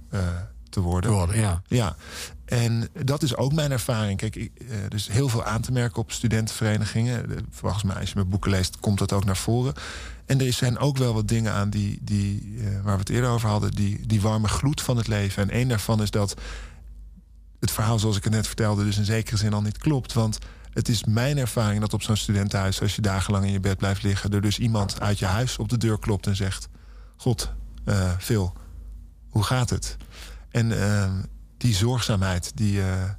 [0.70, 1.12] te worden.
[1.12, 1.62] Worden, ja.
[1.68, 1.96] Ja,
[2.52, 4.18] en dat is ook mijn ervaring.
[4.18, 7.32] Kijk, ik, eh, er is heel veel aan te merken op studentenverenigingen.
[7.32, 9.74] Eh, Volgens mij, als je mijn boeken leest, komt dat ook naar voren.
[10.26, 13.30] En er zijn ook wel wat dingen aan die, die, eh, waar we het eerder
[13.30, 15.44] over hadden, die, die warme gloed van het leven.
[15.44, 16.34] En één daarvan is dat
[17.60, 20.14] het verhaal zoals ik het net vertelde, dus in zekere zin al niet klopt.
[20.14, 20.38] Want
[20.74, 24.04] het is mijn ervaring dat op zo'n studentenhuis, als je dagenlang in je bed blijft
[24.04, 26.68] liggen, er dus iemand uit je huis op de deur klopt en zegt:
[27.18, 27.52] God,
[27.86, 28.54] eh Phil,
[29.30, 29.98] hoe gaat het?
[30.50, 31.12] En eh,
[31.62, 33.10] die zorgzaamheid, die, eh,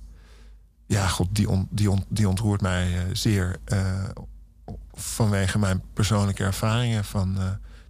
[0.86, 3.56] ja, God, die, on- die, on- die ontroert mij eh, zeer.
[3.64, 4.04] eh,
[4.92, 7.04] vanwege mijn persoonlijke ervaringen.
[7.04, 7.36] Van,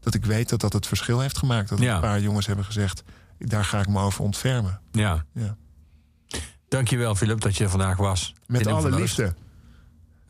[0.01, 1.69] dat ik weet dat dat het verschil heeft gemaakt.
[1.69, 1.95] Dat Ja.
[1.95, 3.03] een paar jongens hebben gezegd:
[3.39, 4.81] daar ga ik me over ontfermen.
[4.93, 5.25] ja.
[5.33, 5.57] Ja.
[6.69, 8.35] Dankjewel, Philip, dat je vandaag was.
[8.47, 9.35] Met alle liefde.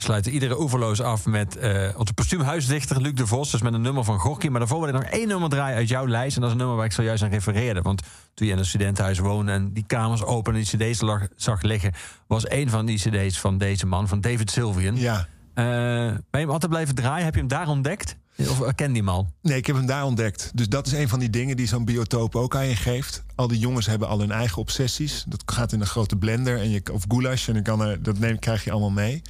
[0.03, 3.51] Sluiten iedere oeverloos af met eh, onze postuumhuisdichter Luc de Vos.
[3.51, 4.49] Dus met een nummer van Gorky.
[4.49, 6.35] Maar daarvoor wil ik nog één nummer draaien uit jouw lijst.
[6.37, 7.83] En dat is een nummer waar ik zojuist aan refereerde.
[7.83, 8.03] Want
[8.35, 11.63] toen je in een studentenhuis woonde en die kamers open en die cd's lag- zag
[11.63, 11.93] liggen...
[12.27, 14.97] was een van die cd's van deze man, van David Sylvian.
[14.97, 15.29] Ja.
[15.55, 17.25] Eh, ben je hem altijd blijven draaien?
[17.25, 18.17] Heb je hem daar ontdekt?
[18.39, 19.33] Of ken die man?
[19.43, 20.51] Nee, ik heb hem daar ontdekt.
[20.55, 23.25] Dus dat is een van die dingen die zo'n biotoop ook aan je geeft.
[23.35, 25.25] Al die jongens hebben al hun eigen obsessies.
[25.29, 27.49] Dat gaat in een grote blender en je, of goulash.
[27.49, 29.23] En dan kan er, dat neem, krijg je allemaal mee.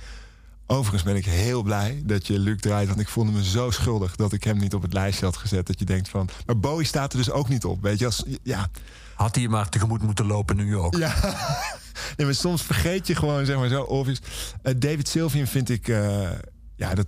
[0.67, 2.89] Overigens ben ik heel blij dat je Luc draait.
[2.89, 5.67] Want ik voelde me zo schuldig dat ik hem niet op het lijstje had gezet.
[5.67, 6.29] Dat je denkt van...
[6.47, 7.83] Maar Bowie staat er dus ook niet op.
[7.83, 8.69] Weet je, als, ja,
[9.15, 10.97] Had hij je maar tegemoet moeten lopen in New York?
[10.97, 11.15] ja.
[12.17, 14.21] Nee, maar soms vergeet je gewoon, zeg maar zo, obvious.
[14.63, 16.31] Eh, David Sylvian vind ik, eh,
[16.77, 17.07] ja, dat,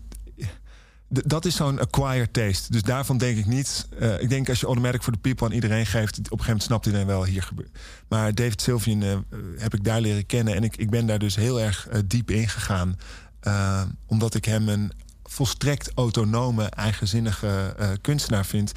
[1.09, 2.73] dat is zo'n acquired taste.
[2.73, 3.89] Dus daarvan denk ik niet.
[3.99, 6.47] eh, ik denk als je Automatic for the People aan iedereen geeft, op een gegeven
[6.47, 7.79] moment snapt iedereen wel hier gebeurt.
[8.09, 9.25] Maar David Sylvian
[9.59, 12.49] heb ik daar leren kennen en ik, ik ben daar dus heel erg diep in
[12.49, 12.97] gegaan.
[13.45, 14.93] Eh, omdat ik hem een
[15.23, 18.73] volstrekt autonome, eigenzinnige eh, kunstenaar vind.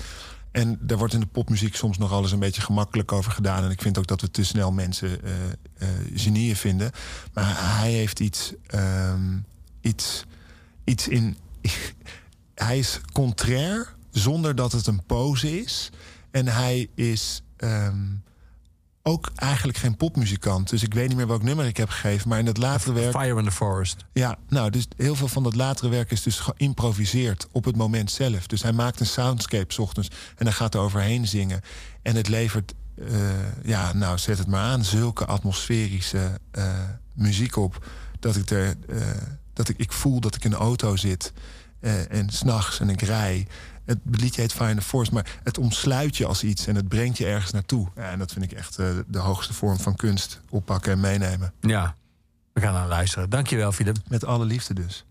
[0.52, 3.64] En daar wordt in de popmuziek soms nog alles een beetje gemakkelijk over gedaan.
[3.64, 6.92] En ik vind ook dat we te snel mensen eh, genieën vinden.
[7.34, 9.38] Maar hij heeft iets, ehm,
[9.82, 10.24] iets,
[10.84, 11.38] iets in.
[12.56, 15.90] hij is contrair zonder dat het een pose is.
[16.32, 18.06] En hij is ehm,
[19.08, 20.70] ook eigenlijk geen popmuzikant.
[20.70, 22.30] Dus ik weet niet meer welk nummer ik heb gegeven.
[22.30, 23.12] Maar in dat latere werk.
[23.12, 24.06] Fire in the Forest.
[24.14, 28.12] Ja, nou, dus heel veel van dat latere werk is dus geïmproviseerd op het moment
[28.12, 28.48] zelf.
[28.48, 31.62] Dus hij maakt een soundscape 's ochtends en dan gaat er overheen zingen.
[32.02, 33.06] En het levert, eh,
[33.64, 36.80] ja, nou, zet het maar aan, zulke atmosferische eh,
[37.14, 37.86] muziek op.
[38.20, 38.98] Dat ik er, eh,
[39.54, 41.34] dat ik, ik voel dat ik in een auto zit
[42.10, 43.48] en s'nachts en ik rij.
[43.88, 46.88] Het liedje heet Fire in the Forest, maar het omsluit je als iets en het
[46.88, 47.88] brengt je ergens naartoe.
[47.96, 50.42] Ja, en dat vind ik echt eh, de hoogste vorm van kunst.
[50.50, 51.54] Oppakken en meenemen.
[51.62, 51.96] Ja,
[52.54, 53.30] we gaan naar luisteren.
[53.30, 53.98] Dankjewel, Philip.
[54.08, 55.06] Met alle liefde dus.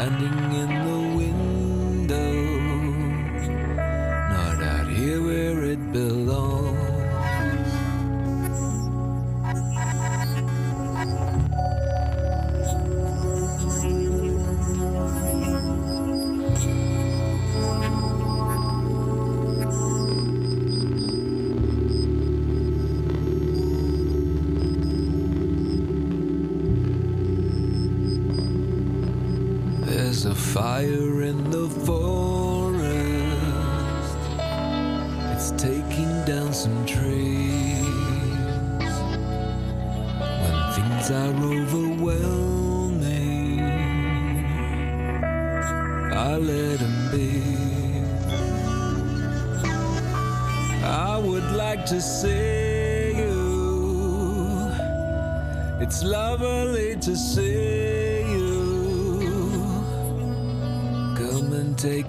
[0.00, 0.79] Standing in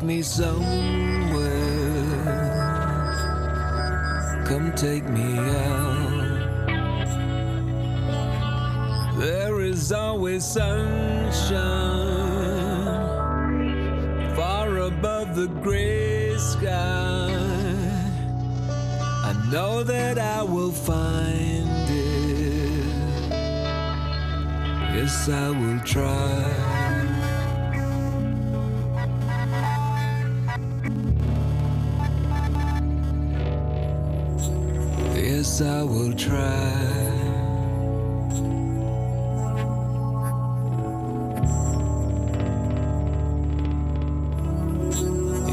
[0.02, 1.46] take me somewhere.
[4.48, 6.40] Come take me out.
[9.20, 11.52] There is always sunshine
[14.36, 17.30] far above the gray sky.
[19.24, 22.86] I know that I will find it.
[24.96, 26.41] Yes, I will try.
[35.62, 36.38] I will try.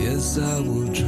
[0.01, 1.08] Yes, I will try.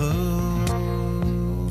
[0.00, 1.70] gevoel.